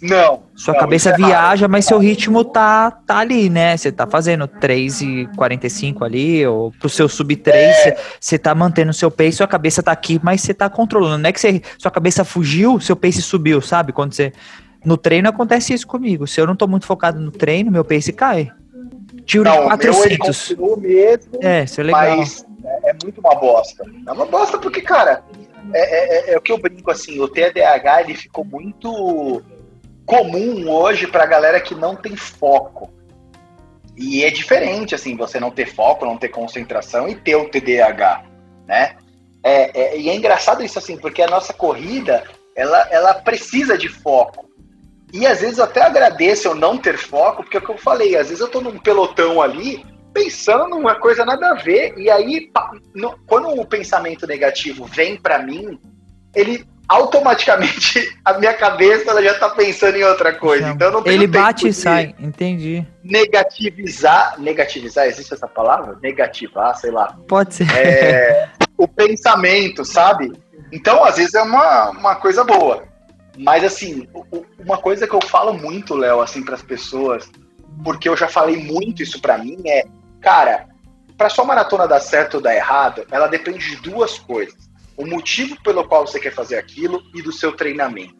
Não. 0.00 0.47
Sua 0.58 0.74
não, 0.74 0.80
cabeça 0.80 1.10
é 1.10 1.16
viaja, 1.16 1.62
raro. 1.62 1.70
mas 1.70 1.84
seu 1.84 1.98
ritmo 1.98 2.44
tá, 2.44 2.90
tá 2.90 3.18
ali, 3.18 3.48
né? 3.48 3.76
Você 3.76 3.92
tá 3.92 4.08
fazendo 4.08 4.48
3 4.48 5.00
e 5.02 5.28
45 5.36 6.04
ali, 6.04 6.44
ou 6.44 6.72
pro 6.72 6.88
seu 6.88 7.08
sub 7.08 7.36
3, 7.36 7.76
você 7.76 7.96
você 8.20 8.38
tá 8.38 8.52
mantendo 8.56 8.90
o 8.90 8.94
seu 8.94 9.08
pace, 9.08 9.32
sua 9.36 9.46
cabeça 9.46 9.84
tá 9.84 9.92
aqui, 9.92 10.18
mas 10.20 10.40
você 10.40 10.52
tá 10.52 10.68
controlando. 10.68 11.18
Não 11.18 11.30
é 11.30 11.32
que 11.32 11.40
você, 11.40 11.62
sua 11.78 11.92
cabeça 11.92 12.24
fugiu, 12.24 12.80
seu 12.80 12.96
pace 12.96 13.22
subiu, 13.22 13.60
sabe? 13.60 13.92
Quando 13.92 14.12
você. 14.14 14.32
No 14.84 14.96
treino 14.96 15.28
acontece 15.28 15.72
isso 15.72 15.86
comigo. 15.86 16.26
Se 16.26 16.40
eu 16.40 16.46
não 16.46 16.56
tô 16.56 16.66
muito 16.66 16.86
focado 16.86 17.20
no 17.20 17.30
treino, 17.30 17.70
meu 17.70 17.84
pace 17.84 18.12
cai. 18.12 18.50
Tiro 19.24 19.44
de 19.44 19.50
Não, 19.50 19.68
meu 19.68 19.72
ele 20.06 20.18
400. 20.18 20.18
continua 20.48 20.74
o 20.76 20.80
mesmo. 20.80 21.32
É, 21.40 21.64
isso 21.64 21.80
é 21.80 21.84
legal. 21.84 22.16
Mas 22.16 22.44
é, 22.64 22.90
é 22.90 22.96
muito 23.02 23.20
uma 23.20 23.34
bosta. 23.36 23.84
É 24.06 24.12
uma 24.12 24.26
bosta 24.26 24.58
porque, 24.58 24.80
cara, 24.80 25.22
é, 25.72 25.80
é- 25.80 26.30
é- 26.30 26.34
é 26.34 26.36
o 26.36 26.40
que 26.40 26.50
eu 26.50 26.58
brinco 26.58 26.90
assim, 26.90 27.20
o 27.20 27.28
TDAH 27.28 28.02
ele 28.02 28.14
ficou 28.14 28.44
muito 28.44 29.42
comum 30.08 30.70
hoje 30.70 31.06
pra 31.06 31.26
galera 31.26 31.60
que 31.60 31.74
não 31.74 31.94
tem 31.94 32.16
foco. 32.16 32.90
E 33.94 34.24
é 34.24 34.30
diferente, 34.30 34.94
assim, 34.94 35.14
você 35.14 35.38
não 35.38 35.50
ter 35.50 35.66
foco, 35.66 36.06
não 36.06 36.16
ter 36.16 36.30
concentração 36.30 37.06
e 37.06 37.14
ter 37.14 37.36
o 37.36 37.50
TDAH, 37.50 38.24
né? 38.66 38.96
É, 39.44 39.78
é- 39.78 39.98
e 39.98 40.08
é 40.08 40.16
engraçado 40.16 40.64
isso, 40.64 40.78
assim, 40.78 40.96
porque 40.96 41.20
a 41.20 41.26
nossa 41.28 41.52
corrida, 41.52 42.24
ela, 42.56 42.88
ela 42.90 43.14
precisa 43.14 43.76
de 43.76 43.90
foco. 43.90 44.48
E 45.12 45.26
às 45.26 45.42
vezes 45.42 45.58
eu 45.58 45.64
até 45.64 45.82
agradeço 45.82 46.48
eu 46.48 46.54
não 46.54 46.78
ter 46.78 46.96
foco, 46.96 47.42
porque 47.42 47.58
é 47.58 47.60
o 47.60 47.62
que 47.62 47.70
eu 47.70 47.78
falei, 47.78 48.16
às 48.16 48.28
vezes 48.28 48.40
eu 48.40 48.48
tô 48.48 48.62
num 48.62 48.78
pelotão 48.78 49.42
ali, 49.42 49.84
pensando 50.14 50.70
numa 50.70 50.94
coisa 50.94 51.22
nada 51.24 51.50
a 51.50 51.54
ver, 51.54 51.92
e 51.98 52.10
aí, 52.10 52.50
quando 53.26 53.48
o 53.48 53.66
pensamento 53.66 54.26
negativo 54.26 54.86
vem 54.86 55.20
pra 55.20 55.38
mim, 55.38 55.78
ele 56.34 56.64
automaticamente, 56.88 58.18
a 58.24 58.32
minha 58.38 58.54
cabeça 58.54 59.10
ela 59.10 59.22
já 59.22 59.34
tá 59.34 59.50
pensando 59.50 59.96
em 59.96 60.04
outra 60.04 60.34
coisa. 60.34 60.70
Então 60.70 60.90
não 60.90 61.02
Ele 61.04 61.26
bate 61.26 61.68
e 61.68 61.72
sai, 61.72 62.14
entendi. 62.18 62.86
Negativizar, 63.04 64.40
negativizar, 64.40 65.06
existe 65.06 65.34
essa 65.34 65.46
palavra? 65.46 65.98
Negativar, 66.02 66.74
sei 66.76 66.90
lá 66.90 67.14
Pode 67.28 67.54
ser. 67.54 67.70
é, 67.76 68.48
o 68.76 68.88
pensamento, 68.88 69.84
sabe? 69.84 70.32
Então, 70.72 71.04
às 71.04 71.16
vezes 71.16 71.34
é 71.34 71.42
uma, 71.42 71.90
uma 71.90 72.14
coisa 72.16 72.42
boa. 72.42 72.84
Mas, 73.36 73.62
assim, 73.62 74.08
uma 74.58 74.78
coisa 74.78 75.06
que 75.06 75.14
eu 75.14 75.22
falo 75.22 75.52
muito, 75.52 75.94
Léo, 75.94 76.20
assim, 76.20 76.42
para 76.42 76.54
as 76.54 76.62
pessoas, 76.62 77.30
porque 77.84 78.08
eu 78.08 78.16
já 78.16 78.28
falei 78.28 78.56
muito 78.56 79.02
isso 79.02 79.20
para 79.20 79.38
mim, 79.38 79.56
é, 79.66 79.84
cara, 80.20 80.66
para 81.16 81.28
sua 81.28 81.44
maratona 81.44 81.86
dar 81.86 82.00
certo 82.00 82.34
ou 82.34 82.40
dar 82.40 82.54
errado, 82.54 83.04
ela 83.10 83.26
depende 83.26 83.58
de 83.58 83.76
duas 83.76 84.18
coisas. 84.18 84.67
O 84.98 85.06
motivo 85.06 85.56
pelo 85.62 85.86
qual 85.86 86.04
você 86.04 86.18
quer 86.18 86.32
fazer 86.32 86.58
aquilo 86.58 87.00
e 87.14 87.22
do 87.22 87.30
seu 87.32 87.52
treinamento. 87.52 88.16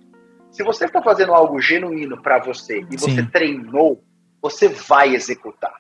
Se 0.53 0.63
você 0.63 0.85
está 0.85 1.03
fazendo 1.03 1.35
algo 1.35 1.61
genuíno 1.61 2.23
para 2.23 2.39
você 2.39 2.87
e 2.91 2.97
você 2.97 3.17
Sim. 3.17 3.27
treinou, 3.27 4.03
você 4.41 4.69
vai 4.69 5.15
executar. 5.15 5.75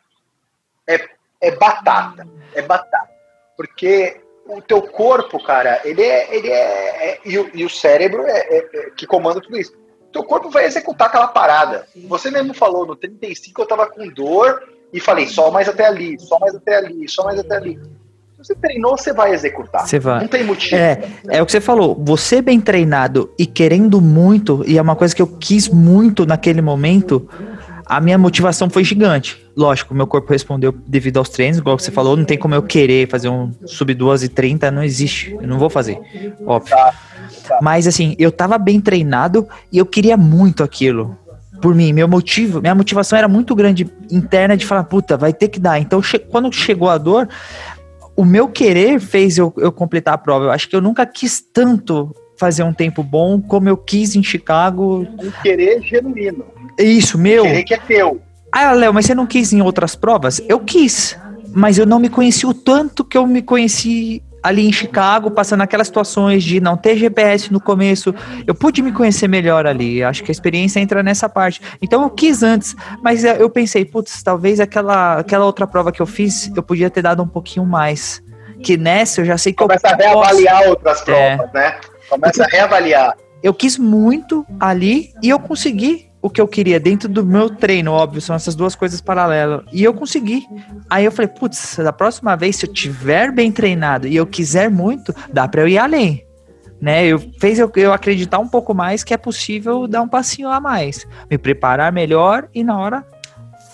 É, 0.86 1.08
é 1.40 1.52
batata, 1.52 2.26
é 2.52 2.60
batata. 2.62 3.08
Porque 3.56 4.20
o 4.44 4.60
teu 4.60 4.82
corpo, 4.82 5.40
cara, 5.42 5.80
ele 5.84 6.02
é. 6.02 6.34
Ele 6.34 6.48
é, 6.48 7.10
é- 7.10 7.20
e, 7.24 7.38
o, 7.38 7.50
e 7.54 7.64
o 7.64 7.70
cérebro 7.70 8.22
é, 8.26 8.38
é- 8.38 8.70
é 8.72 8.90
que 8.90 9.06
comanda 9.06 9.40
tudo 9.40 9.56
isso. 9.56 9.72
O 10.00 10.10
teu 10.10 10.24
corpo 10.24 10.50
vai 10.50 10.64
executar 10.64 11.08
aquela 11.08 11.28
parada. 11.28 11.86
Você 12.08 12.30
mesmo 12.30 12.54
falou, 12.54 12.86
no 12.86 12.96
35 12.96 13.62
eu 13.62 13.66
tava 13.66 13.86
com 13.86 14.08
dor 14.08 14.66
e 14.92 14.98
falei, 14.98 15.26
só 15.26 15.50
mais 15.50 15.68
até 15.68 15.86
ali, 15.86 16.18
só 16.18 16.38
mais 16.38 16.54
até 16.54 16.76
ali, 16.76 17.08
só 17.08 17.22
mais 17.24 17.38
até 17.38 17.56
ali. 17.56 17.78
Você 18.38 18.54
treinou, 18.54 18.96
você 18.96 19.12
vai 19.12 19.34
executar. 19.34 19.86
Você 19.86 19.98
vai. 19.98 20.20
Não 20.20 20.28
tem 20.28 20.44
motivo. 20.44 20.76
É, 20.76 21.02
é 21.28 21.42
o 21.42 21.46
que 21.46 21.50
você 21.50 21.60
falou. 21.60 22.00
Você 22.04 22.40
bem 22.40 22.60
treinado 22.60 23.30
e 23.36 23.44
querendo 23.44 24.00
muito, 24.00 24.62
e 24.64 24.78
é 24.78 24.82
uma 24.82 24.94
coisa 24.94 25.14
que 25.14 25.20
eu 25.20 25.26
quis 25.26 25.68
muito 25.68 26.24
naquele 26.24 26.62
momento, 26.62 27.28
a 27.84 28.00
minha 28.00 28.16
motivação 28.16 28.70
foi 28.70 28.84
gigante. 28.84 29.44
Lógico, 29.56 29.92
meu 29.92 30.06
corpo 30.06 30.30
respondeu 30.32 30.72
devido 30.86 31.16
aos 31.16 31.30
treinos, 31.30 31.58
igual 31.58 31.76
você 31.76 31.90
falou, 31.90 32.16
não 32.16 32.24
tem 32.24 32.38
como 32.38 32.54
eu 32.54 32.62
querer 32.62 33.08
fazer 33.08 33.28
um 33.28 33.50
sub 33.66 33.92
2 33.92 34.22
e 34.22 34.28
30, 34.28 34.70
não 34.70 34.84
existe. 34.84 35.32
Eu 35.40 35.48
não 35.48 35.58
vou 35.58 35.68
fazer, 35.68 35.98
óbvio. 36.46 36.76
Tá, 36.76 36.94
tá. 37.48 37.58
Mas 37.60 37.88
assim, 37.88 38.14
eu 38.20 38.30
tava 38.30 38.56
bem 38.56 38.80
treinado 38.80 39.48
e 39.72 39.78
eu 39.78 39.86
queria 39.86 40.16
muito 40.16 40.62
aquilo. 40.62 41.16
Por 41.60 41.74
mim, 41.74 41.92
meu 41.92 42.06
motivo, 42.06 42.60
minha 42.60 42.74
motivação 42.74 43.18
era 43.18 43.26
muito 43.26 43.54
grande 43.54 43.90
interna 44.10 44.56
de 44.56 44.64
falar, 44.64 44.84
puta, 44.84 45.16
vai 45.16 45.32
ter 45.32 45.48
que 45.48 45.58
dar. 45.58 45.80
Então, 45.80 46.00
quando 46.30 46.52
chegou 46.52 46.88
a 46.88 46.96
dor, 46.96 47.28
o 48.18 48.24
meu 48.24 48.48
querer 48.48 48.98
fez 48.98 49.38
eu, 49.38 49.54
eu 49.58 49.70
completar 49.70 50.14
a 50.14 50.18
prova. 50.18 50.46
Eu 50.46 50.50
acho 50.50 50.68
que 50.68 50.74
eu 50.74 50.80
nunca 50.80 51.06
quis 51.06 51.40
tanto 51.40 52.12
fazer 52.36 52.64
um 52.64 52.72
tempo 52.72 53.00
bom 53.00 53.40
como 53.40 53.68
eu 53.68 53.76
quis 53.76 54.16
em 54.16 54.24
Chicago. 54.24 55.06
Um 55.22 55.30
querer 55.40 55.80
genuíno. 55.82 56.44
Isso, 56.76 57.16
meu. 57.16 57.44
Querer 57.44 57.62
que 57.62 57.74
é 57.74 57.78
teu. 57.78 58.20
Ah, 58.50 58.72
Léo, 58.72 58.92
mas 58.92 59.06
você 59.06 59.14
não 59.14 59.24
quis 59.24 59.52
em 59.52 59.62
outras 59.62 59.94
provas? 59.94 60.42
Eu 60.48 60.58
quis, 60.58 61.16
mas 61.54 61.78
eu 61.78 61.86
não 61.86 62.00
me 62.00 62.08
conheci 62.08 62.44
o 62.44 62.52
tanto 62.52 63.04
que 63.04 63.16
eu 63.16 63.24
me 63.24 63.40
conheci 63.40 64.20
ali 64.48 64.66
em 64.66 64.72
Chicago, 64.72 65.30
passando 65.30 65.62
aquelas 65.62 65.86
situações 65.86 66.42
de 66.42 66.60
não 66.60 66.76
ter 66.76 66.96
GPS 66.96 67.52
no 67.52 67.60
começo. 67.60 68.14
Eu 68.46 68.54
pude 68.54 68.80
me 68.82 68.90
conhecer 68.92 69.28
melhor 69.28 69.66
ali. 69.66 70.02
Acho 70.02 70.22
que 70.24 70.30
a 70.30 70.32
experiência 70.32 70.80
entra 70.80 71.02
nessa 71.02 71.28
parte. 71.28 71.60
Então 71.82 72.02
eu 72.02 72.10
quis 72.10 72.42
antes, 72.42 72.74
mas 73.02 73.24
eu 73.24 73.50
pensei, 73.50 73.84
putz, 73.84 74.22
talvez 74.22 74.58
aquela, 74.60 75.18
aquela 75.18 75.44
outra 75.44 75.66
prova 75.66 75.92
que 75.92 76.00
eu 76.00 76.06
fiz, 76.06 76.50
eu 76.56 76.62
podia 76.62 76.88
ter 76.90 77.02
dado 77.02 77.22
um 77.22 77.28
pouquinho 77.28 77.66
mais. 77.66 78.22
Que 78.62 78.76
nessa 78.76 79.20
eu 79.20 79.24
já 79.24 79.38
sei 79.38 79.52
que 79.52 79.58
Começa 79.58 79.86
a 79.86 79.90
eu 79.92 79.96
posso. 79.98 80.08
reavaliar 80.34 80.68
outras 80.68 81.00
É. 81.08 81.36
provas, 81.36 81.52
né? 81.52 81.76
Começa 82.08 82.42
a 82.42 82.46
reavaliar. 82.48 83.16
eu 83.42 83.54
quis 83.54 83.78
muito 83.78 84.44
ali 84.58 85.10
e 85.22 85.28
eu 85.28 85.38
consegui 85.38 86.07
o 86.20 86.28
que 86.28 86.40
eu 86.40 86.48
queria 86.48 86.80
dentro 86.80 87.08
do 87.08 87.24
meu 87.24 87.48
treino, 87.48 87.92
óbvio, 87.92 88.20
são 88.20 88.34
essas 88.34 88.54
duas 88.54 88.74
coisas 88.74 89.00
paralelas. 89.00 89.64
E 89.72 89.84
eu 89.84 89.94
consegui. 89.94 90.46
Aí 90.90 91.04
eu 91.04 91.12
falei, 91.12 91.28
putz, 91.28 91.76
da 91.76 91.92
próxima 91.92 92.36
vez, 92.36 92.56
se 92.56 92.66
eu 92.66 92.72
tiver 92.72 93.32
bem 93.32 93.52
treinado 93.52 94.06
e 94.08 94.16
eu 94.16 94.26
quiser 94.26 94.68
muito, 94.70 95.14
dá 95.32 95.46
pra 95.46 95.62
eu 95.62 95.68
ir 95.68 95.78
além. 95.78 96.24
Né, 96.80 97.06
eu 97.06 97.18
fez 97.40 97.58
eu, 97.58 97.68
eu 97.74 97.92
acreditar 97.92 98.38
um 98.38 98.46
pouco 98.46 98.72
mais 98.72 99.02
que 99.02 99.12
é 99.12 99.16
possível 99.16 99.88
dar 99.88 100.00
um 100.00 100.06
passinho 100.06 100.48
a 100.48 100.60
mais, 100.60 101.04
me 101.28 101.36
preparar 101.36 101.90
melhor 101.90 102.48
e 102.54 102.62
na 102.62 102.78
hora 102.78 103.04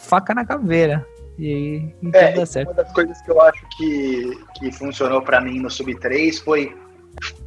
faca 0.05 0.35
na 0.35 0.43
caveira. 0.43 1.07
E, 1.39 1.83
e 2.03 2.11
É, 2.15 2.33
dá 2.33 2.47
certo. 2.47 2.69
uma 2.69 2.75
das 2.75 2.91
coisas 2.95 3.21
que 3.21 3.31
eu 3.31 3.43
acho 3.43 3.63
que, 3.77 4.39
que 4.59 4.73
funcionou 4.73 5.21
pra 5.21 5.39
mim 5.39 5.61
no 5.61 5.71
Sub 5.71 5.95
3 5.95 6.39
foi 6.39 6.75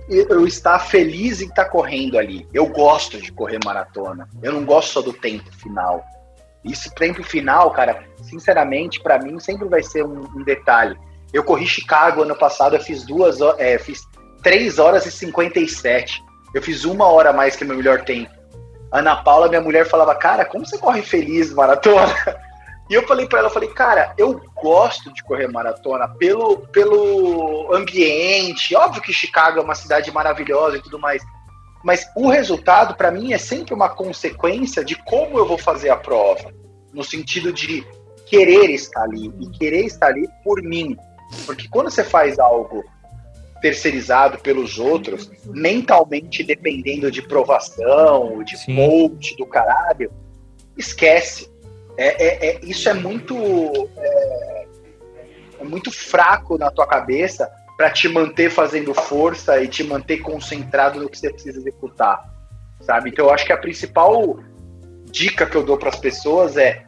eu 0.10 0.48
estar 0.48 0.80
feliz 0.80 1.42
em 1.42 1.48
estar 1.48 1.66
correndo 1.66 2.18
ali. 2.18 2.48
Eu 2.54 2.68
gosto 2.68 3.20
de 3.20 3.32
correr 3.32 3.60
maratona. 3.64 4.28
Eu 4.42 4.54
não 4.54 4.66
gosto 4.66 4.94
só 4.94 5.02
do 5.02 5.14
tempo 5.14 5.52
final. 5.52 6.04
Esse 6.64 6.94
tempo 6.96 7.24
final, 7.24 7.72
cara, 7.72 8.04
sinceramente, 8.22 9.02
pra 9.02 9.20
mim 9.20 9.40
sempre 9.40 9.68
vai 9.68 9.84
ser 9.84 10.04
um, 10.04 10.24
um 10.36 10.44
detalhe. 10.44 10.98
Eu 11.34 11.44
corri 11.44 11.66
Chicago 11.68 12.24
ano 12.24 12.36
passado, 12.36 12.76
eu 12.76 12.82
fiz 12.82 13.06
duas 13.06 13.40
é, 13.58 13.78
fiz 13.78 14.02
3 14.44 14.80
horas 14.80 15.06
e 15.06 15.12
57. 15.12 16.24
Eu 16.54 16.62
fiz 16.62 16.86
uma 16.86 17.06
hora 17.06 17.34
mais 17.34 17.56
que 17.56 17.66
meu 17.66 17.76
melhor 17.76 18.02
tempo. 18.04 18.32
Ana 18.92 19.18
Paula, 19.18 19.50
minha 19.50 19.62
mulher, 19.62 19.86
falava, 19.86 20.16
cara, 20.16 20.46
como 20.46 20.66
você 20.66 20.78
corre 20.78 21.02
feliz 21.02 21.54
maratona? 21.54 22.14
E 22.90 22.94
eu 22.94 23.06
falei 23.06 23.28
pra 23.28 23.40
ela, 23.40 23.50
eu 23.50 23.54
falei, 23.54 23.70
cara, 23.70 24.14
eu 24.18 24.42
gosto 24.56 25.14
de 25.14 25.24
correr 25.24 25.48
maratona 25.48 26.08
pelo, 26.08 26.60
pelo 26.68 27.74
ambiente. 27.74 28.76
Óbvio 28.76 29.02
que 29.02 29.12
Chicago 29.12 29.60
é 29.60 29.62
uma 29.62 29.76
cidade 29.76 30.12
maravilhosa 30.12 30.78
e 30.78 30.82
tudo 30.82 30.98
mais. 30.98 31.22
Mas 31.84 32.10
o 32.16 32.30
resultado, 32.30 32.96
pra 32.96 33.12
mim, 33.12 33.34
é 33.34 33.38
sempre 33.38 33.74
uma 33.74 33.90
consequência 33.90 34.84
de 34.84 34.96
como 35.04 35.38
eu 35.38 35.46
vou 35.46 35.58
fazer 35.58 35.90
a 35.90 35.98
prova. 35.98 36.54
No 36.94 37.04
sentido 37.04 37.52
de 37.52 37.86
querer 38.26 38.70
estar 38.70 39.04
ali. 39.04 39.32
E 39.40 39.50
querer 39.50 39.86
estar 39.86 40.08
ali 40.08 40.28
por 40.44 40.62
mim. 40.62 40.98
Porque 41.46 41.68
quando 41.68 41.90
você 41.90 42.04
faz 42.04 42.40
algo 42.40 42.84
terceirizado 43.62 44.38
pelos 44.40 44.78
outros, 44.78 45.30
mentalmente 45.46 46.44
dependendo 46.44 47.12
de 47.12 47.22
provação, 47.22 48.44
de 48.44 48.58
Sim. 48.58 48.76
coach 48.76 49.36
do 49.36 49.46
caralho, 49.46 50.12
esquece. 50.78 51.50
É, 51.98 52.24
é- 52.24 52.50
é- 52.50 52.60
isso 52.64 52.88
é 52.88 52.94
muito 52.94 53.36
é, 53.98 54.68
é 55.60 55.64
muito 55.64 55.92
fraco 55.92 56.58
na 56.58 56.70
tua 56.70 56.86
cabeça 56.86 57.50
para 57.76 57.90
te 57.90 58.08
manter 58.08 58.50
fazendo 58.50 58.94
força 58.94 59.62
e 59.62 59.68
te 59.68 59.84
manter 59.84 60.18
concentrado 60.20 61.00
no 61.00 61.10
que 61.10 61.18
você 61.18 61.32
precisa 61.32 61.60
executar, 61.60 62.24
sabe? 62.82 63.10
Então 63.10 63.26
eu 63.26 63.34
acho 63.34 63.46
que 63.46 63.54
a 63.54 63.58
principal 63.58 64.40
dica 65.06 65.46
que 65.46 65.56
eu 65.56 65.64
dou 65.64 65.78
para 65.78 65.90
as 65.90 66.00
pessoas 66.00 66.58
é 66.58 66.84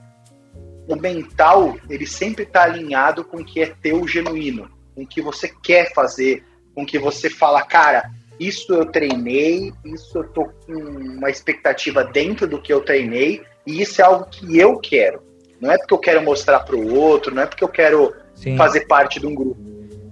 o 0.88 0.96
mental, 0.96 1.78
ele 1.88 2.08
sempre 2.08 2.44
está 2.44 2.64
alinhado 2.64 3.24
com 3.24 3.38
o 3.38 3.46
que 3.46 3.62
é 3.62 3.68
teu 3.68 4.08
genuíno, 4.08 4.70
com 4.96 5.04
o 5.04 5.08
que 5.08 5.22
você 5.22 5.48
quer 5.64 5.94
fazer, 5.94 6.44
com 6.74 6.82
o 6.82 6.86
que 6.86 6.98
você 6.98 7.30
fala, 7.30 7.62
cara, 7.62 8.10
isso 8.40 8.74
eu 8.74 8.86
treinei, 8.86 9.72
isso 9.86 10.18
eu 10.18 10.28
tô 10.30 10.46
com 10.46 10.74
uma 10.74 11.30
expectativa 11.30 12.04
dentro 12.04 12.48
do 12.48 12.60
que 12.60 12.74
eu 12.74 12.82
treinei, 12.82 13.44
e 13.66 13.82
isso 13.82 14.02
é 14.02 14.06
algo 14.06 14.26
que 14.26 14.58
eu 14.58 14.78
quero. 14.78 15.22
Não 15.62 15.72
é 15.72 15.78
porque 15.78 15.94
eu 15.94 15.98
quero 16.00 16.22
mostrar 16.24 16.60
para 16.62 16.76
o 16.76 16.96
outro, 16.96 17.34
não 17.36 17.42
é 17.44 17.46
porque 17.46 17.64
eu 17.64 17.68
quero 17.70 18.14
Sim. 18.36 18.56
fazer 18.58 18.82
parte 18.88 19.20
de 19.20 19.28
um 19.28 19.36
grupo. 19.36 19.58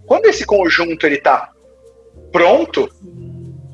Quando 0.06 0.26
esse 0.26 0.46
conjunto 0.46 1.06
ele 1.06 1.18
tá 1.18 1.50
pronto, 2.32 2.90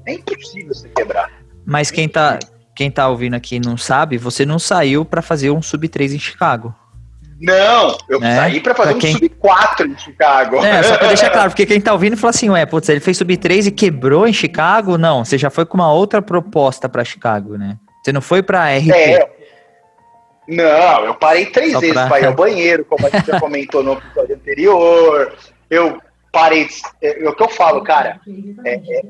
é 0.06 0.14
impossível 0.14 0.74
você 0.74 0.88
quebrar. 0.90 1.30
Mas 1.66 1.90
quem 1.92 2.08
tá, 2.10 2.40
quem 2.76 2.92
tá 2.92 3.08
ouvindo 3.08 3.36
aqui 3.36 3.60
não 3.60 3.78
sabe, 3.78 4.18
você 4.18 4.46
não 4.46 4.60
saiu 4.60 5.04
pra 5.06 5.22
fazer 5.22 5.50
um 5.52 5.62
sub 5.62 5.88
3 5.88 6.14
em 6.14 6.20
Chicago. 6.20 6.74
Não, 7.42 7.98
eu 8.08 8.20
Né? 8.20 8.36
saí 8.38 8.60
para 8.62 8.74
fazer 8.76 8.90
Pra 8.92 8.98
um 8.98 9.02
quem- 9.02 9.14
sub 9.14 9.30
4 9.30 9.88
em 9.88 9.98
Chicago. 9.98 10.58
É, 10.58 10.84
só 10.84 10.98
pra 10.98 11.08
deixar 11.08 11.30
claro, 11.32 11.50
porque 11.50 11.66
quem 11.66 11.82
tá 11.82 11.92
ouvindo 11.92 12.16
fala 12.16 12.30
assim, 12.30 12.50
ué, 12.50 12.66
putz, 12.66 12.88
ele 12.90 13.00
fez 13.00 13.18
sub 13.18 13.36
3 13.36 13.68
e 13.68 13.72
quebrou 13.72 14.28
em 14.28 14.34
Chicago? 14.34 14.98
Não, 14.98 15.26
você 15.26 15.38
já 15.38 15.50
foi 15.50 15.66
com 15.66 15.76
uma 15.76 15.92
outra 15.92 16.22
proposta 16.22 16.88
pra 16.88 17.04
Chicago, 17.04 17.58
né? 17.58 17.78
Você 18.04 18.12
não 18.14 18.22
foi 18.22 18.42
pra 18.44 18.70
RP. 18.78 18.92
É. 18.92 19.33
Não, 20.48 21.06
eu 21.06 21.16
parei 21.16 21.46
três 21.48 21.72
Só 21.74 21.80
vezes 21.80 21.94
pra- 21.96 22.08
para 22.08 22.20
ir 22.22 22.26
ao 22.26 22.34
banheiro, 22.34 22.86
como 22.86 23.06
a 23.06 23.10
gente 23.10 23.28
já 23.28 23.40
comentou 23.40 23.84
no 23.84 23.94
episódio 23.94 24.36
anterior. 24.36 25.34
Eu 25.70 26.00
parei. 26.32 26.68
É, 27.02 27.24
é 27.24 27.30
o 27.30 27.34
que 27.36 27.44
eu 27.44 27.50
falo, 27.50 27.82
cara. 27.84 28.20
é- 28.66 28.76
é- 28.76 29.02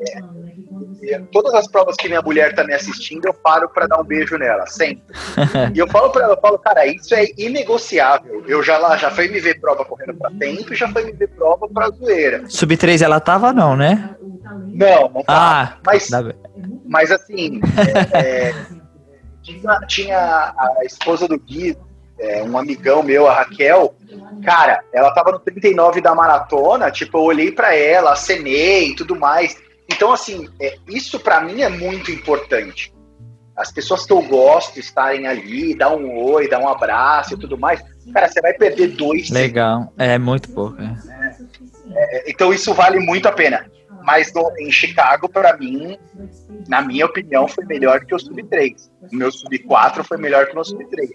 é- 1.15 1.19
todas 1.33 1.53
as 1.53 1.67
provas 1.67 1.95
que 1.97 2.07
minha 2.07 2.21
mulher 2.21 2.55
tá 2.55 2.63
me 2.63 2.73
assistindo, 2.73 3.25
eu 3.25 3.33
paro 3.33 3.67
para 3.69 3.87
dar 3.87 3.99
um 3.99 4.03
beijo 4.05 4.37
nela, 4.37 4.65
sempre. 4.67 5.03
E 5.75 5.79
eu 5.79 5.87
falo 5.87 6.09
para 6.11 6.23
ela, 6.25 6.33
eu 6.33 6.41
falo, 6.41 6.57
cara, 6.59 6.85
isso 6.85 7.13
é 7.13 7.25
inegociável. 7.37 8.43
Eu 8.47 8.63
já 8.63 8.77
lá, 8.77 8.95
já 8.97 9.09
foi 9.11 9.27
me 9.27 9.39
ver 9.39 9.59
prova 9.59 9.83
correndo 9.85 10.13
para 10.15 10.31
tempo 10.31 10.71
e 10.73 10.75
já 10.75 10.87
foi 10.89 11.03
me 11.05 11.11
ver 11.11 11.27
prova 11.29 11.67
para 11.67 11.89
zoeira. 11.89 12.43
Sub 12.47 12.75
3 12.77 13.01
ela 13.01 13.19
tava 13.19 13.51
não, 13.51 13.75
né? 13.75 14.15
Não, 14.73 15.09
não 15.09 15.23
tá. 15.23 15.23
Ah, 15.27 15.77
Mas. 15.85 16.09
Mas 16.85 17.11
assim, 17.11 17.59
é, 18.13 18.47
é, 18.49 18.53
tinha, 19.43 19.79
tinha 19.87 20.53
a 20.57 20.85
esposa 20.85 21.27
do 21.27 21.37
Gui, 21.37 21.77
é, 22.19 22.41
um 22.43 22.57
amigão 22.57 23.03
meu, 23.03 23.27
a 23.27 23.33
Raquel, 23.33 23.93
cara, 24.43 24.81
ela 24.93 25.11
tava 25.11 25.31
no 25.31 25.39
39 25.39 26.01
da 26.01 26.15
maratona, 26.15 26.89
tipo, 26.89 27.17
eu 27.17 27.23
olhei 27.23 27.51
pra 27.51 27.75
ela, 27.75 28.13
acenei 28.13 28.89
e 28.89 28.95
tudo 28.95 29.15
mais. 29.15 29.57
Então, 29.91 30.11
assim, 30.11 30.47
é, 30.59 30.77
isso 30.87 31.19
pra 31.19 31.41
mim 31.41 31.61
é 31.61 31.69
muito 31.69 32.11
importante. 32.11 32.93
As 33.55 33.71
pessoas 33.71 34.05
que 34.05 34.13
eu 34.13 34.21
gosto 34.21 34.79
estarem 34.79 35.27
ali, 35.27 35.75
dar 35.75 35.91
um 35.95 36.17
oi, 36.23 36.49
dar 36.49 36.59
um 36.59 36.67
abraço 36.67 37.35
e 37.35 37.37
tudo 37.37 37.57
mais. 37.57 37.83
Cara, 38.11 38.27
você 38.27 38.41
vai 38.41 38.53
perder 38.53 38.87
dois 38.87 39.29
Legal. 39.29 39.93
É 39.97 40.17
muito 40.17 40.49
pouco. 40.51 40.81
é. 40.81 40.95
é, 41.93 42.31
Então 42.31 42.51
isso 42.51 42.73
vale 42.73 42.99
muito 42.99 43.27
a 43.27 43.31
pena. 43.31 43.69
Mas 44.03 44.33
no- 44.33 44.51
em 44.59 44.71
Chicago, 44.71 45.29
para 45.29 45.57
mim, 45.57 45.97
na 46.67 46.81
minha 46.81 47.05
opinião, 47.05 47.47
foi 47.47 47.65
melhor 47.65 48.05
que 48.05 48.13
o 48.13 48.19
Sub 48.19 48.41
3. 48.43 48.91
O 49.11 49.15
meu 49.15 49.31
Sub 49.31 49.57
4 49.59 50.03
foi 50.03 50.17
melhor 50.17 50.45
que 50.45 50.51
o 50.51 50.55
meu 50.55 50.63
Sub 50.63 50.85
3. 50.85 51.09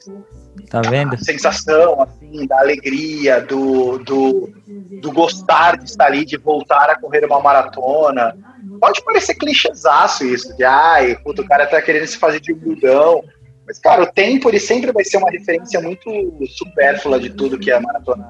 Tá 0.70 0.80
vendo? 0.80 1.14
A 1.14 1.18
sensação, 1.18 2.02
assim, 2.02 2.46
da 2.46 2.58
alegria, 2.60 3.40
do, 3.40 3.98
do, 3.98 4.52
do 5.00 5.12
gostar 5.12 5.76
de 5.76 5.84
estar 5.84 6.06
ali, 6.06 6.24
de 6.24 6.36
voltar 6.36 6.90
a 6.90 6.98
correr 6.98 7.24
uma 7.24 7.40
maratona. 7.40 8.36
Pode 8.80 9.02
parecer 9.04 9.34
clichêzaço 9.34 10.24
isso, 10.24 10.56
de 10.56 10.64
ai, 10.64 11.16
puto, 11.16 11.42
o 11.42 11.48
cara 11.48 11.66
tá 11.66 11.80
querendo 11.80 12.06
se 12.06 12.16
fazer 12.18 12.40
de 12.40 12.52
humildão. 12.52 13.22
Mas, 13.66 13.78
cara, 13.78 14.02
o 14.02 14.06
tempo 14.06 14.48
ele 14.48 14.58
sempre 14.58 14.90
vai 14.92 15.04
ser 15.04 15.18
uma 15.18 15.30
referência 15.30 15.80
muito 15.80 16.10
supérflua 16.46 17.20
de 17.20 17.30
tudo 17.30 17.58
que 17.58 17.70
a 17.70 17.80
maratona 17.80 18.26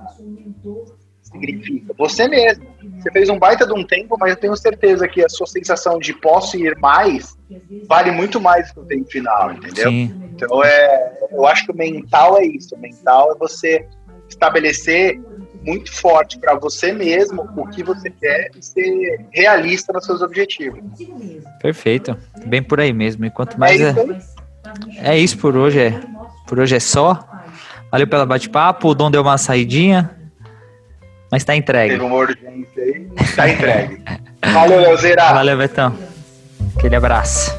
significa. 1.29 1.95
Você 1.97 2.29
mesmo. 2.29 2.67
Você 2.99 3.11
fez 3.13 3.29
um 3.29 3.39
baita 3.39 3.67
de 3.67 3.73
um 3.73 3.85
tempo, 3.85 4.17
mas 4.19 4.31
eu 4.31 4.37
tenho 4.37 4.57
certeza 4.57 5.07
que 5.07 5.25
a 5.25 5.29
sua 5.29 5.47
sensação 5.47 5.99
de 5.99 6.13
posso 6.13 6.57
ir 6.57 6.77
mais 6.79 7.37
vale 7.87 8.11
muito 8.11 8.41
mais 8.41 8.69
do 8.69 8.75
que 8.75 8.81
o 8.81 8.85
tempo 8.85 9.11
final, 9.11 9.53
entendeu? 9.53 9.91
Sim. 9.91 10.15
Então 10.35 10.65
é, 10.65 11.19
eu 11.31 11.47
acho 11.47 11.65
que 11.65 11.73
o 11.73 11.77
mental 11.77 12.39
é 12.39 12.45
isso. 12.45 12.75
O 12.75 12.79
mental 12.79 13.33
é 13.33 13.39
você 13.39 13.87
estabelecer 14.29 15.21
muito 15.63 15.93
forte 15.93 16.39
para 16.39 16.55
você 16.55 16.93
mesmo 16.93 17.49
o 17.57 17.67
que 17.69 17.83
você 17.83 18.11
quer 18.11 18.51
e 18.57 18.65
ser 18.65 19.27
realista 19.31 19.93
nos 19.93 20.05
seus 20.05 20.23
objetivos. 20.23 20.81
Perfeito. 21.61 22.17
Bem 22.47 22.63
por 22.63 22.81
aí 22.81 22.93
mesmo. 22.93 23.25
E 23.25 23.31
quanto 23.31 23.59
mais 23.59 23.81
é 23.81 23.85
é, 23.85 23.91
isso 23.91 24.01
aí. 24.01 24.99
é 24.99 25.19
isso 25.19 25.39
por 25.39 25.57
hoje, 25.57 25.81
é. 25.81 26.01
Por 26.47 26.59
hoje 26.59 26.77
é 26.77 26.81
só. 26.81 27.27
Valeu 27.91 28.07
pela 28.07 28.27
bate-papo, 28.27 28.89
o 28.89 28.95
Dom 28.95 29.11
deu 29.11 29.23
uma 29.23 29.39
saidinha. 29.39 30.18
Mas 31.31 31.45
tá 31.45 31.55
entregue. 31.55 31.95
Teve 31.95 32.05
uma 32.05 32.17
urgência 32.17 32.83
aí. 32.83 33.07
Tá 33.37 33.49
entregue. 33.49 34.03
Valeu, 34.53 34.81
Leozeira. 34.81 35.33
Valeu, 35.33 35.59
Betão. 35.59 35.95
Aquele 36.77 36.97
abraço. 36.97 37.55